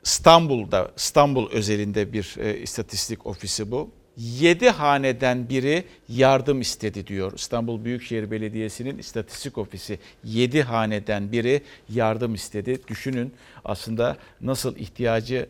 İstanbul'da, 0.04 0.92
İstanbul 0.98 1.52
özelinde 1.52 2.14
bir 2.14 2.36
e, 2.40 2.58
istatistik 2.58 3.26
ofisi 3.26 3.72
bu. 3.72 3.90
7 4.20 4.70
haneden 4.70 5.50
biri 5.50 5.84
yardım 6.10 6.62
istedi 6.62 7.08
diyor. 7.08 7.34
İstanbul 7.36 7.86
Büyükşehir 7.86 8.32
Belediyesi'nin 8.32 8.98
istatistik 8.98 9.58
ofisi 9.58 10.00
7 10.24 10.62
haneden 10.62 11.32
biri 11.32 11.62
yardım 11.90 12.34
istedi. 12.34 12.80
Düşünün 12.88 13.34
aslında 13.66 14.18
nasıl 14.42 14.76
ihtiyacı 14.76 15.50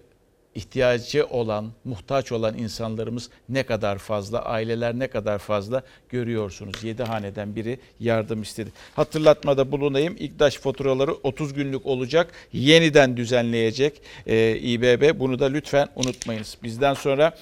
ihtiyacı 0.56 1.26
olan, 1.26 1.72
muhtaç 1.86 2.32
olan 2.32 2.58
insanlarımız 2.58 3.30
ne 3.50 3.64
kadar 3.64 3.98
fazla, 3.98 4.46
aileler 4.46 5.00
ne 5.00 5.08
kadar 5.08 5.40
fazla 5.40 5.84
görüyorsunuz. 6.10 6.84
7 6.84 7.04
haneden 7.04 7.56
biri 7.56 7.80
yardım 8.00 8.42
istedi. 8.42 8.70
Hatırlatmada 8.96 9.72
bulunayım. 9.72 10.16
İktaş 10.20 10.58
faturaları 10.58 11.14
30 11.14 11.54
günlük 11.54 11.86
olacak. 11.86 12.32
Yeniden 12.54 13.18
düzenleyecek 13.18 14.02
e, 14.28 14.58
İBB. 14.58 15.20
Bunu 15.20 15.40
da 15.40 15.46
lütfen 15.46 15.88
unutmayınız. 15.96 16.58
Bizden 16.64 16.94
sonra 16.94 17.34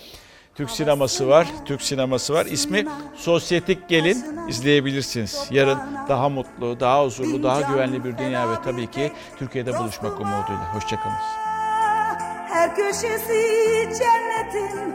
Türk 0.58 0.72
sineması 0.72 1.28
var. 1.28 1.48
Türk 1.66 1.82
sineması 1.82 2.34
var. 2.34 2.46
İsmi 2.46 2.86
Sosyetik 3.16 3.90
Gelin 3.90 4.48
izleyebilirsiniz. 4.48 5.48
Yarın 5.52 5.80
daha 6.10 6.30
mutlu, 6.30 6.80
daha 6.80 7.06
huzurlu, 7.06 7.44
daha 7.44 7.62
güvenli 7.62 8.04
bir 8.04 8.18
dünya 8.18 8.50
ve 8.50 8.56
tabii 8.64 8.92
ki 8.92 9.12
Türkiye'de 9.40 9.80
buluşmak 9.80 10.22
umuduyla. 10.22 10.76
Hoşçakalın. 10.76 11.16
Her 12.50 12.76
köşesi 12.76 13.40
cennetin 14.00 14.88